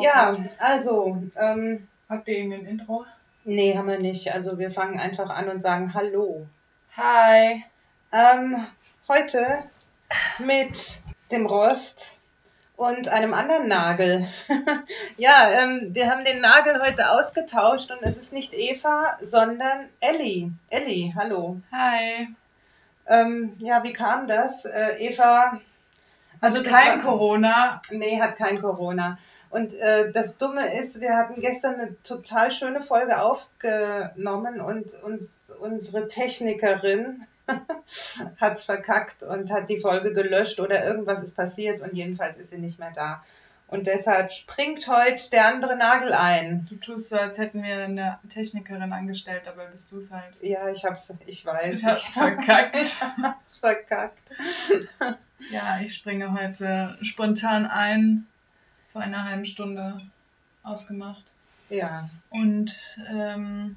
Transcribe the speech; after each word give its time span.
Ja, 0.00 0.32
also, 0.58 1.16
ähm, 1.36 1.86
Habt 2.08 2.28
ihr 2.28 2.38
irgendein 2.38 2.66
Intro? 2.66 3.04
nee, 3.44 3.76
haben 3.76 3.88
wir 3.88 3.98
nicht. 3.98 4.32
Also 4.34 4.58
wir 4.58 4.70
fangen 4.70 4.98
einfach 4.98 5.30
an 5.30 5.48
und 5.48 5.60
sagen 5.60 5.94
Hallo. 5.94 6.46
Hi. 6.96 7.64
Ähm, 8.12 8.66
heute 9.08 9.46
mit 10.38 11.02
dem 11.30 11.46
Rost 11.46 12.18
und 12.76 13.08
einem 13.08 13.34
anderen 13.34 13.68
Nagel. 13.68 14.26
ja, 15.16 15.50
ähm, 15.50 15.90
wir 15.92 16.10
haben 16.10 16.24
den 16.24 16.40
Nagel 16.40 16.80
heute 16.82 17.10
ausgetauscht 17.10 17.90
und 17.90 18.02
es 18.02 18.16
ist 18.16 18.32
nicht 18.32 18.52
Eva, 18.54 19.16
sondern 19.22 19.88
Elli. 20.00 20.50
Elli, 20.70 21.12
hallo. 21.16 21.60
Hi. 21.72 22.28
Ähm, 23.06 23.56
ja, 23.60 23.82
wie 23.84 23.92
kam 23.92 24.26
das? 24.26 24.64
Äh, 24.64 24.96
Eva, 24.98 25.60
Also 26.40 26.62
kein 26.62 26.98
war- 26.98 27.04
Corona. 27.04 27.80
Nee, 27.90 28.20
hat 28.20 28.36
kein 28.36 28.60
Corona. 28.60 29.18
Und 29.50 29.74
äh, 29.74 30.12
das 30.12 30.38
Dumme 30.38 30.78
ist, 30.80 31.00
wir 31.00 31.16
hatten 31.16 31.40
gestern 31.40 31.74
eine 31.74 32.02
total 32.02 32.52
schöne 32.52 32.80
Folge 32.80 33.20
aufgenommen 33.20 34.60
und 34.60 34.94
uns, 35.02 35.50
unsere 35.58 36.06
Technikerin 36.06 37.26
hat's 38.40 38.64
verkackt 38.64 39.24
und 39.24 39.50
hat 39.50 39.68
die 39.68 39.80
Folge 39.80 40.14
gelöscht 40.14 40.60
oder 40.60 40.84
irgendwas 40.84 41.20
ist 41.22 41.34
passiert 41.34 41.80
und 41.80 41.94
jedenfalls 41.94 42.36
ist 42.36 42.50
sie 42.50 42.58
nicht 42.58 42.78
mehr 42.78 42.92
da. 42.94 43.24
Und 43.66 43.86
deshalb 43.86 44.32
springt 44.32 44.88
heute 44.88 45.30
der 45.30 45.46
andere 45.46 45.76
Nagel 45.76 46.12
ein. 46.12 46.66
Du 46.68 46.76
tust 46.76 47.08
so, 47.08 47.16
als 47.16 47.38
hätten 47.38 47.62
wir 47.62 47.84
eine 47.84 48.18
Technikerin 48.28 48.92
angestellt, 48.92 49.42
dabei 49.44 49.66
bist 49.66 49.90
du 49.92 49.98
es 49.98 50.10
halt. 50.10 50.42
Ja, 50.42 50.68
ich 50.68 50.84
hab's, 50.84 51.12
ich 51.26 51.46
weiß. 51.46 51.78
Ich 51.78 51.86
hab's 51.86 52.02
verkackt. 52.02 52.76
Ich 52.76 53.00
hab's 53.00 53.60
verkackt. 53.60 54.30
Ja, 55.50 55.80
ich 55.82 55.94
springe 55.94 56.32
heute 56.32 56.98
spontan 57.02 57.66
ein. 57.66 58.26
Vor 58.92 59.00
einer 59.02 59.24
halben 59.24 59.44
Stunde 59.44 60.00
ausgemacht. 60.62 61.22
Ja, 61.68 62.08
Und 62.30 62.98
ähm, 63.08 63.76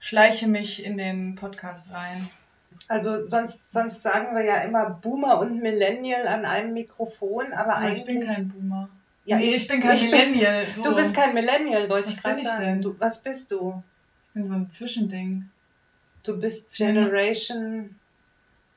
schleiche 0.00 0.48
mich 0.48 0.84
in 0.84 0.96
den 0.98 1.36
Podcast 1.36 1.92
rein. 1.92 2.28
also 2.88 3.22
sonst, 3.22 3.72
sonst 3.72 4.02
sagen 4.02 4.34
wir 4.34 4.42
ja 4.44 4.56
immer 4.62 4.90
Boomer 4.90 5.38
und 5.38 5.62
Millennial 5.62 6.26
an 6.26 6.44
einem 6.44 6.72
Mikrofon, 6.74 7.52
aber 7.52 7.76
Aber 7.76 7.76
eigentlich. 7.76 7.98
ich 8.00 8.04
bin 8.06 8.26
kein 8.26 8.48
Boomer. 8.48 8.88
Ja, 9.24 9.36
nee, 9.36 9.50
ich, 9.50 9.68
bin 9.68 9.80
kein 9.80 9.96
ich 9.96 10.10
Millennial. 10.10 10.66
so. 10.66 10.82
Du 10.82 10.96
bist 10.96 11.14
kein 11.14 11.34
Millennial, 11.34 11.88
wollte 11.88 12.08
Was 12.08 12.16
ich 12.16 12.22
gerade 12.22 12.34
bin 12.36 12.44
ich 12.44 12.50
sagen. 12.50 12.64
denn? 12.64 12.82
Du, 12.82 12.98
was 12.98 13.22
bist 13.22 13.52
du? 13.52 13.80
Ich 14.26 14.30
bin 14.34 14.46
so 14.48 14.54
ein 14.54 14.68
Zwischending. 14.70 15.48
Du 16.24 16.40
bist 16.40 16.72
Generation 16.72 17.94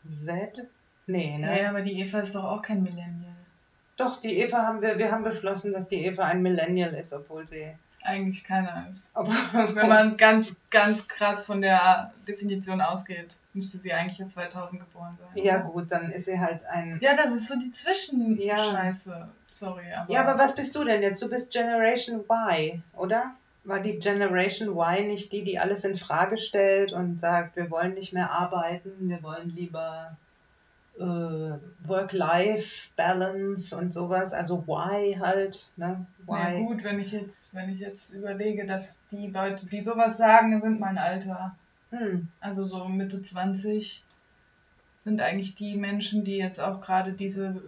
Z? 0.07 0.67
Nee, 1.07 1.39
ne? 1.39 1.59
Ja, 1.63 1.69
aber 1.69 1.81
die 1.81 1.99
Eva 1.99 2.19
ist 2.19 2.35
doch 2.35 2.43
auch 2.43 2.61
kein 2.61 2.83
Millennial. 2.83 3.24
Doch, 3.97 4.19
die 4.19 4.39
Eva 4.39 4.63
haben 4.63 4.81
wir, 4.81 4.97
wir 4.97 5.11
haben 5.11 5.23
beschlossen, 5.23 5.73
dass 5.73 5.87
die 5.87 6.05
Eva 6.05 6.23
ein 6.23 6.41
Millennial 6.41 6.93
ist, 6.93 7.13
obwohl 7.13 7.47
sie. 7.47 7.73
Eigentlich 8.03 8.43
keiner 8.43 8.85
ist. 8.91 9.15
Wenn 9.15 9.89
man 9.89 10.15
ganz, 10.15 10.55
ganz 10.69 11.07
krass 11.07 11.47
von 11.47 11.61
der 11.61 12.13
Definition 12.27 12.79
ausgeht, 12.79 13.37
müsste 13.53 13.79
sie 13.79 13.93
eigentlich 13.93 14.19
in 14.19 14.29
2000 14.29 14.79
geboren 14.81 15.17
sein. 15.19 15.43
ja, 15.43 15.55
oder? 15.55 15.63
gut, 15.63 15.85
dann 15.91 16.11
ist 16.11 16.25
sie 16.25 16.39
halt 16.39 16.63
ein. 16.65 16.99
Ja, 17.01 17.15
das 17.15 17.33
ist 17.33 17.47
so 17.47 17.55
die 17.55 17.67
Ja. 17.67 17.73
Zwischenscheiße. 17.73 19.27
Sorry, 19.51 19.85
aber. 19.91 20.11
Ja, 20.11 20.21
aber 20.27 20.37
was 20.37 20.53
bist 20.53 20.75
du 20.75 20.83
denn 20.83 21.01
jetzt? 21.01 21.19
Du 21.21 21.29
bist 21.29 21.51
Generation 21.51 22.19
Y, 22.29 22.83
oder? 22.93 23.33
War 23.63 23.79
die 23.79 23.97
Generation 23.97 24.77
Y 24.77 25.07
nicht 25.07 25.31
die, 25.31 25.43
die 25.43 25.57
alles 25.57 25.83
in 25.83 25.97
Frage 25.97 26.37
stellt 26.37 26.93
und 26.93 27.19
sagt, 27.19 27.55
wir 27.55 27.71
wollen 27.71 27.95
nicht 27.95 28.13
mehr 28.13 28.29
arbeiten, 28.29 28.91
wir 28.99 29.23
wollen 29.23 29.49
lieber 29.55 30.15
Work-Life-Balance 30.97 33.77
und 33.77 33.91
sowas, 33.91 34.33
also 34.33 34.63
Y 34.67 35.19
halt, 35.19 35.69
ne? 35.75 36.05
Ja, 36.27 36.51
Y. 36.51 36.65
gut, 36.65 36.83
wenn 36.83 36.99
ich 36.99 37.11
jetzt, 37.11 37.53
wenn 37.53 37.69
ich 37.69 37.79
jetzt 37.79 38.13
überlege, 38.13 38.65
dass 38.65 38.99
die 39.11 39.27
Leute, 39.27 39.65
die 39.65 39.81
sowas 39.81 40.17
sagen, 40.17 40.59
sind 40.61 40.79
mein 40.79 40.97
Alter. 40.97 41.55
Hm. 41.91 42.27
Also 42.39 42.63
so 42.63 42.85
Mitte 42.85 43.21
20 43.21 44.03
sind 45.03 45.21
eigentlich 45.21 45.55
die 45.55 45.75
Menschen, 45.75 46.23
die 46.23 46.37
jetzt 46.37 46.59
auch 46.59 46.81
gerade 46.81 47.13
diese 47.13 47.61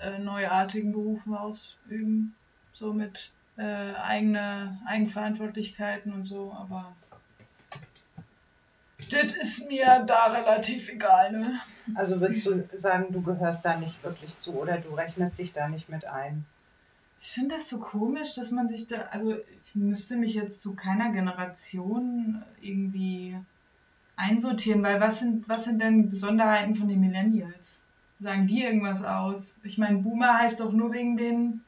äh, 0.00 0.18
neuartigen 0.18 0.92
Berufe 0.92 1.38
ausüben. 1.38 2.34
So 2.72 2.92
mit 2.92 3.32
äh, 3.56 3.94
eigene 3.94 4.80
Eigenverantwortlichkeiten 4.86 6.12
und 6.12 6.24
so, 6.24 6.52
aber 6.52 6.96
das 9.10 9.36
ist 9.36 9.68
mir 9.68 10.04
da 10.06 10.26
relativ 10.26 10.90
egal, 10.90 11.32
ne? 11.32 11.60
Also 11.94 12.20
würdest 12.20 12.46
du 12.46 12.64
sagen, 12.74 13.06
du 13.10 13.22
gehörst 13.22 13.64
da 13.64 13.76
nicht 13.76 14.02
wirklich 14.04 14.36
zu 14.38 14.54
oder 14.54 14.78
du 14.78 14.94
rechnest 14.94 15.38
dich 15.38 15.52
da 15.52 15.68
nicht 15.68 15.88
mit 15.88 16.04
ein? 16.04 16.44
Ich 17.20 17.28
finde 17.28 17.54
das 17.54 17.68
so 17.68 17.78
komisch, 17.78 18.34
dass 18.34 18.50
man 18.50 18.68
sich 18.68 18.88
da, 18.88 19.02
also 19.10 19.36
ich 19.36 19.74
müsste 19.74 20.16
mich 20.16 20.34
jetzt 20.34 20.60
zu 20.60 20.74
keiner 20.74 21.12
Generation 21.12 22.42
irgendwie 22.60 23.36
einsortieren, 24.16 24.82
weil 24.82 25.00
was 25.00 25.20
sind, 25.20 25.48
was 25.48 25.64
sind 25.64 25.80
denn 25.80 26.08
Besonderheiten 26.08 26.74
von 26.74 26.88
den 26.88 27.00
Millennials? 27.00 27.84
Sagen 28.20 28.46
die 28.46 28.62
irgendwas 28.62 29.04
aus? 29.04 29.60
Ich 29.64 29.78
meine, 29.78 29.98
Boomer 29.98 30.38
heißt 30.38 30.60
doch 30.60 30.72
nur 30.72 30.92
wegen 30.92 31.16
den. 31.16 31.60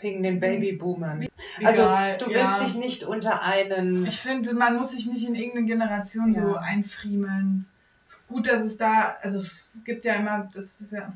Wegen 0.00 0.22
den 0.22 0.40
Babyboomern. 0.40 1.26
Also 1.62 1.82
Egal, 1.82 2.18
du 2.18 2.30
ja. 2.30 2.38
willst 2.58 2.62
dich 2.62 2.74
nicht 2.80 3.02
unter 3.04 3.42
einen. 3.42 4.06
Ich 4.06 4.20
finde, 4.20 4.54
man 4.54 4.76
muss 4.76 4.90
sich 4.92 5.06
nicht 5.06 5.26
in 5.26 5.34
irgendeine 5.34 5.66
Generation 5.66 6.32
so 6.32 6.40
Ja. 6.40 6.56
einfriemeln. 6.56 7.66
Es 8.06 8.14
ist 8.14 8.28
gut, 8.28 8.46
dass 8.46 8.64
es 8.64 8.76
da, 8.76 9.16
also 9.22 9.38
es 9.38 9.82
gibt 9.84 10.04
ja 10.04 10.14
immer, 10.14 10.50
das 10.54 10.80
ist 10.80 10.92
ja 10.92 11.12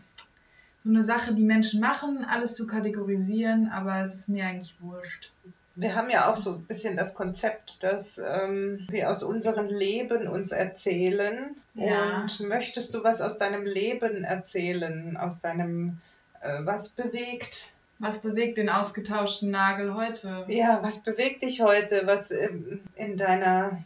so 0.82 0.88
eine 0.91 1.03
Sache, 1.03 1.34
die 1.34 1.43
Menschen 1.43 1.81
machen, 1.81 2.25
alles 2.25 2.54
zu 2.54 2.66
kategorisieren, 2.66 3.69
aber 3.69 4.03
es 4.04 4.15
ist 4.15 4.28
mir 4.28 4.44
eigentlich 4.47 4.75
wurscht. 4.81 5.32
Wir 5.75 5.94
haben 5.94 6.10
ja 6.10 6.28
auch 6.28 6.34
so 6.37 6.55
ein 6.55 6.65
bisschen 6.65 6.97
das 6.97 7.15
Konzept, 7.15 7.82
dass 7.84 8.19
ähm, 8.19 8.87
wir 8.91 9.10
aus 9.10 9.22
unserem 9.22 9.66
Leben 9.66 10.26
uns 10.26 10.50
erzählen. 10.50 11.55
Ja. 11.75 12.22
Und 12.22 12.41
möchtest 12.41 12.94
du 12.94 13.05
was 13.05 13.20
aus 13.20 13.38
deinem 13.38 13.65
Leben 13.65 14.25
erzählen? 14.25 15.16
Aus 15.16 15.41
deinem, 15.41 16.00
äh, 16.41 16.59
was 16.65 16.88
bewegt? 16.91 17.72
Was 17.99 18.23
bewegt 18.23 18.59
den 18.59 18.69
ausgetauschten 18.69 19.51
Nagel 19.51 19.95
heute? 19.95 20.45
Ja, 20.49 20.83
was 20.83 21.03
bewegt 21.03 21.43
dich 21.43 21.61
heute? 21.61 22.03
Was 22.07 22.31
ähm, 22.31 22.81
in 22.95 23.17
deiner 23.17 23.83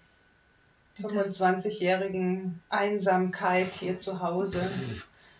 25-jährigen 1.00 2.61
Einsamkeit 2.69 3.73
hier 3.73 3.97
zu 3.97 4.21
Hause? 4.21 4.61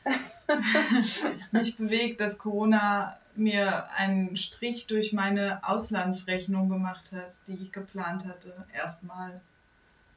Mich 1.53 1.77
bewegt, 1.77 2.21
dass 2.21 2.39
Corona 2.39 3.19
mir 3.35 3.91
einen 3.93 4.37
Strich 4.37 4.87
durch 4.87 5.13
meine 5.13 5.61
Auslandsrechnung 5.63 6.69
gemacht 6.69 7.13
hat, 7.13 7.33
die 7.47 7.55
ich 7.55 7.73
geplant 7.73 8.27
hatte, 8.27 8.55
erstmal. 8.75 9.41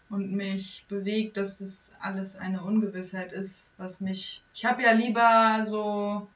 Und 0.10 0.32
mich 0.32 0.86
bewegt, 0.88 1.36
dass 1.38 1.58
das 1.58 1.78
alles 2.00 2.36
eine 2.36 2.62
Ungewissheit 2.62 3.34
ist, 3.34 3.74
was 3.78 4.02
mich. 4.02 4.44
Ich 4.54 4.64
habe 4.64 4.84
ja 4.84 4.92
lieber 4.92 5.66
so 5.66 6.28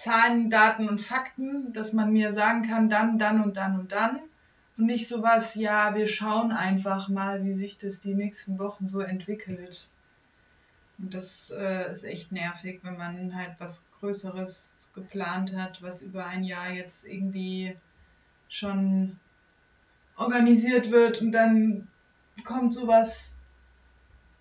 Zahlen, 0.00 0.48
Daten 0.48 0.88
und 0.88 0.98
Fakten, 0.98 1.74
dass 1.74 1.92
man 1.92 2.10
mir 2.10 2.32
sagen 2.32 2.66
kann, 2.66 2.88
dann, 2.88 3.18
dann 3.18 3.42
und 3.42 3.58
dann 3.58 3.78
und 3.78 3.92
dann. 3.92 4.18
Und 4.78 4.86
nicht 4.86 5.06
sowas, 5.06 5.56
ja, 5.56 5.94
wir 5.94 6.06
schauen 6.06 6.52
einfach 6.52 7.10
mal, 7.10 7.44
wie 7.44 7.52
sich 7.52 7.76
das 7.76 8.00
die 8.00 8.14
nächsten 8.14 8.58
Wochen 8.58 8.88
so 8.88 9.00
entwickelt. 9.00 9.90
Und 10.96 11.12
das 11.12 11.50
äh, 11.54 11.90
ist 11.92 12.04
echt 12.04 12.32
nervig, 12.32 12.80
wenn 12.82 12.96
man 12.96 13.36
halt 13.36 13.56
was 13.58 13.84
Größeres 13.98 14.90
geplant 14.94 15.54
hat, 15.54 15.82
was 15.82 16.00
über 16.00 16.24
ein 16.24 16.44
Jahr 16.44 16.72
jetzt 16.72 17.06
irgendwie 17.06 17.76
schon 18.48 19.20
organisiert 20.16 20.90
wird 20.90 21.20
und 21.20 21.32
dann 21.32 21.88
kommt 22.44 22.72
sowas 22.72 23.36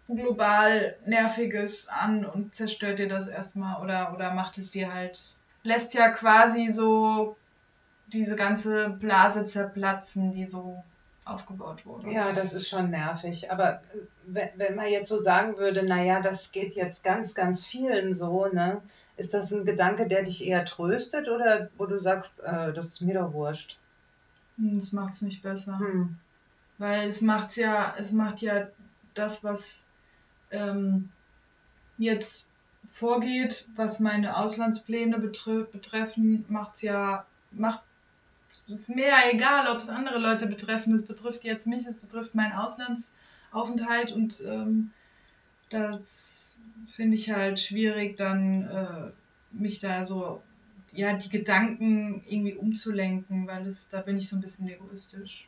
global 0.07 0.95
Nerviges 1.05 1.89
an 1.89 2.23
und 2.23 2.55
zerstört 2.55 2.99
dir 2.99 3.09
das 3.09 3.27
erstmal 3.27 3.81
oder, 3.81 4.13
oder 4.13 4.33
macht 4.33 4.57
es 4.57 4.69
dir 4.69 4.93
halt, 4.93 5.35
lässt 5.63 5.93
ja 5.93 6.09
quasi 6.09 6.71
so 6.71 7.35
diese 8.07 8.35
ganze 8.35 8.89
Blase 8.89 9.45
zerplatzen, 9.45 10.33
die 10.33 10.45
so 10.45 10.83
aufgebaut 11.25 11.85
wurde. 11.85 12.11
Ja, 12.11 12.25
das 12.25 12.53
ist 12.53 12.69
schon 12.69 12.89
nervig. 12.89 13.51
Aber 13.51 13.75
äh, 13.75 13.99
wenn, 14.25 14.49
wenn 14.55 14.75
man 14.75 14.87
jetzt 14.89 15.09
so 15.09 15.17
sagen 15.17 15.57
würde, 15.57 15.83
naja, 15.83 16.21
das 16.21 16.51
geht 16.51 16.75
jetzt 16.75 17.03
ganz, 17.03 17.35
ganz 17.35 17.65
vielen 17.65 18.13
so, 18.13 18.47
ne? 18.47 18.81
Ist 19.17 19.33
das 19.33 19.51
ein 19.51 19.65
Gedanke, 19.65 20.07
der 20.07 20.23
dich 20.23 20.45
eher 20.47 20.63
tröstet 20.65 21.27
oder 21.27 21.69
wo 21.77 21.85
du 21.85 21.99
sagst, 21.99 22.39
äh, 22.39 22.71
das 22.73 22.87
ist 22.87 23.01
mir 23.01 23.15
doch 23.15 23.33
wurscht? 23.33 23.77
Hm, 24.57 24.79
Das 24.79 24.93
macht 24.93 25.13
es 25.13 25.21
nicht 25.21 25.43
besser. 25.43 25.77
Hm. 25.77 26.17
Weil 26.77 27.09
es 27.09 27.21
macht's 27.21 27.57
ja, 27.57 27.93
es 27.99 28.11
macht 28.11 28.41
ja 28.41 28.67
das, 29.13 29.43
was 29.43 29.87
ähm, 30.51 31.09
jetzt 31.97 32.48
vorgeht, 32.91 33.67
was 33.75 33.99
meine 33.99 34.37
Auslandspläne 34.37 35.19
betre 35.19 35.63
betreffen, 35.63 36.45
macht's 36.49 36.81
ja, 36.81 37.25
macht 37.51 37.81
es 38.67 38.89
mir 38.89 39.11
egal, 39.31 39.67
ob 39.67 39.77
es 39.77 39.89
andere 39.89 40.19
Leute 40.19 40.47
betreffen. 40.47 40.93
Es 40.93 41.05
betrifft 41.05 41.43
jetzt 41.43 41.67
mich, 41.67 41.85
es 41.85 41.95
betrifft 41.95 42.35
meinen 42.35 42.53
Auslandsaufenthalt 42.53 44.11
und 44.11 44.43
ähm, 44.45 44.91
das 45.69 46.59
finde 46.87 47.15
ich 47.15 47.31
halt 47.31 47.59
schwierig, 47.59 48.17
dann 48.17 48.67
äh, 48.67 49.11
mich 49.51 49.79
da 49.79 50.05
so 50.05 50.41
ja, 50.93 51.13
die 51.13 51.29
Gedanken 51.29 52.23
irgendwie 52.27 52.55
umzulenken, 52.55 53.47
weil 53.47 53.67
es, 53.67 53.89
da 53.89 54.01
bin 54.01 54.17
ich 54.17 54.29
so 54.29 54.35
ein 54.35 54.41
bisschen 54.41 54.67
egoistisch. 54.67 55.47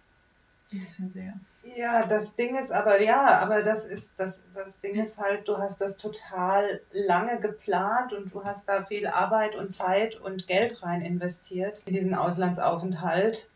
Bisschen 0.72 1.10
sehr. 1.10 1.34
Ja, 1.76 2.06
das 2.06 2.36
Ding 2.36 2.58
ist 2.58 2.72
aber, 2.72 3.02
ja, 3.02 3.38
aber 3.40 3.62
das 3.62 3.86
ist, 3.86 4.14
das, 4.18 4.34
das 4.56 4.80
Ding 4.80 4.96
ist 4.96 5.18
halt, 5.18 5.48
du 5.48 5.58
hast 5.58 5.80
das 5.80 5.98
total 5.98 6.82
lange 6.92 7.40
geplant 7.40 8.14
und 8.14 8.34
du 8.34 8.44
hast 8.44 8.68
da 8.68 8.82
viel 8.82 9.06
Arbeit 9.06 9.56
und 9.56 9.72
Zeit 9.72 10.16
und 10.16 10.48
Geld 10.48 10.82
rein 10.82 11.02
investiert 11.02 11.82
in 11.86 11.94
diesen 11.94 12.16
Auslandsaufenthalt 12.16 13.50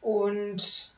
und, 0.00 0.92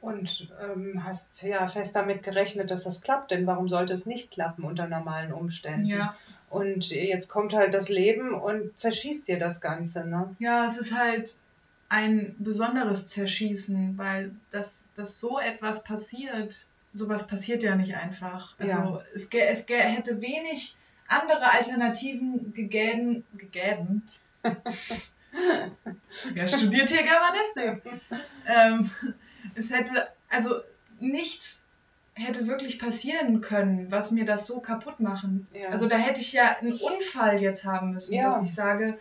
und 0.00 0.52
ähm, 0.60 1.04
hast 1.04 1.42
ja 1.42 1.68
fest 1.68 1.96
damit 1.96 2.22
gerechnet, 2.22 2.70
dass 2.70 2.84
das 2.84 3.00
klappt, 3.00 3.30
denn 3.30 3.46
warum 3.46 3.68
sollte 3.68 3.94
es 3.94 4.06
nicht 4.06 4.30
klappen 4.30 4.64
unter 4.64 4.88
normalen 4.88 5.32
Umständen? 5.32 5.86
Ja. 5.86 6.16
Und 6.50 6.90
jetzt 6.90 7.28
kommt 7.28 7.54
halt 7.54 7.72
das 7.72 7.88
Leben 7.88 8.34
und 8.34 8.76
zerschießt 8.76 9.28
dir 9.28 9.38
das 9.38 9.60
Ganze, 9.60 10.06
ne? 10.06 10.34
Ja, 10.40 10.66
es 10.66 10.76
ist 10.76 10.98
halt 10.98 11.36
ein 11.90 12.34
besonderes 12.38 13.08
Zerschießen, 13.08 13.98
weil 13.98 14.30
das, 14.50 14.84
dass 14.94 15.20
so 15.20 15.38
etwas 15.38 15.84
passiert, 15.84 16.54
sowas 16.94 17.26
passiert 17.26 17.62
ja 17.62 17.74
nicht 17.74 17.94
einfach. 17.94 18.54
Also 18.58 18.76
Ja. 18.76 19.02
es, 19.14 19.28
es 19.28 19.66
hätte 19.68 20.20
wenig 20.22 20.76
andere 21.08 21.50
Alternativen 21.50 22.54
gegeben. 22.54 23.24
gegeben. 23.36 24.02
Wer 26.32 26.48
studiert 26.48 26.90
hier 26.90 27.02
Germanistik? 27.02 27.82
ähm, 28.46 28.90
es 29.56 29.70
hätte, 29.72 30.08
also 30.28 30.54
nichts 31.00 31.62
hätte 32.14 32.46
wirklich 32.46 32.78
passieren 32.78 33.40
können, 33.40 33.90
was 33.90 34.10
mir 34.12 34.24
das 34.24 34.46
so 34.46 34.60
kaputt 34.60 35.00
machen. 35.00 35.44
Ja. 35.54 35.70
Also 35.70 35.88
da 35.88 35.96
hätte 35.96 36.20
ich 36.20 36.32
ja 36.32 36.56
einen 36.60 36.72
Unfall 36.72 37.40
jetzt 37.40 37.64
haben 37.64 37.92
müssen, 37.92 38.14
Ja. 38.14 38.30
dass 38.32 38.44
ich 38.44 38.54
sage, 38.54 38.98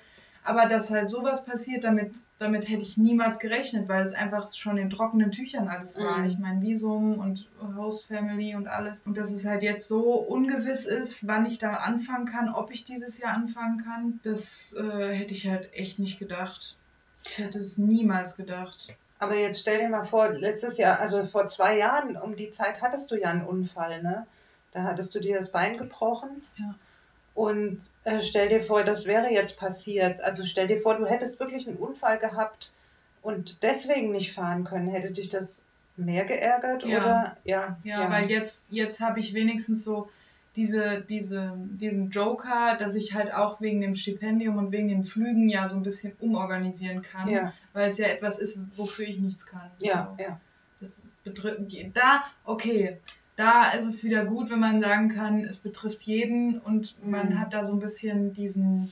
aber 0.50 0.66
dass 0.66 0.90
halt 0.90 1.12
sowas 1.12 1.46
passiert, 1.46 1.84
damit, 1.84 2.18
damit 2.40 2.68
hätte 2.68 2.82
ich 2.82 2.98
niemals 2.98 3.38
gerechnet, 3.38 3.88
weil 3.88 4.04
es 4.04 4.16
einfach 4.16 4.52
schon 4.52 4.80
in 4.80 4.90
trockenen 4.90 5.30
Tüchern 5.30 5.68
alles 5.68 6.00
war. 6.00 6.18
Mhm. 6.18 6.26
Ich 6.26 6.40
meine, 6.40 6.62
Visum 6.64 7.20
und 7.20 7.48
Host 7.78 8.08
Family 8.08 8.56
und 8.56 8.68
alles. 8.68 9.04
Und 9.06 9.16
dass 9.16 9.32
es 9.32 9.46
halt 9.46 9.62
jetzt 9.62 9.88
so 9.88 10.16
ungewiss 10.16 10.88
ist, 10.88 11.28
wann 11.28 11.46
ich 11.46 11.60
da 11.60 11.74
anfangen 11.74 12.26
kann, 12.26 12.50
ob 12.50 12.72
ich 12.72 12.84
dieses 12.84 13.20
Jahr 13.20 13.34
anfangen 13.34 13.84
kann, 13.84 14.20
das 14.24 14.74
äh, 14.74 15.18
hätte 15.20 15.36
ich 15.36 15.48
halt 15.48 15.72
echt 15.72 16.00
nicht 16.00 16.18
gedacht. 16.18 16.78
Ich 17.24 17.38
hätte 17.38 17.60
es 17.60 17.78
niemals 17.78 18.36
gedacht. 18.36 18.98
Aber 19.20 19.36
jetzt 19.36 19.60
stell 19.60 19.78
dir 19.78 19.90
mal 19.90 20.04
vor, 20.04 20.30
letztes 20.30 20.80
Jahr, 20.80 21.00
also 21.00 21.26
vor 21.26 21.46
zwei 21.46 21.78
Jahren 21.78 22.18
um 22.18 22.36
die 22.36 22.50
Zeit 22.50 22.82
hattest 22.82 23.12
du 23.12 23.20
ja 23.22 23.30
einen 23.30 23.46
Unfall, 23.46 24.02
ne? 24.02 24.26
Da 24.72 24.82
hattest 24.82 25.14
du 25.14 25.20
dir 25.20 25.38
das 25.38 25.52
Bein 25.52 25.78
gebrochen. 25.78 26.42
Ja. 26.58 26.74
Und 27.40 27.80
äh, 28.04 28.22
stell 28.22 28.50
dir 28.50 28.60
vor, 28.62 28.84
das 28.84 29.06
wäre 29.06 29.32
jetzt 29.32 29.58
passiert. 29.58 30.20
Also 30.20 30.44
stell 30.44 30.68
dir 30.68 30.82
vor, 30.82 30.98
du 30.98 31.06
hättest 31.06 31.40
wirklich 31.40 31.70
einen 31.70 31.78
Unfall 31.78 32.20
gehabt 32.20 32.74
und 33.22 33.64
deswegen 33.64 34.12
nicht 34.12 34.34
fahren 34.34 34.66
können. 34.66 34.90
Hätte 34.90 35.12
dich 35.12 35.30
das 35.30 35.62
mehr 35.96 36.26
geärgert 36.26 36.84
Ja. 36.84 36.98
oder? 36.98 37.38
Ja. 37.46 37.78
Ja, 37.86 38.12
weil 38.12 38.30
jetzt, 38.30 38.60
jetzt 38.70 39.00
habe 39.00 39.22
ich 39.22 39.34
wenigstens 39.34 39.86
so 39.86 40.10
diese, 40.58 41.00
diese, 41.08 41.54
diesen 41.56 42.10
Joker, 42.10 42.76
dass 42.78 42.96
ich 42.96 43.14
halt 43.14 43.34
auch 43.34 43.62
wegen 43.62 43.80
dem 43.80 43.96
Stipendium 43.96 44.58
und 44.58 44.74
wegen 44.74 44.90
den 44.90 45.06
Flügen 45.06 45.48
ja 45.48 45.66
so 45.70 45.78
ein 45.78 45.84
bisschen 45.84 46.18
umorganisieren 46.20 47.04
kann, 47.04 47.30
Ja, 47.30 47.54
weil 47.72 47.90
es 47.90 48.00
ja 48.00 48.08
etwas 48.08 48.40
ist, 48.40 48.60
wofür 48.78 49.08
ich 49.08 49.18
nichts 49.18 49.46
kann. 49.46 49.72
ja, 49.80 50.14
So. 50.18 50.22
ja. 50.24 50.40
Das 50.82 50.98
ist 50.98 51.24
betrifft 51.24 51.62
da, 51.94 52.24
okay, 52.46 52.98
da 53.40 53.72
ist 53.72 53.86
es 53.86 54.04
wieder 54.04 54.26
gut, 54.26 54.50
wenn 54.52 54.60
man 54.60 54.82
sagen 54.82 55.08
kann, 55.10 55.46
es 55.46 55.60
betrifft 55.60 56.02
jeden 56.02 56.60
und 56.60 56.96
man 57.06 57.30
Mhm. 57.30 57.40
hat 57.40 57.54
da 57.54 57.64
so 57.64 57.74
ein 57.74 57.80
bisschen 57.80 58.34
diesen, 58.34 58.92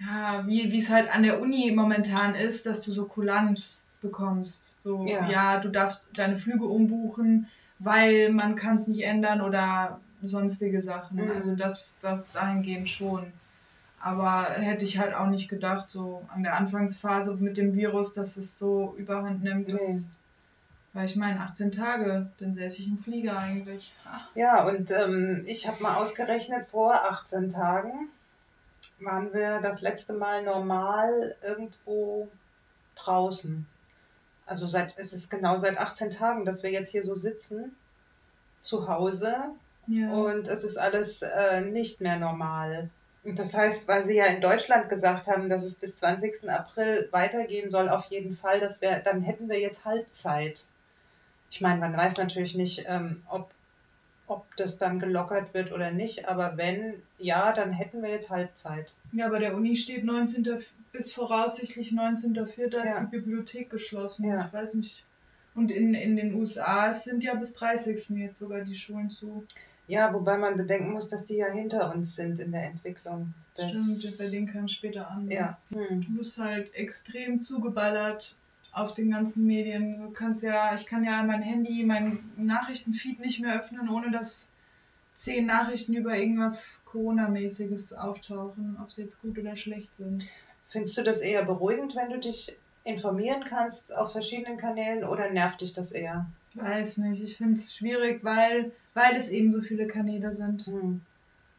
ja, 0.00 0.44
wie 0.46 0.76
es 0.76 0.90
halt 0.90 1.08
an 1.10 1.22
der 1.22 1.40
Uni 1.40 1.70
momentan 1.72 2.34
ist, 2.34 2.66
dass 2.66 2.84
du 2.84 2.90
so 2.92 3.06
Kulanz 3.06 3.86
bekommst. 4.00 4.82
So, 4.82 5.06
Ja. 5.06 5.28
ja, 5.30 5.60
du 5.60 5.68
darfst 5.68 6.06
deine 6.14 6.36
Flüge 6.36 6.64
umbuchen, 6.66 7.48
weil 7.78 8.30
man 8.30 8.54
kann 8.56 8.76
es 8.76 8.88
nicht 8.88 9.02
ändern 9.02 9.40
oder 9.40 10.00
sonstige 10.22 10.82
Sachen. 10.82 11.24
Mhm. 11.24 11.30
Also 11.30 11.54
das, 11.56 11.98
das 12.02 12.22
dahingehend 12.32 12.88
schon. 12.88 13.32
Aber 14.00 14.44
hätte 14.50 14.84
ich 14.84 14.98
halt 14.98 15.14
auch 15.14 15.26
nicht 15.28 15.48
gedacht, 15.48 15.90
so 15.90 16.24
an 16.32 16.44
der 16.44 16.56
Anfangsphase 16.56 17.34
mit 17.34 17.56
dem 17.56 17.74
Virus, 17.74 18.12
dass 18.12 18.36
es 18.36 18.58
so 18.58 18.94
überhand 18.98 19.42
nimmt. 19.42 19.72
Das, 19.72 19.82
Nee. 19.82 20.00
Weil 20.92 21.04
ich 21.04 21.16
meine, 21.16 21.40
18 21.40 21.72
Tage, 21.72 22.30
dann 22.38 22.54
säße 22.54 22.80
ich 22.82 22.88
im 22.88 22.98
Flieger 22.98 23.38
eigentlich. 23.38 23.94
Ach, 24.04 24.28
Ja, 24.34 24.64
und 24.66 24.90
ähm, 24.90 25.44
ich 25.46 25.68
habe 25.68 25.82
mal 25.82 25.96
ausgerechnet, 25.96 26.66
vor 26.70 26.94
18 26.94 27.50
Tagen 27.50 28.08
waren 29.00 29.32
wir 29.32 29.60
das 29.60 29.80
letzte 29.80 30.14
Mal 30.14 30.42
normal 30.42 31.36
irgendwo 31.42 32.28
draußen. 32.96 33.66
Also 34.46 34.66
seit, 34.66 34.96
es 34.96 35.12
ist 35.12 35.30
genau 35.30 35.58
seit 35.58 35.78
18 35.78 36.10
Tagen, 36.10 36.44
dass 36.44 36.62
wir 36.62 36.70
jetzt 36.70 36.90
hier 36.90 37.04
so 37.04 37.14
sitzen, 37.14 37.76
zu 38.60 38.88
Hause, 38.88 39.34
ja. 39.86 40.10
und 40.10 40.48
es 40.48 40.64
ist 40.64 40.78
alles 40.78 41.22
äh, 41.22 41.62
nicht 41.62 42.00
mehr 42.00 42.18
normal. 42.18 42.90
Und 43.24 43.38
das 43.38 43.54
heißt, 43.54 43.88
weil 43.88 44.02
sie 44.02 44.16
ja 44.16 44.26
in 44.26 44.40
Deutschland 44.40 44.88
gesagt 44.88 45.26
haben, 45.26 45.48
dass 45.48 45.62
es 45.62 45.74
bis 45.74 45.96
20. 45.96 46.48
April 46.48 47.08
weitergehen 47.10 47.68
soll, 47.68 47.88
auf 47.88 48.06
jeden 48.06 48.36
Fall, 48.36 48.58
dass 48.60 48.80
wir, 48.80 49.00
dann 49.00 49.22
hätten 49.22 49.48
wir 49.48 49.60
jetzt 49.60 49.84
Halbzeit. 49.84 50.66
Ich 51.50 51.60
meine, 51.60 51.80
man 51.80 51.96
weiß 51.96 52.18
natürlich 52.18 52.54
nicht, 52.54 52.84
ähm, 52.88 53.22
ob, 53.28 53.50
ob 54.26 54.44
das 54.56 54.78
dann 54.78 54.98
gelockert 55.00 55.54
wird 55.54 55.72
oder 55.72 55.90
nicht, 55.90 56.28
aber 56.28 56.56
wenn 56.56 57.02
ja, 57.18 57.52
dann 57.52 57.72
hätten 57.72 58.02
wir 58.02 58.10
jetzt 58.10 58.30
Halbzeit. 58.30 58.92
ja, 59.12 59.28
bei 59.28 59.38
der 59.38 59.54
Uni 59.54 59.74
steht 59.74 60.04
19. 60.04 60.44
F- 60.46 60.72
bis 60.92 61.12
voraussichtlich 61.12 61.92
19.04. 61.92 62.66
ist 62.66 62.72
Ja. 62.72 63.00
die 63.00 63.06
Bibliothek 63.16 63.70
geschlossen. 63.70 64.28
Ja. 64.28 64.46
Ich 64.46 64.52
weiß 64.52 64.74
nicht. 64.74 65.04
Und 65.54 65.70
in, 65.70 65.94
in 65.94 66.16
den 66.16 66.34
USA 66.34 66.92
sind 66.92 67.24
ja 67.24 67.34
bis 67.34 67.54
30. 67.54 68.10
jetzt 68.18 68.38
sogar 68.38 68.60
die 68.60 68.74
Schulen 68.74 69.10
zu. 69.10 69.44
Ja, 69.88 70.12
wobei 70.12 70.36
man 70.36 70.56
bedenken 70.58 70.92
muss, 70.92 71.08
dass 71.08 71.24
die 71.24 71.36
ja 71.36 71.50
hinter 71.50 71.92
uns 71.94 72.14
sind 72.14 72.38
in 72.40 72.52
der 72.52 72.64
Entwicklung. 72.64 73.32
Das, 73.56 73.70
Stimmt, 73.72 74.18
bei 74.18 74.28
denen 74.28 74.46
kam 74.52 74.68
später 74.68 75.10
an. 75.10 75.24
ne? 75.24 75.34
Ja. 75.34 75.58
Hm. 75.70 76.02
Du 76.02 76.16
bist 76.18 76.38
halt 76.38 76.74
extrem 76.74 77.40
zugeballert 77.40 78.36
auf 78.72 78.94
den 78.94 79.10
ganzen 79.10 79.46
Medien. 79.46 80.00
Du 80.00 80.10
kannst 80.10 80.42
ja, 80.42 80.74
ich 80.74 80.86
kann 80.86 81.04
ja 81.04 81.22
mein 81.22 81.42
Handy, 81.42 81.84
mein 81.84 82.20
Nachrichtenfeed 82.36 83.20
nicht 83.20 83.40
mehr 83.40 83.58
öffnen, 83.58 83.88
ohne 83.88 84.10
dass 84.10 84.52
zehn 85.14 85.46
Nachrichten 85.46 85.94
über 85.94 86.16
irgendwas 86.16 86.84
Corona-mäßiges 86.86 87.92
auftauchen, 87.92 88.78
ob 88.80 88.92
sie 88.92 89.02
jetzt 89.02 89.20
gut 89.20 89.38
oder 89.38 89.56
schlecht 89.56 89.96
sind. 89.96 90.26
Findest 90.68 90.96
du 90.98 91.02
das 91.02 91.20
eher 91.20 91.44
beruhigend, 91.44 91.96
wenn 91.96 92.10
du 92.10 92.18
dich 92.18 92.56
informieren 92.84 93.44
kannst 93.44 93.94
auf 93.94 94.12
verschiedenen 94.12 94.58
Kanälen 94.58 95.04
oder 95.04 95.30
nervt 95.30 95.60
dich 95.60 95.72
das 95.72 95.92
eher? 95.92 96.26
Weiß 96.54 96.98
nicht, 96.98 97.22
ich 97.22 97.36
finde 97.36 97.54
es 97.54 97.74
schwierig, 97.74 98.22
weil, 98.22 98.72
weil 98.94 99.16
es 99.16 99.30
eben 99.30 99.50
so 99.50 99.60
viele 99.60 99.86
Kanäle 99.86 100.34
sind. 100.34 100.62
Hm. 100.66 101.00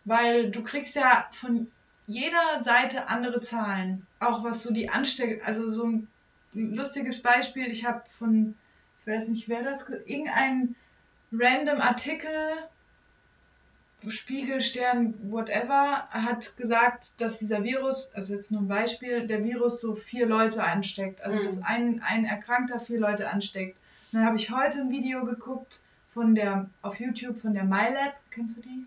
Weil 0.05 0.51
du 0.51 0.63
kriegst 0.63 0.95
ja 0.95 1.27
von 1.31 1.67
jeder 2.07 2.63
Seite 2.63 3.07
andere 3.07 3.41
Zahlen. 3.41 4.07
Auch 4.19 4.43
was 4.43 4.63
so 4.63 4.73
die 4.73 4.89
Ansteck... 4.89 5.45
Also 5.45 5.67
so 5.67 5.85
ein 5.85 6.07
lustiges 6.53 7.21
Beispiel, 7.21 7.67
ich 7.67 7.85
habe 7.85 8.01
von, 8.17 8.55
ich 9.01 9.07
weiß 9.11 9.27
nicht 9.29 9.47
wer 9.49 9.63
das, 9.63 9.85
ge- 9.85 10.01
irgendein 10.05 10.75
random 11.31 11.79
Artikel, 11.79 12.29
Spiegel, 14.07 14.61
Stern, 14.61 15.13
whatever, 15.29 16.07
hat 16.09 16.55
gesagt, 16.55 17.19
dass 17.19 17.37
dieser 17.39 17.63
Virus, 17.65 18.11
also 18.15 18.33
jetzt 18.33 18.49
nur 18.49 18.61
ein 18.61 18.67
Beispiel, 18.69 19.27
der 19.27 19.43
Virus 19.43 19.81
so 19.81 19.95
vier 19.95 20.25
Leute 20.25 20.63
ansteckt. 20.63 21.19
Also 21.21 21.37
Mhm. 21.39 21.43
dass 21.43 21.61
ein, 21.61 22.01
ein 22.01 22.23
Erkrankter 22.23 22.79
vier 22.79 22.99
Leute 22.99 23.29
ansteckt. 23.29 23.75
Und 24.11 24.19
dann 24.19 24.25
habe 24.25 24.37
ich 24.37 24.51
heute 24.51 24.79
ein 24.81 24.89
Video 24.89 25.25
geguckt 25.25 25.81
von 26.11 26.33
der, 26.33 26.69
auf 26.81 26.99
YouTube 27.01 27.37
von 27.37 27.53
der 27.53 27.65
MyLab, 27.65 28.15
kennst 28.31 28.57
du 28.57 28.61
die? 28.61 28.85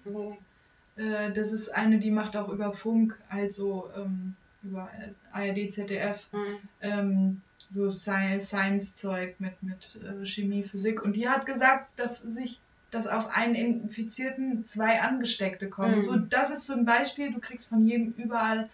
Äh, 0.96 1.30
das 1.32 1.52
ist 1.52 1.68
eine, 1.68 1.98
die 1.98 2.10
macht 2.10 2.34
auch 2.36 2.48
über 2.48 2.72
Funk, 2.72 3.18
also 3.28 3.90
ähm, 3.94 4.34
über 4.62 4.88
ARD, 5.32 5.70
ZDF, 5.70 6.28
Hm. 6.32 6.40
ähm, 6.80 7.40
so 7.72 7.86
Sci- 7.88 8.38
Science-Zeug 8.40 9.36
mit, 9.40 9.62
mit 9.62 10.00
äh, 10.04 10.24
Chemie, 10.26 10.62
Physik. 10.62 11.02
Und 11.02 11.16
die 11.16 11.28
hat 11.28 11.46
gesagt, 11.46 11.88
dass 11.98 12.20
sich 12.20 12.60
dass 12.90 13.06
auf 13.06 13.30
einen 13.30 13.54
Infizierten 13.54 14.66
zwei 14.66 15.00
Angesteckte 15.00 15.70
kommen. 15.70 15.94
Mhm. 15.96 16.02
So, 16.02 16.16
das 16.16 16.50
ist 16.50 16.66
so 16.66 16.74
ein 16.74 16.84
Beispiel, 16.84 17.32
du 17.32 17.40
kriegst 17.40 17.70
von 17.70 17.86
jedem 17.88 18.12
überall 18.18 18.68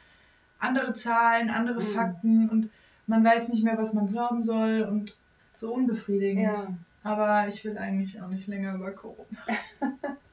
andere 0.59 0.93
Zahlen, 0.93 1.51
andere 1.51 1.77
Mhm. 1.79 1.83
Fakten 1.95 2.49
und 2.49 2.71
man 3.07 3.23
weiß 3.25 3.49
nicht 3.51 3.63
mehr, 3.63 3.79
was 3.79 3.95
man 3.95 4.11
glauben 4.11 4.43
soll 4.43 4.83
und 4.83 5.17
so 5.55 5.73
unbefriedigend. 5.73 6.43
Ja. 6.47 6.77
Aber 7.05 7.47
ich 7.47 7.65
will 7.65 7.79
eigentlich 7.79 8.21
auch 8.21 8.29
nicht 8.29 8.49
länger 8.49 8.75
über 8.75 8.91
Corona. 8.91 9.25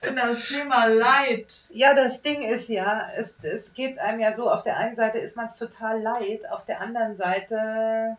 Finde 0.00 0.22
das 0.22 0.48
Thema 0.48 0.86
leid. 0.86 1.54
Ja, 1.72 1.94
das 1.94 2.22
Ding 2.22 2.42
ist 2.42 2.68
ja, 2.68 3.08
es, 3.16 3.34
es 3.42 3.72
geht 3.74 3.98
einem 3.98 4.20
ja 4.20 4.34
so, 4.34 4.50
auf 4.50 4.62
der 4.62 4.76
einen 4.78 4.96
Seite 4.96 5.18
ist 5.18 5.36
man 5.36 5.46
es 5.46 5.58
total 5.58 6.00
leid, 6.00 6.50
auf 6.50 6.64
der 6.64 6.80
anderen 6.80 7.16
Seite 7.16 8.16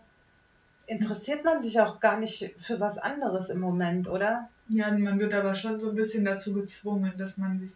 interessiert 0.88 1.44
man 1.44 1.62
sich 1.62 1.80
auch 1.80 2.00
gar 2.00 2.20
nicht 2.20 2.54
für 2.60 2.80
was 2.80 2.98
anderes 2.98 3.50
im 3.50 3.60
Moment, 3.60 4.08
oder? 4.08 4.50
Ja, 4.70 4.92
man 4.92 5.20
wird 5.20 5.34
aber 5.34 5.56
schon 5.56 5.80
so 5.80 5.90
ein 5.90 5.96
bisschen 5.96 6.26
dazu 6.26 6.54
gezwungen, 6.54 7.14
dass 7.18 7.38
man 7.38 7.60
sich 7.60 7.72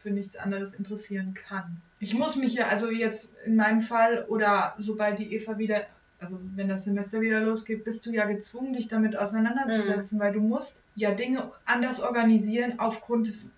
für 0.00 0.10
nichts 0.10 0.36
anderes 0.36 0.74
interessieren 0.74 1.34
kann. 1.34 1.80
Ich 2.00 2.14
muss 2.14 2.36
mich 2.36 2.54
ja, 2.54 2.68
also 2.68 2.90
jetzt 2.90 3.34
in 3.44 3.56
meinem 3.56 3.80
Fall 3.80 4.24
oder 4.28 4.74
sobald 4.78 5.18
die 5.18 5.34
Eva 5.34 5.58
wieder, 5.58 5.82
also 6.20 6.40
wenn 6.56 6.68
das 6.68 6.84
Semester 6.84 7.20
wieder 7.20 7.40
losgeht, 7.40 7.84
bist 7.84 8.04
du 8.06 8.10
ja 8.10 8.26
gezwungen, 8.26 8.72
dich 8.72 8.88
damit 8.88 9.16
auseinanderzusetzen, 9.16 10.18
mhm. 10.18 10.22
weil 10.22 10.32
du 10.32 10.40
musst 10.40 10.84
ja 10.94 11.12
Dinge 11.12 11.50
anders 11.64 12.00
organisieren 12.00 12.78
aufgrund 12.78 13.26
des, 13.26 13.54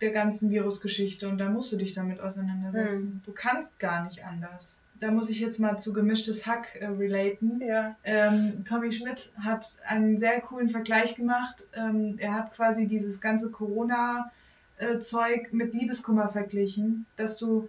der 0.00 0.10
ganzen 0.10 0.50
Virusgeschichte 0.50 1.28
und 1.28 1.38
da 1.38 1.48
musst 1.48 1.72
du 1.72 1.76
dich 1.76 1.94
damit 1.94 2.20
auseinandersetzen. 2.20 3.14
Mhm. 3.14 3.20
Du 3.24 3.32
kannst 3.32 3.78
gar 3.78 4.04
nicht 4.04 4.24
anders 4.24 4.80
da 5.00 5.10
muss 5.10 5.30
ich 5.30 5.40
jetzt 5.40 5.58
mal 5.60 5.78
zu 5.78 5.92
gemischtes 5.92 6.46
Hack 6.46 6.76
äh, 6.80 6.86
relaten. 6.86 7.60
Ja. 7.60 7.96
Ähm, 8.04 8.64
Tommy 8.66 8.92
Schmidt 8.92 9.32
hat 9.38 9.66
einen 9.84 10.18
sehr 10.18 10.40
coolen 10.40 10.68
Vergleich 10.68 11.14
gemacht. 11.14 11.66
Ähm, 11.74 12.16
er 12.18 12.34
hat 12.34 12.54
quasi 12.54 12.86
dieses 12.86 13.20
ganze 13.20 13.50
Corona-Zeug 13.50 15.48
äh, 15.52 15.56
mit 15.56 15.74
Liebeskummer 15.74 16.28
verglichen, 16.28 17.06
dass 17.16 17.38
du 17.38 17.68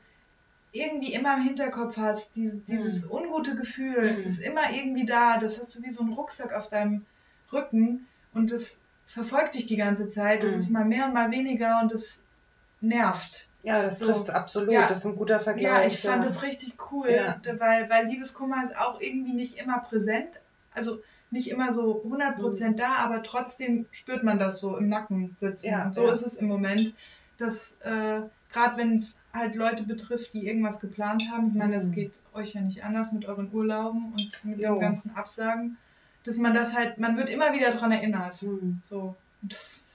irgendwie 0.71 1.13
immer 1.13 1.37
im 1.37 1.43
Hinterkopf 1.43 1.97
hast, 1.97 2.35
dieses, 2.35 2.63
dieses 2.65 3.05
mhm. 3.05 3.11
ungute 3.11 3.55
Gefühl 3.55 4.17
mhm. 4.17 4.23
ist 4.23 4.39
immer 4.39 4.71
irgendwie 4.71 5.05
da. 5.05 5.37
Das 5.39 5.59
hast 5.59 5.75
du 5.75 5.83
wie 5.83 5.91
so 5.91 6.03
einen 6.03 6.13
Rucksack 6.13 6.53
auf 6.53 6.69
deinem 6.69 7.05
Rücken 7.51 8.07
und 8.33 8.51
das 8.51 8.79
verfolgt 9.05 9.55
dich 9.55 9.65
die 9.65 9.77
ganze 9.77 10.09
Zeit. 10.09 10.43
Das 10.43 10.53
mhm. 10.53 10.59
ist 10.59 10.69
mal 10.69 10.85
mehr 10.85 11.05
und 11.05 11.13
mal 11.13 11.31
weniger 11.31 11.79
und 11.81 11.91
das 11.91 12.21
nervt. 12.81 13.49
Ja, 13.63 13.81
das 13.81 13.99
trifft 13.99 14.21
es 14.21 14.29
absolut. 14.29 14.71
Ja. 14.71 14.85
Das 14.85 14.99
ist 14.99 15.05
ein 15.05 15.15
guter 15.15 15.39
Vergleich. 15.39 15.81
Ja, 15.81 15.85
ich 15.85 15.99
fand 15.99 16.23
das 16.23 16.43
richtig 16.43 16.75
cool, 16.91 17.09
ja. 17.09 17.41
weil, 17.57 17.89
weil 17.89 18.07
Liebeskummer 18.07 18.63
ist 18.63 18.77
auch 18.77 19.01
irgendwie 19.01 19.33
nicht 19.33 19.57
immer 19.57 19.79
präsent. 19.79 20.39
Also 20.73 21.01
nicht 21.31 21.49
immer 21.49 21.71
so 21.71 22.03
100% 22.03 22.69
mhm. 22.69 22.77
da, 22.77 22.95
aber 22.95 23.21
trotzdem 23.23 23.85
spürt 23.91 24.23
man 24.23 24.39
das 24.39 24.59
so 24.59 24.77
im 24.77 24.87
Nacken 24.87 25.35
sitzen. 25.37 25.71
Ja, 25.71 25.85
und 25.85 25.95
so 25.95 26.05
ja. 26.05 26.13
ist 26.13 26.25
es 26.25 26.35
im 26.35 26.47
Moment, 26.47 26.95
dass 27.37 27.75
äh, 27.81 28.21
gerade 28.51 28.77
wenn 28.77 28.95
es 28.95 29.17
halt 29.33 29.55
Leute 29.55 29.83
betrifft, 29.83 30.33
die 30.33 30.47
irgendwas 30.47 30.79
geplant 30.79 31.23
haben, 31.31 31.49
ich 31.49 31.55
meine, 31.55 31.75
das 31.75 31.87
mhm. 31.87 31.93
geht 31.93 32.19
euch 32.33 32.53
ja 32.53 32.61
nicht 32.61 32.83
anders 32.83 33.11
mit 33.11 33.25
euren 33.25 33.51
Urlauben 33.53 34.13
und 34.13 34.45
mit 34.45 34.59
jo. 34.59 34.73
den 34.73 34.79
ganzen 34.79 35.15
Absagen, 35.15 35.77
dass 36.23 36.37
man 36.37 36.53
das 36.53 36.75
halt, 36.75 36.97
man 36.97 37.17
wird 37.17 37.29
immer 37.29 37.53
wieder 37.53 37.69
daran 37.71 37.91
erinnert. 37.91 38.41
Mhm. 38.41 38.81
So. 38.83 39.15
Und 39.41 39.53
das 39.53 39.89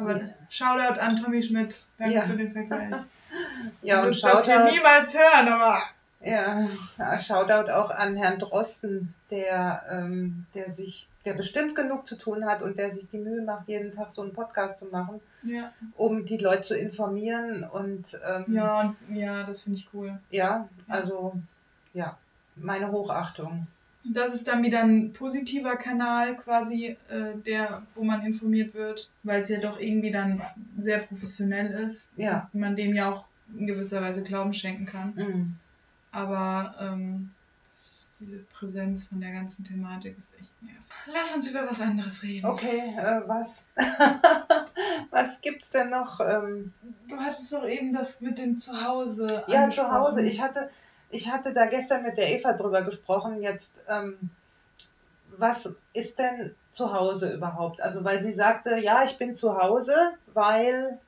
aber 0.00 0.16
ja. 0.16 0.28
Shoutout 0.48 0.98
an 0.98 1.16
Tommy 1.16 1.42
Schmidt. 1.42 1.86
Danke 1.98 2.14
ja. 2.14 2.22
für 2.22 2.36
den 2.36 2.52
Vergleich. 2.52 3.02
ja, 3.82 4.02
und 4.02 4.16
Shoutout. 4.16 4.38
Das 4.38 4.48
wir 4.48 4.64
niemals 4.64 5.14
hören, 5.14 5.48
aber. 5.48 5.78
Ja, 6.22 6.68
Shoutout 7.18 7.70
auch 7.70 7.90
an 7.90 8.16
Herrn 8.16 8.38
Drosten, 8.38 9.14
der, 9.30 9.82
ähm, 9.90 10.46
der 10.54 10.70
sich, 10.70 11.08
der 11.24 11.32
bestimmt 11.32 11.74
genug 11.74 12.06
zu 12.06 12.16
tun 12.16 12.44
hat 12.44 12.62
und 12.62 12.78
der 12.78 12.90
sich 12.90 13.08
die 13.08 13.18
Mühe 13.18 13.42
macht, 13.42 13.68
jeden 13.68 13.90
Tag 13.90 14.10
so 14.10 14.22
einen 14.22 14.34
Podcast 14.34 14.78
zu 14.78 14.86
machen, 14.86 15.20
ja. 15.42 15.72
um 15.96 16.26
die 16.26 16.36
Leute 16.36 16.62
zu 16.62 16.76
informieren 16.76 17.64
und 17.64 18.18
ähm, 18.26 18.54
ja, 18.54 18.94
ja, 19.12 19.44
das 19.44 19.62
finde 19.62 19.78
ich 19.78 19.88
cool. 19.94 20.18
Ja, 20.30 20.68
also 20.88 21.34
ja, 21.94 22.18
meine 22.56 22.92
Hochachtung. 22.92 23.66
Das 24.04 24.34
ist 24.34 24.48
dann 24.48 24.62
wieder 24.62 24.80
ein 24.80 25.12
positiver 25.12 25.76
Kanal 25.76 26.36
quasi, 26.36 26.96
äh, 27.08 27.36
der, 27.44 27.82
wo 27.94 28.02
man 28.02 28.24
informiert 28.24 28.74
wird, 28.74 29.10
weil 29.22 29.42
es 29.42 29.48
ja 29.48 29.60
doch 29.60 29.78
irgendwie 29.78 30.10
dann 30.10 30.42
sehr 30.78 31.00
professionell 31.00 31.70
ist. 31.70 32.12
Ja. 32.16 32.48
Man 32.52 32.76
dem 32.76 32.94
ja 32.94 33.12
auch 33.12 33.26
in 33.58 33.66
gewisser 33.66 34.00
Weise 34.00 34.22
Glauben 34.22 34.54
schenken 34.54 34.86
kann. 34.86 35.12
Mhm. 35.14 35.56
Aber 36.12 36.74
ähm, 36.80 37.30
diese 38.20 38.38
Präsenz 38.38 39.08
von 39.08 39.20
der 39.20 39.32
ganzen 39.32 39.64
Thematik 39.64 40.16
ist 40.18 40.34
echt 40.34 40.62
nervig. 40.62 40.82
Lass 41.12 41.34
uns 41.34 41.48
über 41.48 41.68
was 41.68 41.80
anderes 41.80 42.22
reden. 42.22 42.46
Okay, 42.46 42.94
äh, 42.96 43.22
was? 43.26 43.66
was 45.10 45.40
gibt's 45.40 45.70
denn 45.70 45.90
noch? 45.90 46.20
Ähm, 46.20 46.72
du 47.08 47.16
hattest 47.16 47.52
doch 47.52 47.66
eben 47.66 47.92
das 47.92 48.20
mit 48.20 48.38
dem 48.38 48.58
Zuhause. 48.58 49.44
Ja, 49.46 49.70
zu 49.70 49.90
Hause. 49.90 50.22
Ich 50.22 50.42
hatte, 50.42 50.68
ich 51.08 51.32
hatte 51.32 51.54
da 51.54 51.66
gestern 51.66 52.02
mit 52.02 52.18
der 52.18 52.28
Eva 52.28 52.52
drüber 52.52 52.82
gesprochen, 52.82 53.40
jetzt, 53.40 53.74
ähm, 53.88 54.18
was 55.38 55.74
ist 55.94 56.18
denn 56.18 56.54
zu 56.72 56.92
Hause 56.92 57.32
überhaupt? 57.32 57.80
Also, 57.80 58.04
weil 58.04 58.20
sie 58.20 58.34
sagte, 58.34 58.76
ja, 58.76 59.02
ich 59.02 59.16
bin 59.16 59.34
zu 59.34 59.56
Hause, 59.56 59.94
weil, 60.34 60.98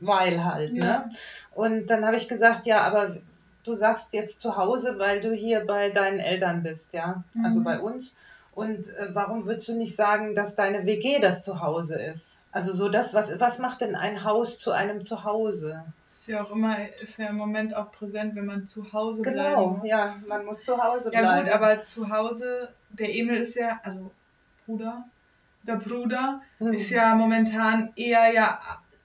weil 0.00 0.42
halt, 0.44 0.72
ne? 0.72 0.80
ja. 0.80 0.98
ne? 1.00 1.10
Und 1.54 1.90
dann 1.90 2.06
habe 2.06 2.16
ich 2.16 2.28
gesagt, 2.28 2.64
ja, 2.64 2.80
aber 2.80 3.18
du 3.64 3.74
sagst 3.74 4.12
jetzt 4.12 4.40
zu 4.40 4.56
Hause, 4.56 4.98
weil 4.98 5.20
du 5.20 5.32
hier 5.32 5.60
bei 5.66 5.90
deinen 5.90 6.18
Eltern 6.18 6.62
bist, 6.62 6.92
ja, 6.92 7.24
also 7.34 7.38
mhm. 7.38 7.44
also 7.44 7.60
bei 7.62 7.80
uns. 7.80 8.16
Und 8.54 8.88
äh, 8.90 9.08
warum 9.12 9.46
würdest 9.46 9.68
du 9.68 9.76
nicht 9.76 9.96
sagen, 9.96 10.36
dass 10.36 10.54
deine 10.54 10.86
WG 10.86 11.18
das 11.18 11.42
Zuhause 11.42 12.00
ist? 12.00 12.40
Also 12.52 12.72
so 12.72 12.88
das, 12.88 13.12
was, 13.12 13.40
was 13.40 13.58
macht 13.58 13.80
denn 13.80 13.96
ein 13.96 14.22
Haus 14.22 14.58
zu 14.58 14.70
einem 14.70 15.02
Zuhause? 15.02 15.82
ist 16.14 16.28
ja 16.28 16.42
auch 16.42 16.52
immer, 16.52 16.78
ist 17.02 17.18
ja 17.18 17.26
im 17.26 17.36
Moment 17.36 17.74
auch 17.74 17.90
präsent, 17.92 18.34
wenn 18.36 18.46
man 18.46 18.66
zu 18.66 18.92
Hause 18.92 19.22
bleibt. 19.22 19.36
Genau, 19.36 19.82
ja, 19.84 20.16
man 20.28 20.46
muss 20.46 20.62
zu 20.62 20.82
Hause 20.82 21.10
bleiben. 21.10 21.26
Ja 21.26 21.42
gut, 21.42 21.50
aber 21.52 21.84
zu 21.84 22.08
Hause, 22.08 22.68
der 22.90 23.14
Emil 23.14 23.36
ist 23.36 23.56
ja, 23.56 23.80
also 23.82 24.10
Bruder, 24.64 25.04
der 25.64 25.76
Bruder 25.76 26.40
hm. 26.58 26.72
ist 26.72 26.90
ja 26.90 27.14
momentan 27.14 27.92
eher 27.96 28.32
ja 28.32 28.60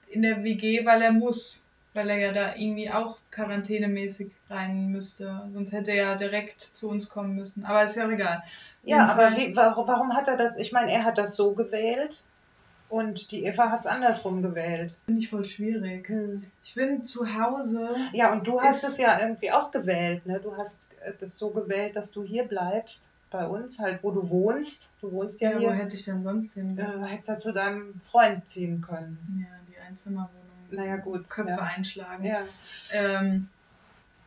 in 0.08 0.22
der 0.22 0.44
WG, 0.44 0.86
weil 0.86 1.02
er 1.02 1.12
muss, 1.12 1.66
weil 1.94 2.08
er 2.10 2.18
ja 2.18 2.32
da 2.32 2.54
irgendwie 2.54 2.90
auch 2.90 3.18
quarantänemäßig 3.30 4.30
rein 4.48 4.90
müsste. 4.90 5.48
Sonst 5.52 5.72
hätte 5.72 5.90
er 5.90 5.96
ja 5.96 6.14
direkt 6.14 6.60
zu 6.60 6.88
uns 6.88 7.08
kommen 7.08 7.34
müssen. 7.34 7.64
Aber 7.64 7.84
ist 7.84 7.96
ja 7.96 8.06
auch 8.06 8.10
egal. 8.10 8.42
Ja, 8.82 9.08
aber 9.08 9.36
wie, 9.36 9.54
warum 9.56 10.14
hat 10.14 10.28
er 10.28 10.36
das? 10.36 10.56
Ich 10.56 10.72
meine, 10.72 10.92
er 10.92 11.04
hat 11.04 11.18
das 11.18 11.36
so 11.36 11.52
gewählt 11.52 12.24
und 12.88 13.30
die 13.30 13.44
Eva 13.44 13.70
hat 13.70 13.80
es 13.80 13.86
andersrum 13.86 14.42
gewählt. 14.42 14.98
Finde 15.04 15.20
ich 15.20 15.28
voll 15.28 15.44
schwierig. 15.44 16.08
Hm. 16.08 16.42
Ich 16.62 16.74
finde 16.74 17.02
zu 17.02 17.24
Hause. 17.34 17.88
Ja, 18.12 18.32
und 18.32 18.46
du 18.46 18.60
hast 18.60 18.84
es 18.84 18.98
ja 18.98 19.20
irgendwie 19.20 19.52
auch 19.52 19.70
gewählt. 19.70 20.26
Ne? 20.26 20.40
Du 20.40 20.56
hast 20.56 20.82
äh, 21.04 21.12
das 21.18 21.38
so 21.38 21.50
gewählt, 21.50 21.96
dass 21.96 22.10
du 22.10 22.24
hier 22.24 22.44
bleibst. 22.44 23.10
Bei 23.30 23.46
uns, 23.46 23.78
halt, 23.78 24.02
wo 24.02 24.10
du 24.10 24.28
wohnst. 24.28 24.90
Du 25.00 25.12
wohnst 25.12 25.40
ja, 25.40 25.52
ja 25.52 25.58
hier. 25.58 25.68
Wo 25.68 25.72
hätte 25.72 25.94
ich 25.94 26.04
denn 26.04 26.24
sonst 26.24 26.54
hin? 26.54 26.76
Äh, 26.76 27.06
hättest 27.06 27.28
du 27.28 27.38
zu 27.38 27.52
deinem 27.52 27.94
Freund 28.00 28.48
ziehen 28.48 28.80
können. 28.80 29.18
Ja, 29.40 29.56
die 29.72 29.78
Einzimmerwohnung. 29.88 30.39
Naja, 30.70 30.96
gut. 30.96 31.28
Köpfe 31.28 31.50
ja. 31.50 31.58
einschlagen. 31.76 32.24
Ja, 32.24 32.42
ähm, 32.92 33.48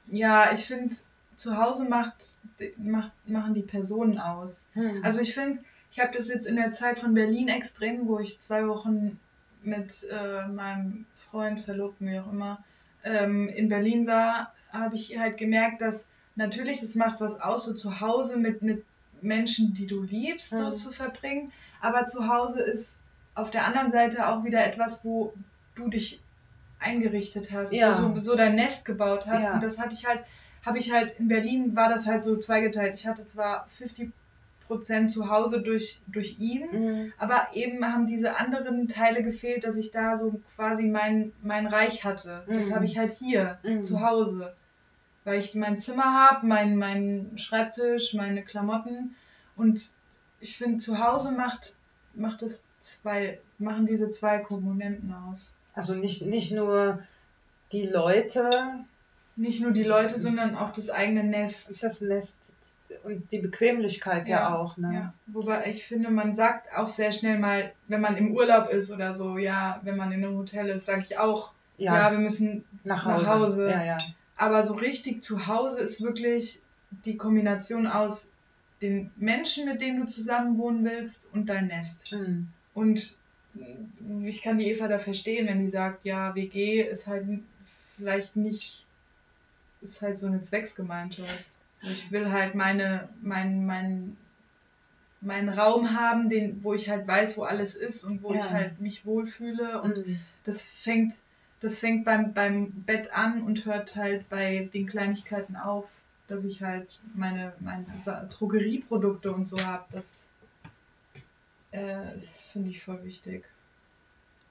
ja 0.07 0.51
ich 0.51 0.65
finde, 0.65 0.93
zu 1.35 1.57
Hause 1.57 1.88
macht, 1.88 2.39
macht, 2.77 3.12
machen 3.27 3.53
die 3.53 3.62
Personen 3.62 4.19
aus. 4.19 4.69
Hm. 4.73 5.03
Also 5.03 5.21
ich 5.21 5.33
finde 5.33 5.59
ich 5.93 6.00
habe 6.00 6.17
das 6.17 6.27
jetzt 6.27 6.47
in 6.47 6.55
der 6.55 6.71
Zeit 6.71 6.97
von 6.97 7.13
Berlin 7.13 7.47
extrem, 7.50 8.07
wo 8.07 8.17
ich 8.17 8.39
zwei 8.39 8.67
Wochen 8.67 9.19
mit 9.62 10.07
äh, 10.12 10.47
meinem 10.47 11.05
Freund, 11.13 11.62
Verlobten, 11.62 12.07
wie 12.07 12.19
auch 12.19 12.31
immer, 12.31 12.63
ähm, 13.03 13.47
in 13.47 13.69
Berlin 13.69 14.07
war, 14.07 14.53
habe 14.71 14.95
ich 14.95 15.19
halt 15.19 15.38
gemerkt, 15.38 15.81
dass 15.81 16.07
natürlich, 16.35 16.81
das 16.81 16.95
macht 16.95 17.21
was 17.21 17.39
aus, 17.39 17.65
so 17.65 17.75
zu 17.75 18.01
Hause 18.01 18.38
mit, 18.38 18.63
mit 18.63 18.83
Menschen, 19.21 19.75
die 19.75 19.85
du 19.85 20.01
liebst, 20.01 20.53
mhm. 20.53 20.57
so 20.57 20.71
zu 20.71 20.91
verbringen. 20.91 21.51
Aber 21.79 22.05
zu 22.05 22.27
Hause 22.27 22.63
ist 22.63 23.00
auf 23.35 23.51
der 23.51 23.65
anderen 23.65 23.91
Seite 23.91 24.27
auch 24.27 24.43
wieder 24.43 24.65
etwas, 24.65 25.05
wo 25.05 25.31
du 25.75 25.89
dich 25.89 26.23
eingerichtet 26.84 27.52
hast, 27.52 27.74
ja. 27.74 27.98
so, 27.98 28.16
so 28.18 28.36
dein 28.36 28.56
Nest 28.56 28.86
gebaut 28.86 29.25
hast. 29.25 29.44
Ja. 29.44 29.54
Und 29.54 29.63
das 29.63 29.80
hatte 29.80 29.96
ich 29.96 30.06
halt, 30.06 30.24
habe 30.66 30.78
ich 30.78 30.92
halt 30.92 31.20
in 31.20 31.28
Berlin 31.28 31.75
war 31.75 31.90
das 31.90 32.08
halt 32.08 32.24
so 32.24 32.38
zweigeteilt. 32.38 32.96
Ich 32.96 33.08
hatte 33.08 33.25
zwar 33.25 33.68
50 33.70 34.12
Prozent 34.68 35.12
zu 35.12 35.30
Hause 35.30 35.62
durch, 35.62 36.02
durch 36.08 36.40
ihn. 36.40 36.66
Mhm. 36.72 37.13
Aber 37.18 37.48
eben 37.54 37.86
haben 37.86 38.08
diese 38.08 38.38
anderen 38.38 38.88
Teile 38.88 39.24
gefehlt, 39.24 39.66
dass 39.66 39.78
ich 39.78 39.92
da 39.92 40.18
so 40.18 40.42
quasi 40.56 40.88
mein, 40.88 41.34
mein 41.42 41.68
Reich 41.68 42.04
hatte. 42.04 42.44
Das 42.48 42.68
mhm. 42.68 42.75
habe 42.75 42.86
ich 42.86 42.98
halt 42.98 43.18
hier 43.20 43.60
mhm. 43.63 43.84
zu 43.84 44.02
Hause. 44.02 44.56
Weil 45.25 45.40
ich 45.40 45.54
mein 45.56 45.80
Zimmer 45.80 46.06
habe, 46.06 46.46
mein, 46.46 46.75
mein 46.75 47.32
Schreibtisch, 47.36 48.13
meine 48.13 48.44
Klamotten. 48.44 49.16
Und 49.56 49.94
ich 50.40 50.58
finde, 50.58 50.78
zu 50.78 51.00
Hause 51.00 51.32
macht, 51.32 51.78
macht 52.13 52.42
es 52.42 52.63
zwei, 52.80 53.40
machen 53.58 53.86
diese 53.86 54.10
zwei 54.10 54.40
Komponenten 54.40 55.13
aus. 55.13 55.56
Also 55.74 55.96
nicht, 55.96 56.25
nicht 56.25 56.51
nur 56.51 57.00
die 57.72 57.88
Leute. 57.88 58.50
Nicht 59.36 59.62
nur 59.62 59.72
die 59.72 59.84
Leute, 59.84 60.20
sondern 60.20 60.56
auch 60.56 60.72
das 60.72 60.89
eigene 60.89 61.24
Nest. 61.24 61.70
Ist 61.70 61.84
das 61.84 62.01
Nest 62.01 62.38
und 63.03 63.32
die 63.32 63.39
Bequemlichkeit 63.39 64.27
ja, 64.27 64.39
ja 64.39 64.56
auch. 64.56 64.77
Ne? 64.77 64.94
Ja. 64.94 65.13
Wobei 65.27 65.68
ich 65.68 65.86
finde, 65.86 66.10
man 66.10 66.36
sagt 66.36 66.68
auch 66.75 66.88
sehr 66.88 67.12
schnell 67.12 67.39
mal, 67.39 67.72
wenn 67.88 68.01
man 68.01 68.18
im 68.18 68.34
Urlaub 68.34 68.70
ist 68.70 68.92
oder 68.92 69.13
so, 69.13 69.38
ja, 69.38 69.80
wenn 69.84 69.98
man 69.98 70.12
in 70.12 70.24
einem 70.24 70.38
Hotel 70.38 70.70
ist, 70.70 70.86
sage 70.86 71.03
ich 71.08 71.18
auch, 71.18 71.51
ja, 71.77 71.96
ja 71.96 72.12
wir 72.12 72.20
müssen 72.20 72.63
nach 72.84 73.06
Hause. 73.06 73.24
Nach 73.24 73.39
Hause. 73.39 73.70
Ja, 73.70 73.84
ja. 73.84 73.98
Aber 74.38 74.63
so 74.63 74.75
richtig 74.75 75.22
zu 75.24 75.48
Hause 75.48 75.82
ist 75.82 76.01
wirklich 76.01 76.62
die 77.06 77.18
Kombination 77.18 77.88
aus 77.88 78.30
den 78.82 79.12
Menschen, 79.15 79.65
mit 79.65 79.82
denen 79.82 80.01
du 80.01 80.08
zusammen 80.08 80.58
wohnen 80.58 80.84
willst 80.84 81.30
und 81.34 81.48
dein 81.48 81.68
Nest. 81.68 82.12
Mhm. 82.12 82.50
Und 82.74 83.18
ich 84.25 84.41
kann 84.41 84.57
die 84.57 84.69
Eva 84.69 84.88
da 84.88 85.00
verstehen, 85.00 85.48
wenn 85.48 85.60
die 85.63 85.69
sagt, 85.69 86.05
ja, 86.05 86.33
WG 86.36 86.81
ist 86.81 87.07
halt 87.07 87.25
vielleicht 87.95 88.36
nicht, 88.36 88.86
ist 89.81 90.01
halt 90.01 90.19
so 90.19 90.27
eine 90.27 90.41
Zwecksgemeinschaft. 90.41 91.45
Ich 91.81 92.12
will 92.12 92.31
halt 92.31 92.55
meine, 92.55 93.10
mein, 93.22 93.65
mein, 93.65 94.17
meinen 95.22 95.50
Raum 95.50 95.93
haben, 95.98 96.29
den, 96.29 96.63
wo 96.63 96.74
ich 96.74 96.89
halt 96.89 97.07
weiß, 97.07 97.38
wo 97.38 97.43
alles 97.43 97.75
ist 97.75 98.03
und 98.03 98.24
wo 98.24 98.33
Ja. 98.33 98.39
ich 98.39 98.51
halt 98.51 98.79
mich 98.79 99.05
wohlfühle. 99.05 99.81
Und 99.81 100.05
Mhm. 100.07 100.19
das 100.43 100.67
fängt, 100.69 101.13
das 101.60 101.79
fängt 101.79 102.05
beim, 102.05 102.33
beim 102.33 102.72
Bett 102.86 103.13
an 103.13 103.43
und 103.43 103.65
hört 103.65 103.95
halt 103.95 104.27
bei 104.29 104.69
den 104.74 104.88
Kleinigkeiten 104.88 105.55
auf, 105.55 105.91
dass 106.27 106.45
ich 106.45 106.62
halt 106.63 107.01
meine, 107.13 107.53
meine 107.60 107.86
Drogerieprodukte 108.29 109.31
und 109.33 109.48
so 109.48 109.63
habe. 109.65 109.83
Das, 109.91 110.05
äh, 111.74 112.13
das 112.13 112.50
finde 112.51 112.70
ich 112.70 112.84
voll 112.84 113.03
wichtig. 113.03 113.44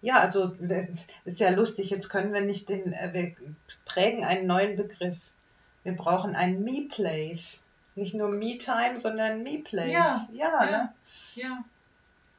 Ja, 0.03 0.19
also 0.19 0.49
das 0.49 1.07
ist 1.25 1.41
ja 1.41 1.51
lustig. 1.51 1.91
Jetzt 1.91 2.09
können 2.09 2.33
wir 2.35 2.41
nicht 2.43 2.69
den, 2.69 2.93
äh, 2.93 3.11
wir 3.13 3.35
prägen 3.85 4.25
einen 4.25 4.47
neuen 4.47 4.77
Begriff. 4.77 5.19
Wir 5.85 5.93
brauchen 5.97 6.35
ein 6.37 6.63
Me-Place. 6.63 7.65
Nicht 7.95 8.15
nur 8.15 8.29
Me-Time, 8.31 8.99
sondern 8.99 9.43
Me-Place. 9.43 9.91
Ja, 9.93 10.29
ja, 10.33 10.65
ja. 10.65 10.71
Ne? 10.71 10.93
Ja. 11.37 11.65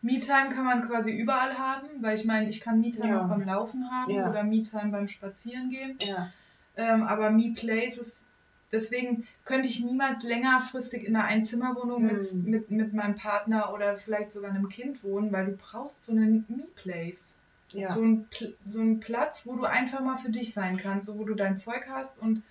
Me-Time 0.01 0.53
kann 0.53 0.65
man 0.65 0.85
quasi 0.87 1.11
überall 1.11 1.57
haben, 1.57 1.87
weil 2.01 2.17
ich 2.17 2.25
meine, 2.25 2.49
ich 2.49 2.59
kann 2.59 2.81
Me-Time 2.81 3.07
Ja. 3.09 3.23
auch 3.23 3.29
beim 3.29 3.43
Laufen 3.45 3.89
haben 3.89 4.11
Ja. 4.11 4.29
oder 4.29 4.43
Me-Time 4.43 4.91
beim 4.91 5.07
Spazierengehen. 5.07 5.97
ja. 6.01 6.31
Ähm, 6.75 7.03
aber 7.03 7.29
Me-Place 7.29 7.99
ist, 7.99 8.27
deswegen 8.73 9.25
könnte 9.45 9.69
ich 9.69 9.83
niemals 9.83 10.23
längerfristig 10.23 11.05
in 11.05 11.15
einer 11.15 11.25
Einzimmerwohnung 11.25 12.01
mit, 12.03 12.23
Hm. 12.23 12.43
mit, 12.45 12.71
mit 12.71 12.93
meinem 12.93 13.15
Partner 13.15 13.73
oder 13.73 13.97
vielleicht 13.97 14.33
sogar 14.33 14.49
einem 14.51 14.67
Kind 14.67 15.03
wohnen, 15.03 15.31
weil 15.31 15.45
du 15.45 15.51
brauchst 15.53 16.05
so 16.05 16.11
einen 16.11 16.43
Me-Place. 16.49 17.35
ja. 17.71 17.89
So, 17.91 18.01
ein, 18.03 18.27
so 18.67 18.81
einen 18.81 18.99
Platz, 18.99 19.47
wo 19.47 19.55
du 19.55 19.63
einfach 19.63 20.01
mal 20.01 20.17
für 20.17 20.29
dich 20.31 20.53
sein 20.53 20.75
kannst, 20.77 21.07
so 21.07 21.17
wo 21.17 21.23
du 21.23 21.33
dein 21.35 21.57
Zeug 21.57 21.85
hast. 21.89 22.17
Und 22.19 22.41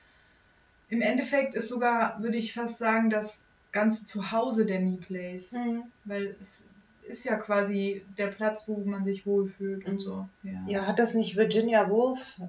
im 0.89 1.01
Endeffekt 1.01 1.55
ist 1.55 1.69
sogar, 1.69 2.23
würde 2.23 2.37
ich 2.39 2.53
fast 2.55 2.79
sagen, 2.79 3.11
das 3.11 3.41
ganze 3.73 4.05
Zuhause 4.07 4.65
der 4.67 4.81
Me-Place. 4.81 5.53
Mhm. 5.53 5.85
Weil 6.05 6.37
es 6.41 6.65
ist 7.09 7.25
ja 7.25 7.37
quasi 7.37 8.05
der 8.19 8.29
Platz, 8.29 8.69
wo 8.69 8.77
man 8.85 9.05
sich 9.05 9.27
wohlfühlt 9.27 9.85
und 9.87 9.95
Mhm. 9.95 10.01
so. 10.01 10.29
Ja. 10.43 10.65
Ja, 10.67 10.87
hat 10.87 10.99
das 10.99 11.15
nicht 11.15 11.37
Virginia 11.37 11.89
Woolf 11.89 12.41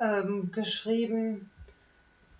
ähm, 0.00 0.50
geschrieben? 0.52 1.50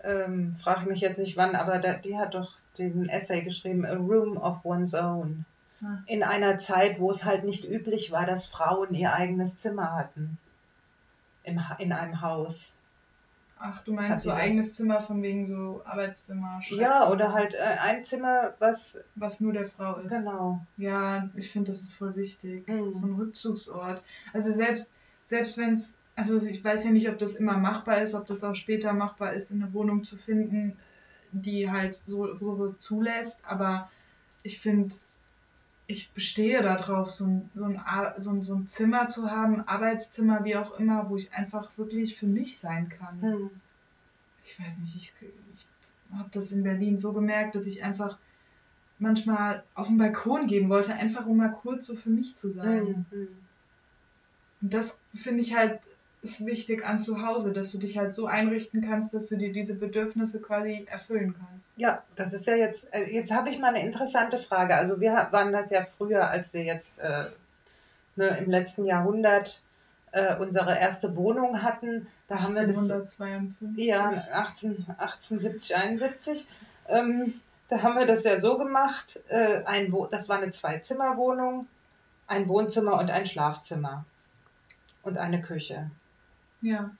Ähm, 0.02 0.54
Frage 0.54 0.80
ich 0.82 0.86
mich 0.86 1.00
jetzt 1.00 1.18
nicht 1.18 1.36
wann, 1.36 1.54
aber 1.54 1.78
da, 1.78 1.94
die 1.94 2.18
hat 2.18 2.34
doch 2.34 2.52
den 2.78 3.08
Essay 3.08 3.42
geschrieben, 3.42 3.84
A 3.84 3.94
Room 3.94 4.36
of 4.36 4.64
One's 4.64 4.94
Own. 4.94 5.44
Ah. 5.82 5.98
In 6.06 6.22
einer 6.22 6.58
Zeit, 6.58 7.00
wo 7.00 7.10
es 7.10 7.24
halt 7.24 7.44
nicht 7.44 7.64
üblich 7.64 8.10
war, 8.10 8.26
dass 8.26 8.46
Frauen 8.46 8.94
ihr 8.94 9.12
eigenes 9.12 9.56
Zimmer 9.56 9.94
hatten. 9.94 10.38
Im, 11.42 11.60
in 11.78 11.92
einem 11.92 12.20
Haus. 12.20 12.76
Ach, 13.62 13.82
du 13.84 13.92
meinst 13.92 14.22
so 14.22 14.30
das? 14.30 14.38
eigenes 14.38 14.74
Zimmer 14.74 15.02
von 15.02 15.22
wegen 15.22 15.46
so 15.46 15.82
Arbeitszimmer, 15.84 16.60
Ja, 16.70 17.10
oder 17.10 17.34
halt 17.34 17.54
äh, 17.54 17.58
ein 17.82 18.02
Zimmer, 18.04 18.54
was. 18.58 18.96
Was 19.16 19.40
nur 19.40 19.52
der 19.52 19.68
Frau 19.68 19.96
ist. 19.96 20.08
Genau. 20.08 20.60
Ja, 20.78 21.28
ich 21.34 21.50
finde, 21.50 21.70
das 21.70 21.82
ist 21.82 21.92
voll 21.92 22.16
wichtig. 22.16 22.66
Mhm. 22.66 22.92
So 22.94 23.06
ein 23.06 23.14
Rückzugsort. 23.14 24.02
Also 24.32 24.50
selbst, 24.50 24.94
selbst 25.26 25.58
wenn 25.58 25.74
es, 25.74 25.94
also 26.20 26.46
ich 26.46 26.62
weiß 26.62 26.84
ja 26.84 26.90
nicht, 26.90 27.08
ob 27.08 27.18
das 27.18 27.34
immer 27.34 27.56
machbar 27.56 28.02
ist, 28.02 28.14
ob 28.14 28.26
das 28.26 28.44
auch 28.44 28.54
später 28.54 28.92
machbar 28.92 29.32
ist, 29.32 29.50
eine 29.50 29.72
Wohnung 29.72 30.04
zu 30.04 30.16
finden, 30.16 30.76
die 31.32 31.70
halt 31.70 31.94
so 31.94 32.36
sowas 32.36 32.78
zulässt, 32.78 33.42
aber 33.46 33.90
ich 34.42 34.60
finde, 34.60 34.94
ich 35.86 36.10
bestehe 36.12 36.62
darauf, 36.62 37.10
so 37.10 37.26
ein, 37.26 37.50
so, 37.54 37.64
ein, 37.64 37.80
so, 38.18 38.30
ein, 38.30 38.42
so 38.42 38.54
ein 38.54 38.66
Zimmer 38.68 39.08
zu 39.08 39.30
haben, 39.30 39.66
Arbeitszimmer, 39.66 40.44
wie 40.44 40.56
auch 40.56 40.78
immer, 40.78 41.08
wo 41.08 41.16
ich 41.16 41.32
einfach 41.32 41.70
wirklich 41.76 42.16
für 42.16 42.26
mich 42.26 42.58
sein 42.58 42.90
kann 42.90 43.22
Hm. 43.22 43.50
ich 44.44 44.60
weiß 44.60 44.78
nicht, 44.78 44.96
ich, 44.96 45.14
ich 45.54 45.66
habe 46.18 46.28
das 46.32 46.52
in 46.52 46.62
Berlin 46.62 46.98
so 46.98 47.12
gemerkt, 47.14 47.54
dass 47.54 47.66
ich 47.66 47.82
einfach 47.82 48.18
manchmal 48.98 49.64
auf 49.74 49.86
den 49.86 49.96
Balkon 49.96 50.46
gehen 50.46 50.68
wollte, 50.68 50.92
einfach 50.94 51.24
um 51.24 51.38
mal 51.38 51.50
kurz 51.50 51.86
so 51.86 51.96
für 51.96 52.10
mich 52.10 52.36
zu 52.36 52.52
sein. 52.52 52.86
Hm. 52.86 53.06
Hm. 53.10 53.28
Und 54.60 54.74
das 54.74 55.00
finde 55.14 55.40
ich 55.40 55.56
halt 55.56 55.80
ist 56.22 56.44
wichtig 56.44 56.84
an 56.84 57.00
zu 57.00 57.22
Hause, 57.22 57.52
dass 57.52 57.72
du 57.72 57.78
dich 57.78 57.96
halt 57.96 58.14
so 58.14 58.26
einrichten 58.26 58.86
kannst, 58.86 59.14
dass 59.14 59.28
du 59.28 59.36
dir 59.36 59.52
diese 59.52 59.74
Bedürfnisse 59.74 60.40
quasi 60.40 60.86
erfüllen 60.90 61.34
kannst. 61.38 61.66
Ja, 61.76 62.02
das 62.14 62.34
ist 62.34 62.46
ja 62.46 62.54
jetzt, 62.54 62.92
äh, 62.92 63.04
jetzt 63.10 63.32
habe 63.32 63.48
ich 63.48 63.58
mal 63.58 63.74
eine 63.74 63.84
interessante 63.84 64.38
Frage. 64.38 64.74
Also 64.74 65.00
wir 65.00 65.12
waren 65.30 65.52
das 65.52 65.70
ja 65.70 65.84
früher, 65.84 66.28
als 66.28 66.52
wir 66.52 66.62
jetzt 66.62 66.98
äh, 66.98 67.30
ne, 68.16 68.36
im 68.38 68.50
letzten 68.50 68.84
Jahrhundert 68.84 69.62
äh, 70.12 70.36
unsere 70.36 70.78
erste 70.78 71.16
Wohnung 71.16 71.62
hatten. 71.62 72.06
Da 72.28 72.42
haben 72.42 72.54
wir 72.54 72.66
das, 72.66 72.76
1852. 72.76 73.86
ja, 73.86 74.10
18, 74.34 74.86
1870, 74.98 75.76
71. 75.76 76.48
Ähm, 76.88 77.40
da 77.68 77.82
haben 77.82 77.96
wir 77.96 78.06
das 78.06 78.24
ja 78.24 78.40
so 78.40 78.58
gemacht, 78.58 79.20
äh, 79.28 79.62
ein 79.64 79.92
Wo 79.92 80.06
das 80.06 80.28
war 80.28 80.38
eine 80.38 80.50
Zwei-Zimmer-Wohnung, 80.50 81.66
ein 82.26 82.48
Wohnzimmer 82.48 82.98
und 82.98 83.10
ein 83.10 83.26
Schlafzimmer 83.26 84.04
und 85.02 85.16
eine 85.16 85.40
Küche. 85.40 85.90
Ja. 86.62 86.90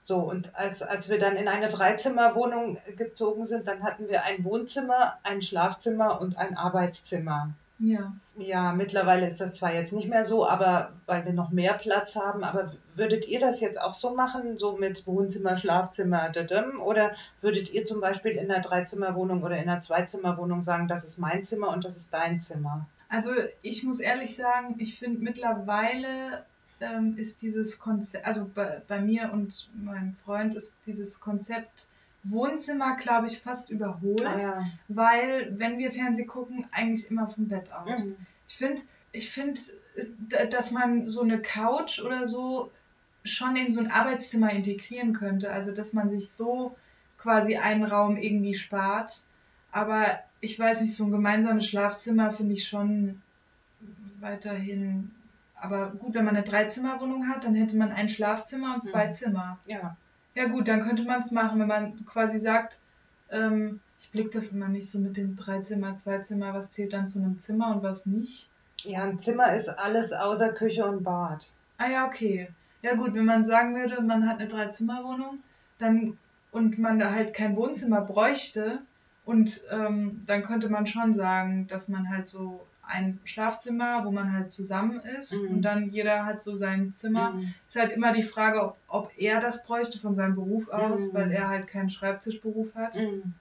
So, 0.00 0.18
und 0.18 0.56
als, 0.56 0.82
als 0.82 1.10
wir 1.10 1.18
dann 1.20 1.36
in 1.36 1.46
eine 1.46 1.68
Dreizimmerwohnung 1.68 2.76
gezogen 2.96 3.46
sind, 3.46 3.68
dann 3.68 3.84
hatten 3.84 4.08
wir 4.08 4.24
ein 4.24 4.44
Wohnzimmer, 4.44 5.18
ein 5.22 5.42
Schlafzimmer 5.42 6.20
und 6.20 6.38
ein 6.38 6.56
Arbeitszimmer. 6.56 7.50
Ja. 7.78 8.12
Ja, 8.36 8.72
mittlerweile 8.72 9.26
ist 9.26 9.40
das 9.40 9.54
zwar 9.54 9.74
jetzt 9.74 9.92
nicht 9.92 10.08
mehr 10.08 10.24
so, 10.24 10.48
aber 10.48 10.92
weil 11.06 11.24
wir 11.24 11.32
noch 11.32 11.50
mehr 11.50 11.74
Platz 11.74 12.16
haben, 12.16 12.44
aber 12.44 12.72
würdet 12.94 13.28
ihr 13.28 13.40
das 13.40 13.60
jetzt 13.60 13.80
auch 13.80 13.94
so 13.94 14.14
machen, 14.14 14.56
so 14.56 14.76
mit 14.76 15.06
Wohnzimmer, 15.06 15.56
Schlafzimmer, 15.56 16.30
dadum, 16.30 16.80
oder 16.80 17.12
würdet 17.40 17.72
ihr 17.72 17.84
zum 17.84 18.00
Beispiel 18.00 18.32
in 18.32 18.50
einer 18.50 18.62
Dreizimmerwohnung 18.62 19.42
oder 19.42 19.56
in 19.56 19.68
einer 19.68 19.80
Zweizimmerwohnung 19.80 20.62
sagen, 20.62 20.88
das 20.88 21.04
ist 21.04 21.18
mein 21.18 21.44
Zimmer 21.44 21.68
und 21.68 21.84
das 21.84 21.96
ist 21.96 22.14
dein 22.14 22.40
Zimmer? 22.40 22.86
Also 23.08 23.32
ich 23.62 23.84
muss 23.84 24.00
ehrlich 24.00 24.36
sagen, 24.36 24.76
ich 24.78 24.98
finde 24.98 25.22
mittlerweile 25.22 26.44
ähm, 26.82 27.16
ist 27.16 27.42
dieses 27.42 27.78
Konzept, 27.78 28.26
also 28.26 28.50
bei, 28.54 28.82
bei 28.88 29.00
mir 29.00 29.32
und 29.32 29.68
meinem 29.74 30.16
Freund 30.24 30.54
ist 30.54 30.76
dieses 30.86 31.20
Konzept 31.20 31.86
Wohnzimmer, 32.24 32.96
glaube 32.96 33.26
ich, 33.26 33.40
fast 33.40 33.70
überholt, 33.70 34.24
Ah, 34.24 34.38
ja. 34.38 34.64
weil 34.88 35.58
wenn 35.58 35.78
wir 35.78 35.90
Fernsehen 35.90 36.28
gucken, 36.28 36.66
eigentlich 36.70 37.10
immer 37.10 37.28
vom 37.28 37.48
Bett 37.48 37.72
aus. 37.72 38.10
Mhm. 38.10 38.26
Ich 38.46 38.56
finde, 38.56 38.82
ich 39.12 39.30
finde, 39.30 39.60
äh, 40.30 40.48
dass 40.48 40.70
man 40.70 41.06
so 41.06 41.22
eine 41.22 41.40
Couch 41.40 42.00
oder 42.00 42.26
so 42.26 42.70
schon 43.24 43.56
in 43.56 43.72
so 43.72 43.80
ein 43.80 43.90
Arbeitszimmer 43.90 44.52
integrieren 44.52 45.14
könnte. 45.14 45.50
Also 45.52 45.72
dass 45.74 45.92
man 45.92 46.10
sich 46.10 46.30
so 46.30 46.76
quasi 47.18 47.56
einen 47.56 47.84
Raum 47.84 48.16
irgendwie 48.16 48.54
spart. 48.54 49.24
Aber 49.70 50.18
ich 50.40 50.58
weiß 50.58 50.80
nicht, 50.80 50.94
so 50.94 51.04
ein 51.04 51.10
gemeinsames 51.12 51.66
Schlafzimmer 51.66 52.30
finde 52.30 52.54
ich 52.54 52.68
schon 52.68 53.20
weiterhin. 54.20 55.10
Aber 55.62 55.92
gut, 55.92 56.14
wenn 56.14 56.24
man 56.24 56.34
eine 56.36 56.44
Dreizimmerwohnung 56.44 57.28
hat, 57.28 57.44
dann 57.44 57.54
hätte 57.54 57.76
man 57.76 57.92
ein 57.92 58.08
Schlafzimmer 58.08 58.74
und 58.74 58.84
zwei 58.84 59.08
Mhm. 59.08 59.12
Zimmer. 59.14 59.58
Ja. 59.64 59.96
Ja 60.34 60.46
gut, 60.48 60.66
dann 60.66 60.82
könnte 60.82 61.04
man 61.04 61.20
es 61.20 61.30
machen, 61.30 61.60
wenn 61.60 61.68
man 61.68 62.04
quasi 62.04 62.40
sagt, 62.40 62.80
ähm, 63.30 63.80
ich 64.00 64.10
blick 64.10 64.32
das 64.32 64.48
immer 64.48 64.68
nicht 64.68 64.90
so 64.90 64.98
mit 64.98 65.16
dem 65.16 65.36
Dreizimmer, 65.36 65.96
Zweizimmer, 65.96 66.52
was 66.54 66.72
zählt 66.72 66.92
dann 66.92 67.06
zu 67.06 67.20
einem 67.20 67.38
Zimmer 67.38 67.74
und 67.76 67.82
was 67.82 68.06
nicht. 68.06 68.50
ja, 68.84 69.04
ein 69.04 69.18
Zimmer 69.20 69.54
ist 69.54 69.68
alles 69.68 70.12
außer 70.12 70.52
Küche 70.52 70.84
und 70.84 71.04
Bad. 71.04 71.54
Ah 71.78 71.88
ja, 71.88 72.06
okay. 72.08 72.48
Ja 72.82 72.94
gut, 72.96 73.14
wenn 73.14 73.24
man 73.26 73.44
sagen 73.44 73.76
würde, 73.76 74.02
man 74.02 74.28
hat 74.28 74.40
eine 74.40 74.48
Dreizimmerwohnung, 74.48 75.44
dann 75.78 76.18
und 76.50 76.78
man 76.78 76.98
da 76.98 77.12
halt 77.12 77.34
kein 77.34 77.54
Wohnzimmer 77.56 78.00
bräuchte 78.00 78.80
und 79.24 79.62
ähm, 79.70 80.24
dann 80.26 80.42
könnte 80.42 80.68
man 80.68 80.86
schon 80.88 81.14
sagen, 81.14 81.68
dass 81.68 81.88
man 81.88 82.08
halt 82.10 82.28
so 82.28 82.66
ein 82.84 83.20
Schlafzimmer, 83.24 84.04
wo 84.04 84.10
man 84.10 84.32
halt 84.32 84.50
zusammen 84.50 85.00
ist 85.00 85.32
Mhm. 85.34 85.48
und 85.48 85.62
dann 85.62 85.90
jeder 85.90 86.26
hat 86.26 86.42
so 86.42 86.56
sein 86.56 86.92
Zimmer. 86.92 87.32
Mhm. 87.32 87.54
Ist 87.68 87.76
halt 87.76 87.92
immer 87.92 88.12
die 88.12 88.22
Frage, 88.24 88.62
ob, 88.62 88.76
ob 88.88 89.12
er 89.16 89.40
das 89.40 89.64
bräuchte 89.66 89.98
von 89.98 90.14
seinem 90.14 90.34
Beruf 90.34 90.68
aus, 90.68 91.08
Mhm. 91.08 91.14
weil 91.14 91.32
er 91.32 91.48
halt 91.48 91.68
keinen 91.68 91.90
Schreibtischberuf 91.90 92.74
hat. 92.74 92.96
Mhm. 92.96 93.34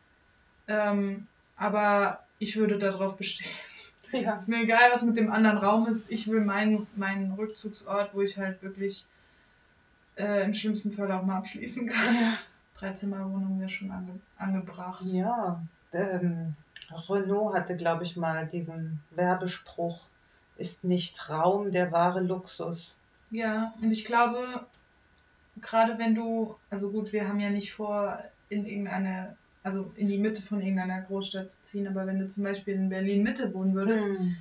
Ähm, 0.67 1.27
aber 1.57 2.23
ich 2.39 2.55
würde 2.57 2.77
darauf 2.77 3.17
bestehen. 3.17 3.51
Ja. 4.13 4.35
Ist 4.35 4.49
mir 4.49 4.63
egal, 4.63 4.91
was 4.91 5.03
mit 5.03 5.15
dem 5.15 5.31
anderen 5.31 5.57
Raum 5.57 5.87
ist. 5.87 6.11
Ich 6.11 6.27
will 6.27 6.41
meinen, 6.41 6.85
meinen 6.97 7.31
Rückzugsort, 7.31 8.13
wo 8.13 8.19
ich 8.19 8.37
halt 8.37 8.61
wirklich 8.61 9.05
äh, 10.17 10.43
im 10.43 10.53
schlimmsten 10.53 10.91
Fall 10.91 11.09
auch 11.13 11.23
mal 11.23 11.37
abschließen 11.37 11.87
kann. 11.87 12.15
Dreizimmerwohnung 12.75 13.61
wäre 13.61 13.69
schon 13.69 13.89
ange, 13.89 14.19
angebracht. 14.37 15.03
Ja, 15.05 15.61
ähm, 15.93 16.53
Renault 17.09 17.53
hatte, 17.53 17.75
glaube 17.77 18.03
ich, 18.03 18.17
mal 18.17 18.47
diesen 18.47 18.99
Werbespruch, 19.11 19.99
ist 20.57 20.83
nicht 20.83 21.29
Raum 21.29 21.71
der 21.71 21.91
wahre 21.91 22.21
Luxus. 22.21 22.99
Ja, 23.31 23.73
und 23.81 23.91
ich 23.91 24.05
glaube, 24.05 24.65
gerade 25.61 25.97
wenn 25.97 26.15
du, 26.15 26.55
also 26.69 26.91
gut, 26.91 27.13
wir 27.13 27.27
haben 27.27 27.39
ja 27.39 27.49
nicht 27.49 27.73
vor, 27.73 28.21
in 28.49 28.65
irgendeine, 28.65 29.35
also 29.63 29.89
in 29.95 30.09
die 30.09 30.17
Mitte 30.17 30.41
von 30.41 30.59
irgendeiner 30.61 31.01
Großstadt 31.01 31.51
zu 31.51 31.63
ziehen, 31.63 31.87
aber 31.87 32.05
wenn 32.07 32.19
du 32.19 32.27
zum 32.27 32.43
Beispiel 32.43 32.75
in 32.75 32.89
Berlin 32.89 33.23
Mitte 33.23 33.53
wohnen 33.53 33.73
würdest, 33.73 34.05
Hm. 34.05 34.35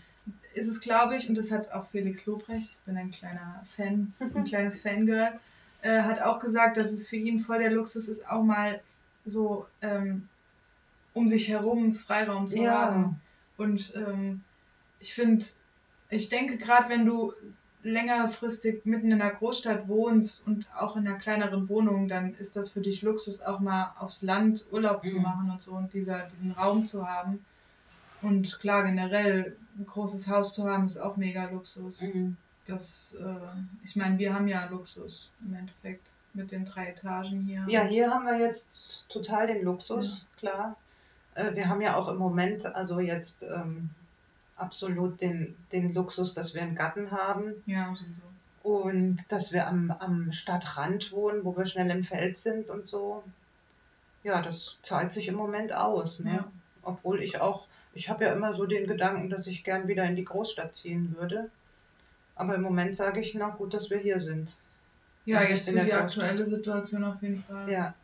ist 0.55 0.69
es, 0.69 0.81
glaube 0.81 1.17
ich, 1.17 1.29
und 1.29 1.37
das 1.39 1.53
hat 1.53 1.71
auch 1.73 1.87
Felix 1.87 2.27
Lobrecht, 2.27 2.71
ich 2.71 2.79
bin 2.85 2.97
ein 2.97 3.11
kleiner 3.11 3.63
Fan, 3.69 4.13
ein 4.19 4.45
kleines 4.45 4.83
Fangirl, 4.83 5.39
äh, 5.83 6.03
hat 6.03 6.21
auch 6.21 6.41
gesagt, 6.41 6.77
dass 6.77 6.91
es 6.93 7.09
für 7.09 7.17
ihn 7.17 7.39
voll 7.39 7.61
der 7.61 7.71
Luxus 7.71 8.09
ist, 8.09 8.29
auch 8.29 8.43
mal 8.43 8.81
so 9.25 9.67
ähm, 9.83 10.29
um 11.13 11.29
sich 11.29 11.49
herum 11.49 11.95
Freiraum 11.95 12.49
zu 12.49 12.63
Ja. 12.63 12.73
haben. 12.73 13.21
Und 13.57 13.95
ähm, 13.95 14.43
ich 14.99 15.15
finde, 15.15 15.45
ich 16.09 16.29
denke 16.29 16.57
gerade, 16.57 16.89
wenn 16.89 17.05
du 17.07 17.33
längerfristig 17.83 18.85
mitten 18.85 19.11
in 19.11 19.21
einer 19.21 19.33
Großstadt 19.33 19.89
wohnst 19.89 20.47
und 20.47 20.67
auch 20.77 20.97
in 20.97 21.07
einer 21.07 21.19
kleineren 21.19 21.69
Wohnung, 21.69 22.09
dann 22.09 22.35
ist 22.35 22.57
das 22.57 22.71
für 22.73 22.81
dich 22.81 23.03
Luxus, 23.03 23.41
auch 23.41 23.61
mal 23.61 23.95
aufs 23.99 24.23
Land 24.23 24.67
Urlaub 24.71 25.05
zu 25.05 25.17
Mhm. 25.17 25.23
machen 25.23 25.51
und 25.51 25.63
so 25.63 25.73
und 25.73 25.93
dieser, 25.93 26.27
diesen 26.27 26.53
Raum 26.53 26.87
zu 26.87 27.07
haben. 27.07 27.45
Und 28.23 28.59
klar, 28.61 28.85
generell 28.85 29.57
ein 29.79 29.87
großes 29.87 30.29
Haus 30.29 30.55
zu 30.55 30.65
haben, 30.65 30.85
ist 30.85 30.99
auch 30.99 31.17
mega 31.17 31.47
Luxus. 31.51 32.03
Mhm. 32.03 32.37
Das, 32.67 33.17
äh, 33.19 33.85
ich 33.85 33.97
meine, 33.97 34.19
wir 34.19 34.35
haben 34.35 34.47
ja 34.47 34.69
Luxus 34.69 35.31
im 35.41 35.55
Endeffekt 35.55 36.07
mit 36.35 36.53
den 36.53 36.65
drei 36.67 36.89
Etagen 36.89 37.41
hier. 37.41 37.65
Ja, 37.67 37.83
hier 37.83 38.11
haben 38.11 38.27
wir 38.27 38.39
jetzt 38.39 39.07
total 39.09 39.47
den 39.47 39.65
Luxus, 39.65 40.29
klar. 40.37 40.77
Äh, 41.35 41.55
wir 41.55 41.69
haben 41.69 41.81
ja 41.81 41.97
auch 41.97 42.09
im 42.09 42.17
Moment, 42.19 42.67
also 42.75 43.01
jetzt 43.01 43.43
ähm, 43.45 43.91
absolut 44.57 45.21
den, 45.21 45.57
den 45.73 45.95
Luxus, 45.95 46.35
dass 46.35 46.55
wir 46.55 46.63
einen 46.63 46.75
Garten 46.75 47.11
haben 47.11 47.55
Ja, 47.67 47.95
sowieso. 47.95 48.23
und 48.63 49.19
dass 49.33 49.53
wir 49.53 49.67
am, 49.67 49.91
am 49.91 50.33
Stadtrand 50.33 51.13
wohnen, 51.13 51.45
wo 51.45 51.57
wir 51.57 51.65
schnell 51.67 51.91
im 51.91 52.05
Feld 52.05 52.37
sind 52.39 52.69
und 52.71 52.87
so. 52.87 53.23
Ja, 54.23 54.43
das 54.43 54.79
zahlt 54.83 55.13
sich 55.13 55.29
im 55.29 55.35
Moment 55.37 55.73
aus. 55.73 56.21
Ne? 56.21 56.35
Ja. 56.35 56.53
Obwohl 56.83 57.23
ich 57.23 57.41
auch, 57.41 57.67
ich 57.95 58.11
habe 58.11 58.25
ja 58.25 58.33
immer 58.33 58.55
so 58.55 58.67
den 58.67 58.87
Gedanken, 58.87 59.31
dass 59.31 59.47
ich 59.47 59.65
gern 59.65 59.89
wieder 59.89 60.05
in 60.05 60.17
die 60.17 60.25
Großstadt 60.25 60.75
ziehen 60.75 61.15
würde. 61.19 61.49
Aber 62.37 62.55
im 62.55 62.63
Moment 62.63 62.95
sage 62.97 63.21
ich, 63.21 63.35
na 63.35 63.49
gut, 63.51 63.73
dass 63.75 63.89
wir 63.91 63.99
hier 63.99 64.21
sind. 64.21 64.57
Ja, 65.27 65.43
jetzt 65.43 65.69
in 65.69 65.79
für 65.79 65.85
die 65.85 65.93
aktuelle 65.93 66.47
Situation 66.47 67.05
auf 67.05 67.21
jeden 67.23 67.43
Fall. 67.43 67.71
Ja, 67.71 67.95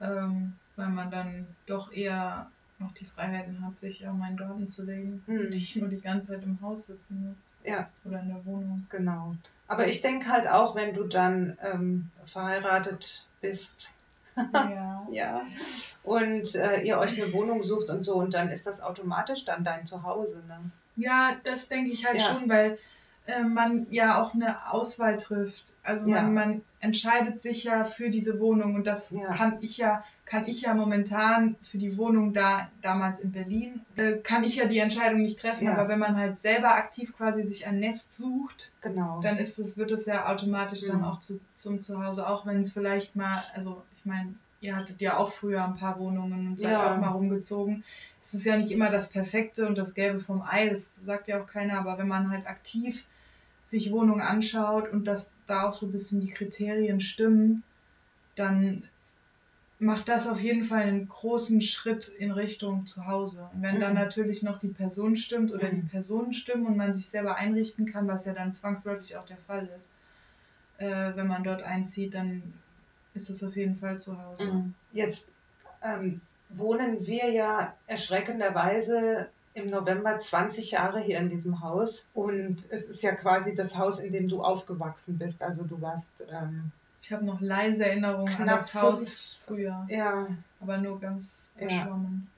Ähm, 0.00 0.54
weil 0.76 0.88
man 0.88 1.10
dann 1.10 1.46
doch 1.66 1.92
eher 1.92 2.50
noch 2.78 2.92
die 2.92 3.06
Freiheiten 3.06 3.64
hat, 3.64 3.78
sich 3.80 4.06
auch 4.06 4.12
mal 4.12 4.30
in 4.30 4.36
den 4.36 4.46
Garten 4.46 4.68
zu 4.68 4.84
legen 4.84 5.22
Hm. 5.26 5.38
und 5.40 5.50
nicht 5.50 5.76
nur 5.76 5.88
die 5.88 6.00
ganze 6.00 6.28
Zeit 6.28 6.42
im 6.42 6.60
Haus 6.60 6.86
sitzen 6.86 7.28
muss 7.30 7.48
ja. 7.64 7.88
oder 8.04 8.20
in 8.20 8.28
der 8.28 8.44
Wohnung. 8.44 8.86
Genau. 8.90 9.34
Aber 9.66 9.86
ich 9.88 10.02
denke 10.02 10.28
halt 10.28 10.46
auch, 10.48 10.74
wenn 10.76 10.92
du 10.94 11.04
dann 11.04 11.56
ähm, 11.62 12.10
verheiratet 12.26 13.26
bist 13.40 13.94
Ja. 14.36 15.06
ja. 15.10 15.42
und 16.02 16.54
äh, 16.54 16.82
ihr 16.82 16.98
euch 16.98 17.20
eine 17.22 17.32
Wohnung 17.32 17.62
sucht 17.62 17.88
und 17.88 18.02
so, 18.02 18.16
und 18.16 18.34
dann 18.34 18.50
ist 18.50 18.66
das 18.66 18.82
automatisch 18.82 19.46
dann 19.46 19.64
dein 19.64 19.86
Zuhause. 19.86 20.42
Ne? 20.46 20.70
Ja, 20.96 21.36
das 21.44 21.68
denke 21.68 21.90
ich 21.90 22.06
halt 22.06 22.18
Ja. 22.18 22.24
schon, 22.34 22.48
weil 22.48 22.78
äh, 23.26 23.42
man 23.42 23.86
ja 23.90 24.20
auch 24.22 24.34
eine 24.34 24.70
Auswahl 24.72 25.16
trifft. 25.16 25.64
Also 25.82 26.08
man, 26.08 26.24
Ja. 26.24 26.30
man 26.44 26.62
entscheidet 26.80 27.42
sich 27.42 27.64
ja 27.64 27.84
für 27.84 28.10
diese 28.10 28.38
Wohnung 28.40 28.74
und 28.74 28.86
das 28.86 29.10
Ja. 29.10 29.34
kann 29.34 29.58
ich 29.60 29.76
ja, 29.78 30.04
kann 30.24 30.46
ich 30.46 30.62
ja 30.62 30.74
momentan 30.74 31.56
für 31.62 31.78
die 31.78 31.96
Wohnung 31.96 32.32
da 32.34 32.68
damals 32.82 33.20
in 33.20 33.32
Berlin, 33.32 33.80
äh, 33.96 34.16
kann 34.18 34.44
ich 34.44 34.56
ja 34.56 34.66
die 34.66 34.78
Entscheidung 34.78 35.20
nicht 35.22 35.38
treffen, 35.40 35.64
Ja. 35.66 35.72
aber 35.76 35.88
wenn 35.88 35.98
man 35.98 36.16
halt 36.16 36.40
selber 36.40 36.74
aktiv 36.74 37.16
quasi 37.16 37.42
sich 37.44 37.66
ein 37.66 37.78
Nest 37.80 38.14
sucht, 38.14 38.72
Genau. 38.82 39.20
dann 39.22 39.36
ist 39.38 39.58
es, 39.58 39.76
wird 39.76 39.90
es 39.92 40.06
ja 40.06 40.28
automatisch 40.28 40.86
dann 40.86 40.98
Mhm. 40.98 41.04
auch 41.04 41.20
zu, 41.20 41.40
zum 41.54 41.82
Zuhause, 41.82 42.28
auch 42.28 42.46
wenn 42.46 42.60
es 42.60 42.72
vielleicht 42.72 43.16
mal, 43.16 43.40
also 43.54 43.82
ich 43.96 44.04
meine, 44.04 44.34
ihr 44.60 44.74
hattet 44.74 45.00
ja 45.00 45.16
auch 45.16 45.30
früher 45.30 45.64
ein 45.64 45.76
paar 45.76 45.98
Wohnungen 45.98 46.48
und 46.48 46.60
seid 46.60 46.72
Ja. 46.72 46.94
auch 46.94 46.98
mal 47.00 47.10
rumgezogen. 47.10 47.84
Es 48.22 48.34
ist 48.34 48.44
ja 48.46 48.56
nicht 48.56 48.72
immer 48.72 48.90
das 48.90 49.08
Perfekte 49.10 49.66
und 49.68 49.78
das 49.78 49.94
Gelbe 49.94 50.18
vom 50.20 50.42
Ei, 50.42 50.68
das 50.68 50.92
sagt 51.04 51.28
ja 51.28 51.40
auch 51.40 51.46
keiner, 51.46 51.78
aber 51.78 51.98
wenn 51.98 52.08
man 52.08 52.30
halt 52.30 52.46
aktiv 52.46 53.06
sich 53.66 53.92
Wohnungen 53.92 54.20
anschaut 54.20 54.88
und 54.90 55.06
dass 55.06 55.34
da 55.46 55.68
auch 55.68 55.72
so 55.72 55.86
ein 55.86 55.92
bisschen 55.92 56.20
die 56.20 56.30
Kriterien 56.30 57.00
stimmen, 57.00 57.64
dann 58.36 58.88
macht 59.78 60.08
das 60.08 60.26
auf 60.28 60.40
jeden 60.40 60.64
Fall 60.64 60.82
einen 60.82 61.08
großen 61.08 61.60
Schritt 61.60 62.08
in 62.08 62.30
Richtung 62.30 62.86
Zuhause. 62.86 63.50
Und 63.52 63.62
wenn 63.62 63.80
dann 63.80 63.92
Mhm. 63.92 64.00
natürlich 64.00 64.42
noch 64.42 64.58
die 64.58 64.68
Person 64.68 65.16
stimmt 65.16 65.52
oder 65.52 65.68
die 65.68 65.82
Mhm. 65.82 65.88
Personen 65.88 66.32
stimmen 66.32 66.66
und 66.66 66.76
man 66.76 66.94
sich 66.94 67.10
selber 67.10 67.36
einrichten 67.36 67.86
kann, 67.86 68.08
was 68.08 68.24
ja 68.24 68.32
dann 68.32 68.54
zwangsläufig 68.54 69.16
auch 69.16 69.26
der 69.26 69.36
Fall 69.36 69.66
ist, 69.66 69.90
äh, 70.78 71.16
wenn 71.16 71.26
man 71.26 71.44
dort 71.44 71.62
einzieht, 71.62 72.14
dann 72.14 72.54
ist 73.14 73.30
es 73.30 73.42
auf 73.42 73.56
jeden 73.56 73.78
Fall 73.78 73.98
zu 73.98 74.22
Hause. 74.22 74.44
Mhm. 74.44 74.74
Jetzt 74.92 75.34
ähm, 75.82 76.20
wohnen 76.48 77.06
wir 77.06 77.30
ja 77.30 77.76
erschreckenderweise 77.86 79.30
im 79.56 79.70
November 79.70 80.18
20 80.18 80.72
Jahre 80.72 81.00
hier 81.00 81.18
in 81.18 81.30
diesem 81.30 81.62
Haus. 81.62 82.06
Und 82.12 82.58
es 82.70 82.88
ist 82.88 83.02
ja 83.02 83.12
quasi 83.12 83.54
das 83.54 83.78
Haus, 83.78 84.00
in 84.00 84.12
dem 84.12 84.28
du 84.28 84.42
aufgewachsen 84.44 85.16
bist. 85.18 85.42
Also 85.42 85.62
du 85.62 85.80
warst, 85.80 86.12
ähm, 86.30 86.70
Ich 87.02 87.10
habe 87.12 87.24
noch 87.24 87.40
leise 87.40 87.86
Erinnerungen 87.86 88.34
an 88.36 88.46
das 88.46 88.74
Haus 88.74 89.38
früher, 89.46 89.86
ja, 89.88 90.26
aber 90.60 90.78
nur 90.78 91.00
ganz 91.00 91.50
Ja. 91.58 91.68
verschwommen. 91.68 92.28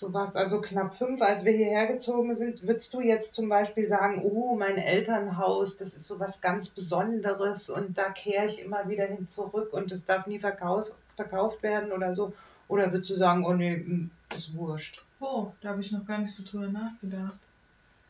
Du 0.00 0.12
warst 0.12 0.36
also 0.36 0.60
knapp 0.60 0.92
fünf, 0.92 1.22
als 1.22 1.44
wir 1.44 1.52
hierher 1.52 1.86
gezogen 1.86 2.34
sind. 2.34 2.66
Würdest 2.66 2.92
du 2.92 3.00
jetzt 3.00 3.32
zum 3.32 3.48
Beispiel 3.48 3.86
sagen, 3.86 4.22
oh, 4.24 4.56
mein 4.56 4.76
Elternhaus, 4.76 5.76
das 5.76 5.94
ist 5.94 6.06
so 6.08 6.18
was 6.18 6.40
ganz 6.40 6.68
Besonderes 6.70 7.70
und 7.70 7.96
da 7.96 8.10
kehre 8.10 8.46
ich 8.46 8.60
immer 8.60 8.88
wieder 8.88 9.06
hin 9.06 9.28
zurück 9.28 9.72
und 9.72 9.92
das 9.92 10.04
darf 10.06 10.26
nie 10.26 10.40
verkauf, 10.40 10.90
verkauft 11.14 11.62
werden 11.62 11.92
oder 11.92 12.14
so? 12.14 12.32
Oder 12.66 12.90
würdest 12.90 13.10
du 13.10 13.16
sagen, 13.16 13.44
oh 13.46 13.52
nee, 13.52 13.76
mm, 13.76 14.10
ist 14.34 14.56
wurscht? 14.56 15.04
Oh, 15.20 15.52
da 15.60 15.70
habe 15.70 15.80
ich 15.80 15.92
noch 15.92 16.06
gar 16.06 16.18
nicht 16.18 16.34
so 16.34 16.44
drüber 16.44 16.68
nachgedacht. 16.68 17.38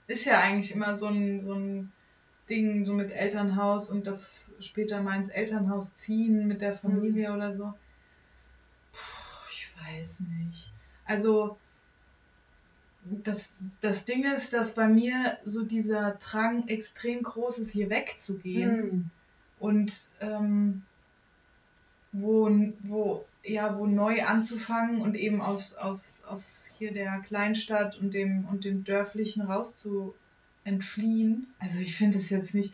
Ist 0.07 0.25
ja 0.27 0.41
eigentlich 0.41 0.75
immer 0.75 0.95
so 0.95 1.07
ein, 1.07 1.41
so 1.41 1.55
ein 1.55 1.93
Ding, 2.49 2.85
so 2.85 2.93
mit 2.93 3.11
Elternhaus 3.11 3.91
und 3.91 4.07
das 4.07 4.55
später 4.61 5.03
mal 5.03 5.17
ins 5.17 5.31
Elternhaus 5.31 5.97
ziehen 5.97 6.47
mit 6.47 6.61
der 6.61 6.75
Familie 6.75 7.33
oder 7.33 7.55
so. 7.55 7.75
Puh, 8.93 9.51
ich 9.51 9.69
weiß 9.81 10.25
nicht. 10.41 10.71
Also, 11.07 11.57
das, 13.05 13.51
das 13.81 14.05
Ding 14.05 14.25
ist, 14.25 14.53
dass 14.53 14.75
bei 14.75 14.89
mir 14.89 15.39
so 15.45 15.65
dieser 15.65 16.13
Drang 16.15 16.69
extrem 16.69 17.23
groß 17.23 17.59
ist, 17.59 17.71
hier 17.71 17.91
wegzugehen. 17.91 18.71
Hm. 18.71 19.11
und 19.59 19.93
ähm, 20.21 20.83
wo, 22.13 22.49
wo, 22.83 23.25
ja, 23.45 23.79
wo 23.79 23.87
neu 23.87 24.23
anzufangen 24.25 25.01
und 25.03 25.15
eben 25.17 25.41
aus, 25.43 25.75
aus, 25.75 26.23
aus 26.29 26.71
hier 26.79 26.93
der 26.93 27.19
Kleinstadt 27.29 27.99
und 27.99 28.15
dem, 28.15 28.47
und 28.51 28.65
dem 28.65 28.85
Dörflichen 28.85 29.43
raus 29.43 29.77
zu 29.77 30.15
entfliehen. 30.65 31.47
Also 31.59 31.81
ich 31.81 31.97
finde 31.97 32.19
es 32.19 32.31
jetzt 32.31 32.55
nicht, 32.55 32.73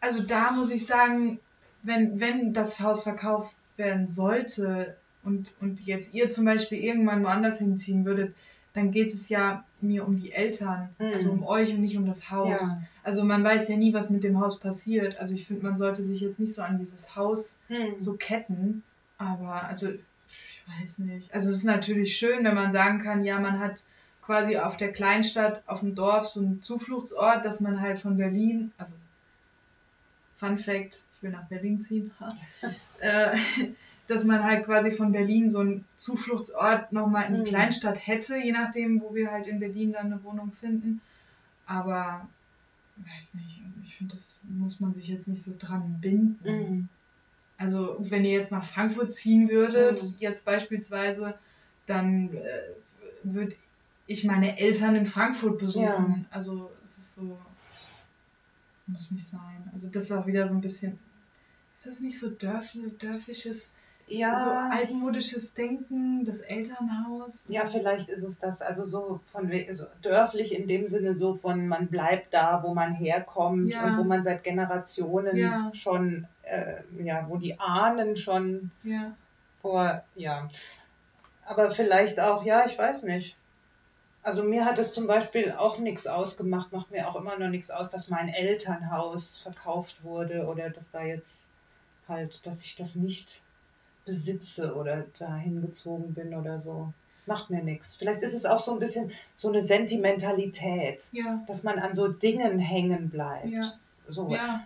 also 0.00 0.22
da 0.22 0.52
muss 0.52 0.70
ich 0.70 0.86
sagen, 0.86 1.38
wenn, 1.82 2.18
wenn 2.20 2.52
das 2.54 2.80
Haus 2.80 3.02
verkauft 3.02 3.54
werden 3.76 4.08
sollte 4.08 4.96
und, 5.22 5.54
und 5.60 5.84
jetzt 5.86 6.14
ihr 6.14 6.30
zum 6.30 6.44
Beispiel 6.46 6.78
irgendwann 6.78 7.22
woanders 7.22 7.58
hinziehen 7.58 8.04
würdet, 8.04 8.34
dann 8.72 8.90
geht 8.92 9.12
es 9.12 9.28
ja 9.28 9.64
mir 9.80 10.06
um 10.06 10.16
die 10.20 10.32
Eltern, 10.32 10.88
Mhm. 10.98 11.12
also 11.14 11.30
um 11.30 11.44
euch 11.44 11.72
und 11.74 11.80
nicht 11.80 11.96
um 11.96 12.06
das 12.06 12.30
Haus. 12.30 12.60
Ja. 12.60 12.82
Also 13.04 13.22
man 13.24 13.44
weiß 13.44 13.68
ja 13.68 13.76
nie, 13.76 13.92
was 13.94 14.10
mit 14.10 14.24
dem 14.24 14.40
Haus 14.40 14.58
passiert. 14.60 15.18
Also 15.18 15.34
ich 15.34 15.46
finde, 15.46 15.62
man 15.62 15.76
sollte 15.76 16.02
sich 16.04 16.20
jetzt 16.20 16.40
nicht 16.40 16.54
so 16.54 16.62
an 16.62 16.78
dieses 16.78 17.14
Haus 17.16 17.58
Hm. 17.68 17.94
so 17.98 18.14
ketten. 18.14 18.82
Aber 19.18 19.64
also 19.64 19.88
ich 19.90 20.62
weiß 20.80 20.98
nicht. 21.00 21.32
Also 21.32 21.50
es 21.50 21.56
ist 21.56 21.64
natürlich 21.64 22.16
schön, 22.16 22.44
wenn 22.44 22.54
man 22.54 22.72
sagen 22.72 23.00
kann, 23.00 23.24
ja, 23.24 23.38
man 23.38 23.60
hat 23.60 23.84
quasi 24.22 24.58
auf 24.58 24.76
der 24.76 24.92
Kleinstadt, 24.92 25.62
auf 25.66 25.80
dem 25.80 25.94
Dorf 25.94 26.26
so 26.26 26.40
einen 26.40 26.62
Zufluchtsort, 26.62 27.44
dass 27.44 27.60
man 27.60 27.80
halt 27.80 28.00
von 28.00 28.16
Berlin, 28.16 28.72
also 28.76 28.92
Fun 30.34 30.58
Fact, 30.58 31.04
ich 31.14 31.22
will 31.22 31.30
nach 31.30 31.46
Berlin 31.48 31.80
ziehen, 31.80 32.10
äh, 33.00 33.38
dass 34.06 34.24
man 34.24 34.42
halt 34.44 34.66
quasi 34.66 34.90
von 34.90 35.12
Berlin 35.12 35.48
so 35.48 35.60
einen 35.60 35.84
Zufluchtsort 35.96 36.92
nochmal 36.92 37.26
in 37.26 37.34
die 37.34 37.40
Mhm. 37.40 37.44
Kleinstadt 37.44 38.06
hätte, 38.06 38.36
je 38.36 38.52
nachdem, 38.52 39.00
wo 39.00 39.14
wir 39.14 39.30
halt 39.30 39.46
in 39.46 39.60
Berlin 39.60 39.92
dann 39.92 40.06
eine 40.06 40.22
Wohnung 40.24 40.52
finden. 40.52 41.00
Aber 41.64 42.28
weiß 42.96 43.34
nicht, 43.34 43.62
also 43.64 43.80
ich 43.84 43.94
finde, 43.96 44.14
das 44.14 44.38
muss 44.42 44.80
man 44.80 44.94
sich 44.94 45.08
jetzt 45.08 45.28
nicht 45.28 45.42
so 45.42 45.52
dran 45.58 45.98
binden. 46.00 46.38
Hm. 46.44 46.88
Also 47.58 47.96
wenn 48.00 48.24
ihr 48.24 48.32
jetzt 48.32 48.50
nach 48.52 48.64
Frankfurt 48.64 49.12
ziehen 49.12 49.48
würdet, 49.48 50.02
Mhm. 50.02 50.14
jetzt 50.18 50.44
beispielsweise, 50.44 51.38
dann 51.86 52.34
äh, 52.34 52.60
würde 53.22 53.54
ich 54.06 54.24
meine 54.24 54.58
Eltern 54.58 54.94
in 54.94 55.06
Frankfurt 55.06 55.58
besuchen. 55.58 56.26
Also 56.30 56.70
es 56.84 56.98
ist 56.98 57.14
so, 57.16 57.38
muss 58.86 59.10
nicht 59.10 59.26
sein. 59.26 59.70
Also 59.72 59.90
das 59.90 60.04
ist 60.04 60.12
auch 60.12 60.26
wieder 60.26 60.46
so 60.46 60.54
ein 60.54 60.60
bisschen, 60.60 60.98
ist 61.74 61.86
das 61.86 62.00
nicht 62.00 62.18
so 62.18 62.30
dörf, 62.30 62.76
dörfisches, 62.98 63.74
Ja. 64.08 64.44
so 64.44 64.50
altmodisches 64.76 65.54
Denken, 65.54 66.24
das 66.24 66.40
Elternhaus? 66.40 67.46
Ja, 67.48 67.66
vielleicht 67.66 68.08
ist 68.08 68.22
es 68.22 68.38
das, 68.38 68.62
also 68.62 68.84
so 68.84 69.20
von 69.26 69.50
we- 69.50 69.66
so 69.74 69.84
dörflich 70.02 70.54
in 70.54 70.68
dem 70.68 70.86
Sinne 70.86 71.12
so 71.14 71.34
von 71.34 71.66
man 71.66 71.88
bleibt 71.88 72.32
da, 72.32 72.62
wo 72.62 72.72
man 72.72 72.94
herkommt 72.94 73.72
Ja. 73.72 73.84
und 73.84 73.98
wo 73.98 74.04
man 74.04 74.22
seit 74.22 74.44
Generationen 74.44 75.36
Ja. 75.36 75.70
schon, 75.74 76.28
äh, 76.44 76.82
ja, 77.02 77.26
wo 77.28 77.36
die 77.36 77.58
Ahnen 77.58 78.16
schon 78.16 78.70
Ja. 78.84 79.12
vor, 79.60 80.04
ja. 80.14 80.46
Aber 81.44 81.70
vielleicht 81.72 82.20
auch, 82.20 82.44
ja, 82.44 82.64
ich 82.64 82.78
weiß 82.78 83.02
nicht. 83.04 83.36
Also 84.22 84.42
mir 84.42 84.64
hat 84.64 84.78
es 84.78 84.92
zum 84.92 85.06
Beispiel 85.06 85.52
auch 85.52 85.78
nichts 85.78 86.06
ausgemacht, 86.08 86.72
macht 86.72 86.90
mir 86.90 87.08
auch 87.08 87.16
immer 87.16 87.38
noch 87.38 87.48
nichts 87.48 87.70
aus, 87.70 87.90
dass 87.90 88.08
mein 88.08 88.28
Elternhaus 88.28 89.38
verkauft 89.38 90.02
wurde 90.04 90.46
oder 90.46 90.70
dass 90.70 90.90
da 90.90 91.02
jetzt 91.02 91.46
halt, 92.08 92.46
dass 92.46 92.62
ich 92.62 92.74
das 92.76 92.94
nicht 92.96 93.42
besitze 94.06 94.74
oder 94.74 95.04
dahin 95.18 95.60
gezogen 95.60 96.14
bin 96.14 96.34
oder 96.34 96.58
so. 96.60 96.92
macht 97.26 97.50
mir 97.50 97.62
nichts. 97.62 97.96
Vielleicht 97.96 98.22
ist 98.22 98.34
es 98.34 98.46
auch 98.46 98.60
so 98.60 98.72
ein 98.72 98.78
bisschen 98.78 99.10
so 99.34 99.48
eine 99.48 99.60
Sentimentalität, 99.60 101.02
Ja. 101.10 101.42
dass 101.48 101.64
man 101.64 101.80
an 101.80 101.92
so 101.92 102.06
Dingen 102.08 102.60
hängen 102.60 103.10
bleibt. 103.10 103.46
Ja. 103.48 103.72
So. 104.08 104.30
Ja. 104.32 104.64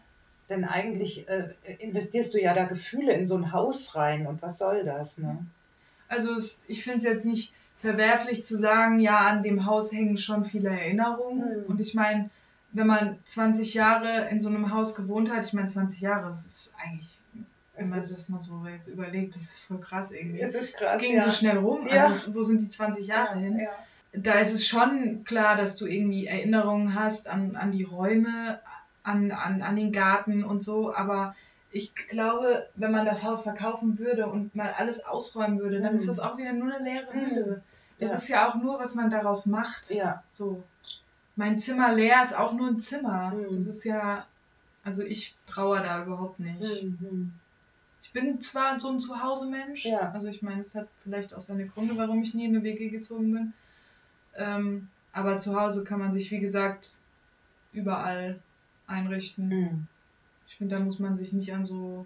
Denn 0.50 0.64
eigentlich 0.64 1.26
äh, 1.28 1.54
investierst 1.78 2.34
du 2.34 2.40
ja 2.40 2.52
da 2.52 2.64
Gefühle 2.64 3.14
in 3.14 3.26
so 3.26 3.36
ein 3.36 3.52
Haus 3.52 3.94
rein 3.96 4.26
und 4.26 4.42
was 4.42 4.58
soll 4.58 4.84
das, 4.84 5.16
ne? 5.18 5.46
Also 6.08 6.36
ich 6.68 6.82
finde 6.82 6.98
es 6.98 7.04
jetzt 7.04 7.24
nicht 7.24 7.54
verwerflich 7.78 8.44
zu 8.44 8.58
sagen, 8.58 8.98
ja, 9.00 9.16
an 9.18 9.42
dem 9.42 9.64
Haus 9.64 9.90
hängen 9.92 10.18
schon 10.18 10.44
viele 10.44 10.68
Erinnerungen. 10.68 11.42
Hm. 11.42 11.64
Und 11.66 11.80
ich 11.80 11.94
meine, 11.94 12.28
wenn 12.72 12.88
man 12.88 13.16
20 13.24 13.72
Jahre 13.74 14.28
in 14.28 14.40
so 14.42 14.48
einem 14.48 14.70
Haus 14.74 14.94
gewohnt 14.94 15.32
hat, 15.32 15.46
ich 15.46 15.52
meine 15.54 15.68
20 15.68 16.00
Jahre, 16.02 16.28
das 16.28 16.44
ist 16.44 16.70
eigentlich, 16.84 17.16
wenn 17.80 17.86
Es 17.86 17.90
man 17.90 18.00
das 18.00 18.28
mal 18.28 18.40
so 18.40 18.66
jetzt 18.66 18.88
überlegt, 18.88 19.34
das 19.34 19.42
ist 19.42 19.64
voll 19.64 19.80
krass 19.80 20.10
irgendwie. 20.10 20.40
Es 20.40 20.54
ist 20.54 20.70
Es 20.70 20.72
krass. 20.74 20.98
ging 21.00 21.16
ja. 21.16 21.22
so 21.22 21.30
schnell 21.30 21.58
rum. 21.58 21.86
Ja. 21.86 22.02
Also 22.06 22.14
es, 22.14 22.34
wo 22.34 22.42
sind 22.42 22.60
die 22.60 22.68
20 22.68 23.06
Jahre 23.06 23.38
hin? 23.38 23.58
Ja. 23.60 23.70
Da 24.12 24.34
ist 24.34 24.52
es 24.52 24.66
schon 24.66 25.24
klar, 25.24 25.56
dass 25.56 25.76
du 25.76 25.86
irgendwie 25.86 26.26
Erinnerungen 26.26 26.94
hast 26.94 27.28
an, 27.28 27.56
an 27.56 27.72
die 27.72 27.84
Räume, 27.84 28.60
an, 29.02 29.30
an, 29.32 29.62
an 29.62 29.76
den 29.76 29.92
Garten 29.92 30.44
und 30.44 30.62
so, 30.64 30.94
aber 30.94 31.34
ich 31.72 31.94
glaube, 31.94 32.66
wenn 32.74 32.90
man 32.90 33.06
das 33.06 33.22
Haus 33.24 33.44
verkaufen 33.44 33.98
würde 34.00 34.26
und 34.26 34.54
mal 34.56 34.74
alles 34.76 35.04
ausräumen 35.04 35.60
würde, 35.60 35.80
dann 35.80 35.92
Mhm. 35.92 35.98
ist 36.00 36.08
das 36.08 36.18
auch 36.18 36.36
wieder 36.36 36.52
nur 36.52 36.74
eine 36.74 36.84
leere 36.84 37.14
Mhm. 37.14 37.30
Hülle. 37.30 37.62
Das 38.00 38.10
Ja. 38.10 38.16
ist 38.18 38.28
ja 38.28 38.50
auch 38.50 38.56
nur, 38.56 38.78
was 38.80 38.94
man 38.96 39.10
daraus 39.10 39.46
macht. 39.46 39.90
ja. 39.90 40.22
So. 40.32 40.62
Mein 41.36 41.58
Zimmer 41.60 41.92
leer 41.94 42.22
ist 42.24 42.36
auch 42.36 42.52
nur 42.52 42.66
ein 42.68 42.80
Zimmer. 42.80 43.30
Mhm. 43.30 43.56
Das 43.56 43.66
ist 43.68 43.84
ja, 43.84 44.26
also 44.82 45.04
ich 45.04 45.36
trauere 45.46 45.82
da 45.82 46.02
überhaupt 46.04 46.40
nicht. 46.40 46.60
Mhm. 46.60 47.32
Ich 48.12 48.14
bin 48.20 48.40
zwar 48.40 48.80
so 48.80 48.90
ein 48.90 48.98
Zuhause-Mensch, 48.98 49.84
Ja. 49.86 50.10
also 50.10 50.26
ich 50.26 50.42
meine, 50.42 50.62
es 50.62 50.74
hat 50.74 50.88
vielleicht 51.04 51.32
auch 51.32 51.40
seine 51.40 51.68
Gründe, 51.68 51.96
warum 51.96 52.20
ich 52.24 52.34
nie 52.34 52.46
in 52.46 52.56
eine 52.56 52.64
WG 52.64 52.88
gezogen 52.88 53.32
bin. 53.32 53.52
Ähm, 54.34 54.88
aber 55.12 55.38
zu 55.38 55.54
Hause 55.54 55.84
kann 55.84 56.00
man 56.00 56.12
sich, 56.12 56.28
wie 56.32 56.40
gesagt, 56.40 56.88
überall 57.72 58.40
einrichten. 58.88 59.48
Mhm. 59.48 59.86
Ich 60.48 60.56
finde, 60.56 60.74
da 60.74 60.82
muss 60.82 60.98
man 60.98 61.14
sich 61.14 61.32
nicht 61.32 61.54
an 61.54 61.64
so 61.64 62.04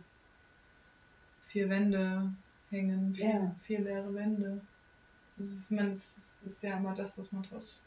vier 1.46 1.70
Wände 1.70 2.30
hängen, 2.68 3.14
vier, 3.14 3.26
Ja. 3.26 3.56
vier 3.62 3.80
leere 3.80 4.12
Wände. 4.14 4.60
Das 5.30 5.38
ist, 5.48 5.72
man, 5.72 5.90
das 5.90 6.36
ist 6.44 6.62
ja 6.62 6.76
immer 6.76 6.94
das, 6.94 7.16
was 7.16 7.32
man 7.32 7.44
draus, 7.44 7.82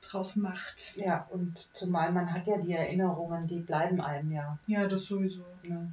draus 0.00 0.34
macht. 0.34 0.96
Ja, 0.96 1.24
und 1.30 1.56
zumal 1.56 2.10
man 2.10 2.32
hat 2.34 2.48
ja 2.48 2.58
die 2.58 2.72
Erinnerungen, 2.72 3.46
die 3.46 3.60
bleiben 3.60 4.00
einem 4.00 4.32
ja. 4.32 4.58
Ja, 4.66 4.88
das 4.88 5.04
sowieso. 5.04 5.44
Ne? 5.62 5.92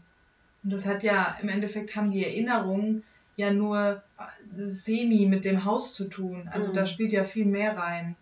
Und 0.64 0.70
das 0.72 0.86
hat 0.86 1.04
ja, 1.04 1.38
im 1.42 1.50
Endeffekt 1.50 1.96
haben 1.96 2.12
die 2.12 2.24
Erinnerungen 2.26 3.04
ja 3.36 3.52
nur 3.52 4.02
äh, 4.18 4.24
semi 4.56 5.26
mit 5.26 5.44
dem 5.46 5.66
Haus 5.66 5.94
zu 5.94 6.08
tun. 6.08 6.48
Also 6.52 6.70
Mhm. 6.70 6.76
da 6.76 6.86
spielt 6.86 7.12
ja 7.12 7.24
viel 7.24 7.46
mehr 7.46 7.76
rein. 7.78 8.16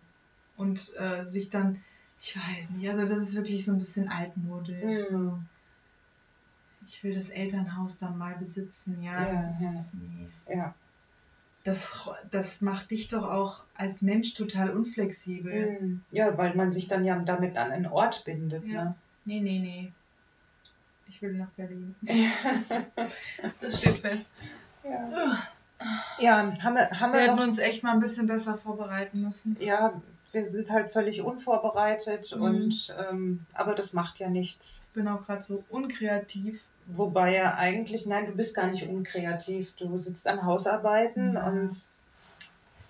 Und 0.56 0.94
äh, 0.98 1.22
sich 1.24 1.50
dann, 1.50 1.82
ich 2.20 2.36
weiß 2.36 2.70
nicht, 2.70 2.88
also 2.88 3.14
das 3.14 3.28
ist 3.28 3.36
wirklich 3.36 3.64
so 3.64 3.72
ein 3.72 3.78
bisschen 3.78 4.08
altmodisch. 4.08 4.94
So. 5.10 5.18
Mhm. 5.18 5.46
Ich 6.86 7.02
will 7.04 7.14
das 7.14 7.28
Elternhaus 7.30 7.98
dann 7.98 8.18
mal 8.18 8.34
besitzen, 8.36 9.02
ja. 9.02 9.22
Ja, 9.24 9.32
das, 9.32 9.60
ist, 9.60 9.92
ja. 10.48 10.54
Ja. 10.54 10.74
Das, 11.64 12.10
das 12.30 12.60
macht 12.60 12.90
dich 12.90 13.06
doch 13.06 13.22
auch 13.22 13.62
als 13.74 14.02
Mensch 14.02 14.34
total 14.34 14.70
unflexibel. 14.70 15.78
Mhm. 15.80 16.02
Ja, 16.10 16.36
weil 16.36 16.56
man 16.56 16.72
sich 16.72 16.88
dann 16.88 17.04
ja 17.04 17.16
damit 17.20 17.56
an 17.56 17.70
einen 17.70 17.86
Ort 17.86 18.24
bindet. 18.24 18.64
Ja. 18.66 18.84
Ne? 18.84 18.94
Nee, 19.24 19.40
nee, 19.40 19.60
nee. 19.60 19.92
Ich 21.14 21.20
will 21.22 21.34
nach 21.34 21.50
Berlin. 21.50 21.94
das 23.60 23.78
steht 23.80 23.98
fest. 23.98 24.26
Ja. 24.82 25.38
ja, 26.18 26.36
haben 26.62 26.74
wir, 26.76 26.90
haben 27.00 27.12
Wir 27.12 27.18
wir 27.20 27.20
hätten 27.26 27.36
noch. 27.36 27.42
uns 27.44 27.58
echt 27.58 27.82
mal 27.82 27.92
ein 27.92 28.00
bisschen 28.00 28.26
besser 28.26 28.56
vorbereiten 28.56 29.20
müssen. 29.22 29.56
Ja, 29.60 30.00
wir 30.32 30.46
sind 30.46 30.70
halt 30.70 30.90
völlig 30.90 31.20
unvorbereitet 31.22 32.34
Mhm. 32.34 32.42
und 32.42 32.94
ähm, 33.10 33.46
aber 33.52 33.74
das 33.74 33.92
macht 33.92 34.18
ja 34.18 34.28
nichts. 34.30 34.84
Ich 34.88 34.94
bin 34.94 35.06
auch 35.08 35.26
gerade 35.26 35.42
so 35.42 35.62
unkreativ. 35.68 36.62
Wobei 36.86 37.34
ja 37.36 37.54
eigentlich, 37.56 38.06
nein, 38.06 38.26
du 38.26 38.32
bist 38.32 38.56
gar 38.56 38.66
nicht 38.68 38.88
unkreativ. 38.88 39.72
Du 39.76 39.98
sitzt 40.00 40.26
an 40.26 40.44
Hausarbeiten 40.44 41.34
Ja. 41.34 41.48
und 41.48 41.76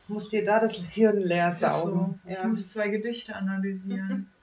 musst 0.08 0.32
dir 0.32 0.44
da 0.44 0.60
das 0.60 0.76
Hirn 0.76 1.18
leer 1.18 1.48
ist 1.48 1.60
so. 1.60 1.66
saugen. 1.66 2.20
Ich 2.24 2.34
Ja. 2.34 2.46
muss 2.46 2.68
zwei 2.68 2.88
Gedichte 2.88 3.34
analysieren. 3.34 4.28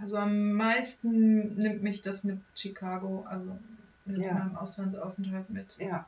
also 0.00 0.16
am 0.18 0.52
meisten 0.52 1.54
nimmt 1.56 1.82
mich 1.82 2.02
das 2.02 2.22
mit 2.24 2.38
Chicago, 2.54 3.24
also 3.28 3.58
mit 4.04 4.22
Ja. 4.22 4.34
meinem 4.34 4.56
Auslandsaufenthalt 4.56 5.48
mit. 5.50 5.74
ja, 5.78 6.06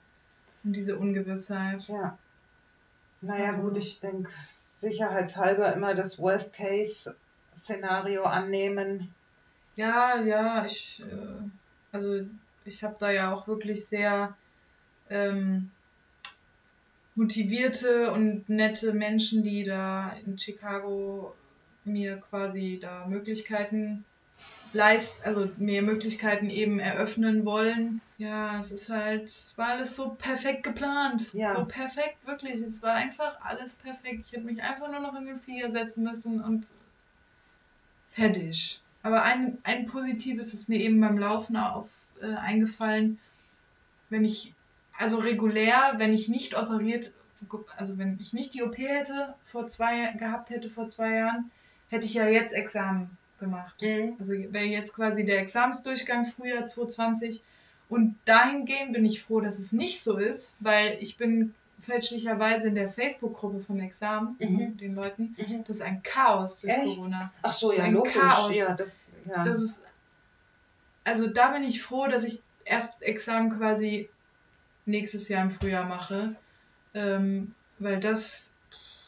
Und 0.65 0.75
diese 0.75 0.99
Ungewissheit. 0.99 1.89
ja. 1.89 2.19
Naja, 3.23 3.47
Also- 3.47 3.63
gut, 3.63 3.79
ich 3.79 3.99
denke, 4.01 4.31
sicherheitshalber 4.31 5.73
immer 5.73 5.95
das 5.95 6.19
Worst-Case-Szenario 6.19 8.25
annehmen. 8.25 9.15
Ja, 9.77 10.21
ja, 10.21 10.65
ich, 10.67 11.03
äh, 11.03 11.41
also 11.93 12.21
ich 12.65 12.85
habe 12.85 12.95
da 13.01 13.11
ja 13.11 13.33
auch 13.33 13.49
wirklich 13.49 13.87
sehr 13.87 14.37
ähm, 15.09 15.71
motivierte 17.15 18.13
und 18.13 18.49
nette 18.49 18.93
Menschen, 18.93 19.43
die 19.43 19.65
da 19.65 20.11
in 20.25 20.39
Chicago 20.39 21.35
mir 21.87 22.17
quasi 22.31 22.79
da 22.81 23.07
Möglichkeiten 23.07 24.05
leist, 24.73 25.27
also 25.27 25.49
mir 25.59 25.83
Möglichkeiten 25.83 26.51
eben 26.51 26.79
eröffnen 26.79 27.45
wollen. 27.45 28.01
Ja, 28.19 28.59
es 28.59 28.73
ist 28.73 28.91
halt, 28.91 29.25
es 29.25 29.57
war 29.57 29.69
alles 29.69 29.97
so 29.97 30.11
perfekt 30.11 30.63
geplant. 30.63 31.33
Ja. 31.33 31.55
So 31.55 31.65
perfekt, 31.65 32.27
wirklich. 32.27 32.55
Es 32.61 32.83
war 32.83 32.95
einfach 32.95 33.41
alles 33.43 33.75
perfekt. 33.75 34.25
Ich 34.27 34.33
hätte 34.33 34.45
mich 34.45 34.63
einfach 34.63 34.91
nur 34.91 35.01
noch 35.01 35.15
in 35.15 35.27
den 35.27 35.41
Flieger 35.41 35.71
setzen 35.71 36.05
müssen 36.05 36.43
und 36.43 36.67
fertig. 38.11 38.81
Aber 39.03 39.23
ein, 39.23 39.59
ein 39.63 39.87
Positives 39.87 40.55
ist 40.55 40.69
mir 40.69 40.81
eben 40.81 41.01
beim 41.01 41.19
Laufen 41.19 41.57
auf, 41.57 41.91
äh, 42.21 42.35
eingefallen, 42.35 43.19
wenn 44.11 44.25
ich, 44.25 44.55
also 44.99 45.19
regulär, 45.19 45.95
wenn 45.99 46.13
ich 46.13 46.29
nicht 46.29 46.57
operiert, 46.57 47.13
also 47.77 47.99
wenn 47.99 48.19
ich 48.21 48.33
nicht 48.33 48.55
die 48.55 48.63
OP 48.63 48.79
hätte, 48.79 49.35
vor 49.43 49.67
zwei, 49.67 50.13
gehabt 50.13 50.51
hätte 50.51 50.71
vor 50.71 50.87
zwei 50.87 51.17
Jahren, 51.17 51.51
hätte 51.97 52.07
ich 52.07 52.15
ja 52.15 52.27
jetzt 52.29 52.53
Examen 52.53 53.17
gemacht. 53.41 53.75
Also 54.19 54.33
wäre 54.33 54.65
jetzt 54.65 54.95
quasi 54.95 55.25
der 55.25 55.41
Examensdurchgang 55.41 56.25
Frühjahr 56.25 56.65
2020. 56.67 57.43
Und 57.89 58.17
dahingehend 58.25 58.93
bin 58.95 59.05
ich 59.05 59.23
froh, 59.23 59.41
dass 59.41 59.59
es 59.59 59.73
nicht 59.73 60.03
so 60.03 60.19
ist, 60.19 60.57
weil 60.61 60.99
ich 61.01 61.17
bin 61.19 61.55
fälschlicherweise 61.81 62.69
in 62.69 62.75
der 62.75 62.89
Facebook-Gruppe 62.89 63.61
vom 63.61 63.79
Examen, 63.81 64.35
Mhm. 64.41 64.77
den 64.79 64.95
Leuten. 64.97 65.37
Mhm. 65.39 65.63
Das 65.67 65.77
ist 65.77 65.83
ein 65.83 66.03
Chaos 66.03 66.63
durch 66.63 66.73
Echt? 66.73 66.97
Corona. 66.97 67.31
Ach 67.43 67.53
so, 67.53 67.73
ja, 67.73 67.85
ein 67.85 67.93
logisch. 67.93 68.15
Chaos. 68.15 68.57
Ja, 68.57 68.75
das, 68.75 68.97
ja. 69.29 69.45
Das 69.45 69.63
ist, 69.63 69.81
also 71.05 71.29
da 71.29 71.51
bin 71.53 71.63
ich 71.63 71.81
froh, 71.83 72.09
dass 72.09 72.25
ich 72.25 72.43
erst 72.65 73.03
Examen 73.03 73.57
quasi 73.57 74.09
nächstes 74.87 75.29
Jahr 75.29 75.43
im 75.43 75.53
Frühjahr 75.53 75.85
mache. 75.87 76.35
Ähm, 76.95 77.55
weil 77.79 78.01
das, 78.01 78.56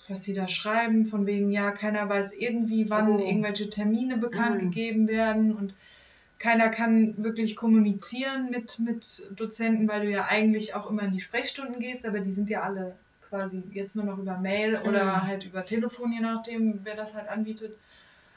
was 0.08 0.24
sie 0.24 0.32
da 0.32 0.48
schreiben, 0.48 1.06
von 1.06 1.26
wegen, 1.26 1.50
ja, 1.50 1.70
keiner 1.70 2.08
weiß 2.08 2.32
irgendwie, 2.32 2.88
wann 2.90 3.08
Oh. 3.20 3.26
irgendwelche 3.26 3.68
Termine 3.70 4.16
bekannt 4.16 4.56
Mhm. 4.62 4.70
gegeben 4.70 5.08
werden 5.08 5.54
und 5.54 5.74
keiner 6.38 6.68
kann 6.68 7.14
wirklich 7.22 7.56
kommunizieren 7.56 8.50
mit, 8.50 8.78
mit 8.78 9.28
Dozenten, 9.34 9.88
weil 9.88 10.06
du 10.06 10.10
ja 10.12 10.26
eigentlich 10.26 10.74
auch 10.74 10.88
immer 10.88 11.02
in 11.02 11.12
die 11.12 11.20
Sprechstunden 11.20 11.80
gehst, 11.80 12.06
aber 12.06 12.20
die 12.20 12.32
sind 12.32 12.48
ja 12.48 12.62
alle 12.62 12.94
quasi 13.28 13.62
jetzt 13.72 13.96
nur 13.96 14.04
noch 14.04 14.18
über 14.18 14.38
Mail 14.38 14.76
oder 14.76 15.04
Mhm. 15.04 15.26
halt 15.26 15.44
über 15.44 15.64
Telefon, 15.64 16.12
je 16.12 16.20
nachdem, 16.20 16.80
wer 16.84 16.94
das 16.96 17.14
halt 17.14 17.28
anbietet. 17.28 17.76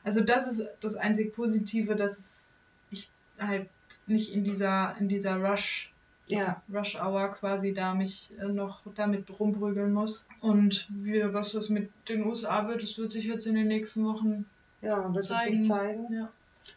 Also 0.04 0.22
das 0.22 0.48
ist 0.48 0.68
das 0.82 0.96
einzig 0.96 1.34
Positive, 1.36 1.96
dass 1.96 2.36
ich 2.90 3.10
halt 3.40 3.68
nicht 4.08 4.34
in 4.34 4.44
dieser, 4.44 4.96
in 5.00 5.08
dieser 5.08 5.38
Rush, 5.38 5.91
ja, 6.32 6.62
Rush 6.74 7.00
Hour 7.02 7.30
quasi 7.34 7.74
da 7.74 7.94
mich 7.94 8.30
äh, 8.40 8.46
noch 8.46 8.82
damit 8.96 9.26
rumprügeln 9.40 9.94
muss. 9.94 10.28
Und 10.40 10.88
wie, 10.90 11.22
was 11.34 11.52
das 11.54 11.70
mit 11.70 11.90
den 12.10 12.26
USA 12.26 12.68
wird, 12.68 12.82
das 12.84 12.98
wird 12.98 13.12
sich 13.12 13.26
jetzt 13.26 13.46
in 13.48 13.56
den 13.56 13.68
nächsten 13.68 14.06
Wochen 14.06 14.46
ja, 14.82 15.14
wird 15.14 15.24
es 15.24 15.30
zeigen. 15.30 15.54
sich 15.62 15.68
zeigen, 15.68 16.14
Ja. 16.14 16.30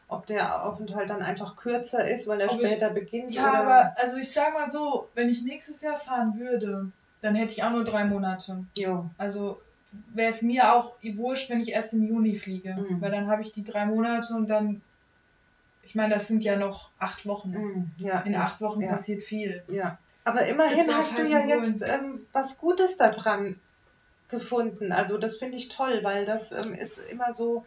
ob 0.08 0.26
der 0.26 0.64
Aufenthalt 0.66 1.08
dann 1.10 1.22
einfach 1.22 1.56
kürzer 1.56 2.06
ist, 2.08 2.26
weil 2.28 2.40
er 2.40 2.50
Ob 2.52 2.60
ich- 2.60 2.66
später 2.68 2.90
beginnt. 2.90 3.32
Ja, 3.34 3.50
oder? 3.50 3.58
aber 3.60 3.96
also 3.98 4.16
ich 4.16 4.30
sag 4.30 4.52
mal 4.54 4.70
so, 4.70 5.08
wenn 5.14 5.28
ich 5.30 5.42
nächstes 5.42 5.80
Jahr 5.82 5.96
fahren 5.96 6.38
würde, 6.38 6.90
dann 7.22 7.34
hätte 7.34 7.52
ich 7.52 7.62
auch 7.64 7.70
nur 7.70 7.84
drei 7.84 8.04
Monate. 8.04 8.64
Jo, 8.76 9.08
Also 9.16 9.60
wäre 10.12 10.30
es 10.30 10.42
mir 10.42 10.74
auch 10.74 10.92
wurscht, 11.02 11.48
wenn 11.50 11.60
ich 11.60 11.70
erst 11.70 11.94
im 11.94 12.06
Juni 12.06 12.34
fliege. 12.36 12.74
Mhm. 12.74 13.00
Weil 13.00 13.10
dann 13.12 13.28
habe 13.28 13.42
ich 13.42 13.52
die 13.52 13.64
drei 13.64 13.86
Monate 13.86 14.34
und 14.34 14.48
dann, 14.50 14.82
ich 15.84 15.94
meine, 15.94 16.14
das 16.14 16.28
sind 16.28 16.44
ja 16.44 16.56
noch 16.56 16.90
acht 16.98 17.26
Wochen. 17.26 17.50
mm, 17.50 17.92
ja, 17.98 18.20
In 18.20 18.32
ja, 18.32 18.44
acht 18.44 18.60
Wochen 18.60 18.80
ja. 18.82 18.90
passiert 18.90 19.22
viel. 19.22 19.62
Ja, 19.68 19.98
aber 20.24 20.46
immerhin 20.46 20.86
hast 20.94 21.18
du 21.18 21.22
ja 21.26 21.44
jetzt 21.44 21.82
ähm, 21.82 22.26
was 22.32 22.58
Gutes 22.58 22.96
daran 22.96 23.58
gefunden. 24.28 24.92
Also 24.92 25.18
das 25.18 25.36
finde 25.36 25.56
ich 25.58 25.68
toll, 25.68 26.00
weil 26.02 26.24
das 26.24 26.52
ähm, 26.52 26.72
ist 26.74 26.98
immer 27.10 27.32
so 27.32 27.64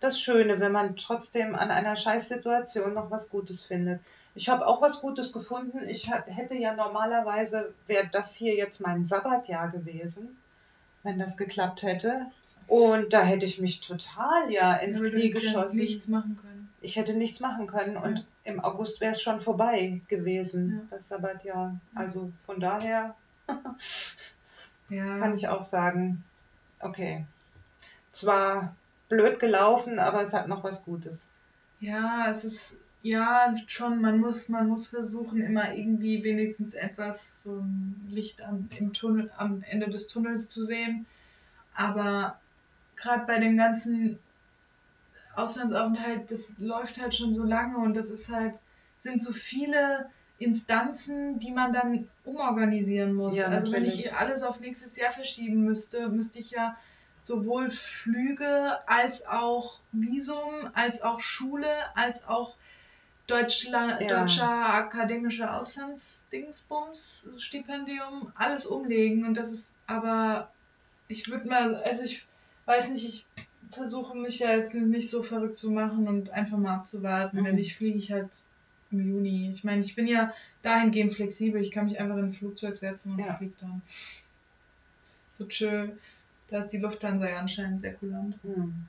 das 0.00 0.20
Schöne, 0.20 0.60
wenn 0.60 0.72
man 0.72 0.96
trotzdem 0.96 1.54
an 1.54 1.70
einer 1.70 1.96
Scheißsituation 1.96 2.94
noch 2.94 3.10
was 3.10 3.28
Gutes 3.30 3.62
findet. 3.62 4.00
Ich 4.34 4.48
habe 4.48 4.66
auch 4.66 4.80
was 4.80 5.00
Gutes 5.00 5.32
gefunden. 5.32 5.80
Ich 5.88 6.10
hätte 6.10 6.54
ja 6.54 6.72
normalerweise, 6.74 7.74
wäre 7.86 8.08
das 8.10 8.36
hier 8.36 8.54
jetzt 8.54 8.80
mein 8.80 9.04
Sabbatjahr 9.04 9.68
gewesen, 9.70 10.38
wenn 11.02 11.18
das 11.18 11.36
geklappt 11.36 11.82
hätte. 11.82 12.26
Und 12.68 13.12
da 13.12 13.22
hätte 13.22 13.44
ich 13.46 13.60
mich 13.60 13.80
total 13.80 14.50
ja 14.50 14.74
ins 14.76 15.00
Aber 15.00 15.10
Knie 15.10 15.28
hättest 15.28 15.44
ja 15.44 15.52
geschossen. 15.52 15.80
nichts 15.80 16.08
machen 16.08 16.38
können. 16.40 16.57
Ich 16.80 16.96
hätte 16.96 17.16
nichts 17.16 17.40
machen 17.40 17.66
können 17.66 17.96
und 17.96 18.24
im 18.44 18.60
August 18.60 19.00
wäre 19.00 19.12
es 19.12 19.22
schon 19.22 19.40
vorbei 19.40 20.00
gewesen, 20.08 20.86
das 20.90 21.08
Sabbatjahr. 21.08 21.80
Also 21.94 22.32
von 22.46 22.60
daher 22.60 23.16
Ja. 24.88 25.18
kann 25.18 25.34
ich 25.34 25.48
auch 25.48 25.64
sagen, 25.64 26.24
okay, 26.80 27.26
zwar 28.12 28.76
blöd 29.08 29.38
gelaufen, 29.38 29.98
aber 29.98 30.22
es 30.22 30.34
hat 30.34 30.48
noch 30.48 30.64
was 30.64 30.84
Gutes. 30.84 31.28
Ja, 31.80 32.30
es 32.30 32.44
ist 32.44 32.78
ja 33.02 33.54
schon, 33.66 34.00
man 34.00 34.18
muss, 34.18 34.48
man 34.48 34.68
muss 34.68 34.88
versuchen, 34.88 35.42
immer 35.42 35.74
irgendwie 35.74 36.24
wenigstens 36.24 36.74
etwas 36.74 37.42
so 37.42 37.56
ein 37.56 38.08
Licht 38.10 38.42
am, 38.42 38.68
im 38.76 38.92
Tunnel, 38.92 39.30
am 39.36 39.62
Ende 39.62 39.88
des 39.88 40.08
Tunnels 40.08 40.48
zu 40.48 40.64
sehen. 40.64 41.06
Aber 41.74 42.40
gerade 42.96 43.26
bei 43.26 43.38
dem 43.38 43.56
ganzen 43.56 44.18
Auslandsaufenthalt, 45.38 46.30
das 46.30 46.58
läuft 46.58 47.00
halt 47.00 47.14
schon 47.14 47.34
so 47.34 47.44
lange 47.44 47.78
und 47.78 47.94
das 47.94 48.10
ist 48.10 48.28
halt, 48.30 48.60
sind 48.98 49.22
so 49.22 49.32
viele 49.32 50.10
Instanzen, 50.38 51.38
die 51.38 51.52
man 51.52 51.72
dann 51.72 52.08
umorganisieren 52.24 53.14
muss. 53.14 53.36
Ja, 53.36 53.48
also 53.48 53.72
wenn 53.72 53.84
natürlich. 53.84 54.06
ich 54.06 54.14
alles 54.14 54.42
auf 54.42 54.60
nächstes 54.60 54.96
Jahr 54.96 55.12
verschieben 55.12 55.64
müsste, 55.64 56.08
müsste 56.08 56.38
ich 56.38 56.50
ja 56.50 56.76
sowohl 57.22 57.70
Flüge 57.70 58.78
als 58.88 59.26
auch 59.26 59.80
Visum, 59.92 60.70
als 60.74 61.02
auch 61.02 61.20
Schule, 61.20 61.68
als 61.96 62.24
auch 62.26 62.56
Deutschla 63.26 63.98
Ja. 64.00 64.20
deutscher 64.20 64.74
akademischer 64.74 65.58
Auslandsdingsbums, 65.58 67.28
Stipendium, 67.36 68.32
alles 68.34 68.64
umlegen. 68.66 69.26
Und 69.26 69.34
das 69.34 69.52
ist 69.52 69.76
aber, 69.86 70.50
ich 71.08 71.28
würde 71.28 71.46
mal, 71.48 71.76
also 71.76 72.04
ich 72.04 72.26
weiß 72.64 72.90
nicht, 72.90 73.06
ich 73.06 73.47
versuche 73.70 74.16
mich 74.16 74.40
ja 74.40 74.52
jetzt 74.54 74.74
nicht 74.74 75.10
so 75.10 75.22
verrückt 75.22 75.58
zu 75.58 75.70
machen 75.70 76.08
und 76.08 76.30
einfach 76.30 76.58
mal 76.58 76.74
abzuwarten. 76.76 77.40
Mhm. 77.40 77.44
Wenn 77.44 77.54
nicht, 77.56 77.76
fliege 77.76 77.98
ich 77.98 78.12
halt 78.12 78.46
im 78.90 79.06
Juni. 79.06 79.50
Ich 79.52 79.64
meine, 79.64 79.80
ich 79.80 79.94
bin 79.94 80.06
ja 80.06 80.32
dahingehend 80.62 81.12
flexibel. 81.12 81.60
Ich 81.60 81.70
kann 81.70 81.86
mich 81.86 81.98
einfach 82.00 82.16
in 82.16 82.24
ein 82.26 82.30
Flugzeug 82.30 82.76
setzen 82.76 83.12
und 83.12 83.18
Ja. 83.20 83.36
fliege 83.36 83.54
dann. 83.60 83.82
So 85.32 85.44
tschö. 85.46 85.88
Da 86.48 86.60
ist 86.60 86.68
die 86.68 86.78
Lufthansa 86.78 87.28
ja 87.28 87.38
anscheinend 87.38 87.78
sehr 87.80 87.94
kulant. 87.94 88.36
Hm. 88.42 88.86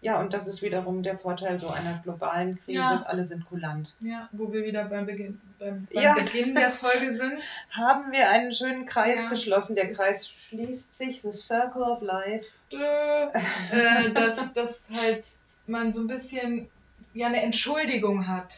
Ja, 0.00 0.20
und 0.20 0.32
das 0.32 0.46
ist 0.46 0.62
wiederum 0.62 1.02
der 1.02 1.16
Vorteil 1.16 1.58
so 1.58 1.68
einer 1.70 1.98
globalen 2.04 2.56
Krise. 2.56 2.78
Ja. 2.78 3.02
Alle 3.02 3.24
sind 3.24 3.44
kulant. 3.46 3.96
Ja, 4.00 4.28
wo 4.30 4.52
wir 4.52 4.64
wieder 4.64 4.84
beim 4.84 5.06
Beginn, 5.06 5.40
beim, 5.58 5.88
beim 5.92 6.02
Ja. 6.02 6.14
Beginn 6.14 6.54
der 6.54 6.70
Folge 6.70 7.16
sind. 7.16 7.42
Haben 7.70 8.12
wir 8.12 8.30
einen 8.30 8.52
schönen 8.52 8.86
Kreis 8.86 9.24
Ja. 9.24 9.30
geschlossen. 9.30 9.74
Der 9.74 9.86
Das- 9.88 9.96
Kreis 9.96 10.28
schließt 10.28 10.96
sich. 10.96 11.22
The 11.22 11.32
Circle 11.32 11.82
of 11.82 12.00
Life. 12.02 12.46
Äh, 12.70 14.10
dass, 14.12 14.52
dass 14.54 14.84
halt 14.94 15.24
man 15.66 15.92
so 15.92 16.02
ein 16.02 16.06
bisschen 16.08 16.68
ja 17.14 17.26
eine 17.26 17.42
Entschuldigung 17.42 18.28
hat, 18.28 18.54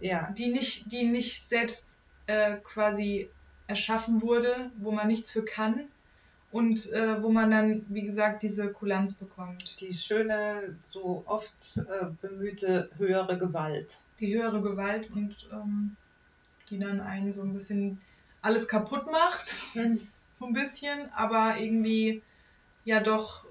Ja, 0.00 0.30
die 0.38 0.46
nicht, 0.48 0.92
die 0.92 1.04
nicht 1.04 1.44
selbst 1.44 1.86
äh, 2.26 2.56
quasi 2.62 3.28
erschaffen 3.66 4.22
wurde, 4.22 4.70
wo 4.78 4.92
man 4.92 5.08
nichts 5.08 5.30
für 5.30 5.44
kann 5.44 5.88
und 6.52 6.92
äh, 6.92 7.22
wo 7.22 7.30
man 7.30 7.50
dann, 7.50 7.84
wie 7.88 8.02
gesagt, 8.02 8.42
diese 8.42 8.72
Kulanz 8.72 9.14
bekommt. 9.14 9.80
die 9.80 9.92
schöne, 9.92 10.76
so 10.84 11.22
oft 11.26 11.76
äh, 11.78 12.06
bemühte 12.20 12.90
höhere 12.96 13.38
Gewalt. 13.38 13.98
Die 14.18 14.34
höhere 14.34 14.60
Gewalt 14.60 15.10
und 15.12 15.36
ähm, 15.52 15.96
die 16.68 16.78
dann 16.78 17.00
einen 17.00 17.32
so 17.34 17.42
ein 17.42 17.54
bisschen 17.54 18.00
alles 18.42 18.66
kaputt 18.68 19.06
macht. 19.10 19.46
so 20.38 20.46
ein 20.46 20.52
bisschen, 20.52 21.12
aber 21.12 21.58
irgendwie 21.58 22.22
ja 22.84 23.00
doch 23.00 23.44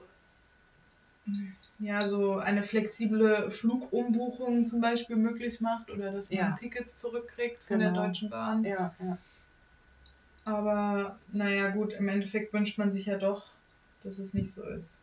ja 1.80 2.02
so 2.02 2.38
eine 2.38 2.64
flexible 2.64 3.50
Flugumbuchung 3.52 4.66
zum 4.66 4.82
Beispiel 4.82 5.16
möglich 5.16 5.62
macht 5.62 5.90
oder 5.92 6.12
dass 6.12 6.30
man 6.32 6.40
Ja. 6.40 6.56
Tickets 6.60 6.98
zurückkriegt 6.98 7.64
von 7.64 7.80
der 7.80 7.90
Genau. 7.92 8.08
Deutschen 8.08 8.30
Bahn. 8.30 8.64
Ja, 8.66 8.94
ja. 9.00 9.18
Aber 10.50 11.20
naja 11.32 11.70
gut, 11.70 11.94
im 11.94 12.08
Endeffekt 12.08 12.54
wünscht 12.54 12.80
man 12.80 12.92
sich 12.92 13.06
ja 13.06 13.18
doch, 13.18 13.46
dass 14.04 14.18
es 14.18 14.34
nicht 14.34 14.52
so 14.52 14.64
ist. 14.64 15.00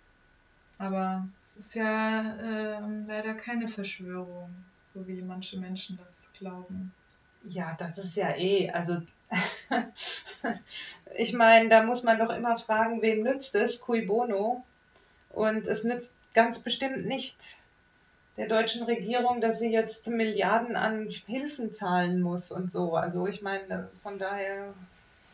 Aber 0.78 1.26
es 1.44 1.66
ist 1.66 1.74
ja 1.76 2.36
ähm, 2.40 3.06
leider 3.06 3.34
keine 3.34 3.68
Verschwörung, 3.68 4.50
so 4.86 5.06
wie 5.06 5.22
manche 5.22 5.58
Menschen 5.58 5.98
das 6.02 6.30
glauben. 6.36 6.92
Ja, 7.44 7.76
das 7.78 7.98
ist 7.98 8.16
ja 8.16 8.36
eh, 8.36 8.70
also 8.70 9.00
ich 11.16 11.32
meine, 11.32 11.68
da 11.68 11.84
muss 11.84 12.02
man 12.02 12.18
doch 12.18 12.30
immer 12.30 12.58
fragen, 12.58 13.02
wem 13.02 13.22
nützt 13.22 13.54
es, 13.54 13.80
cui 13.80 14.02
bono? 14.02 14.64
Und 15.30 15.66
es 15.68 15.84
nützt 15.84 16.16
ganz 16.34 16.58
bestimmt 16.58 17.06
nicht 17.06 17.58
der 18.36 18.48
deutschen 18.48 18.84
Regierung, 18.84 19.40
dass 19.40 19.60
sie 19.60 19.70
jetzt 19.70 20.08
Milliarden 20.08 20.76
an 20.76 21.08
Hilfen 21.26 21.72
zahlen 21.72 22.20
muss 22.20 22.50
und 22.52 22.70
so. 22.70 22.94
Also 22.94 23.26
ich 23.26 23.42
meine, 23.42 23.88
von 24.02 24.18
daher, 24.18 24.74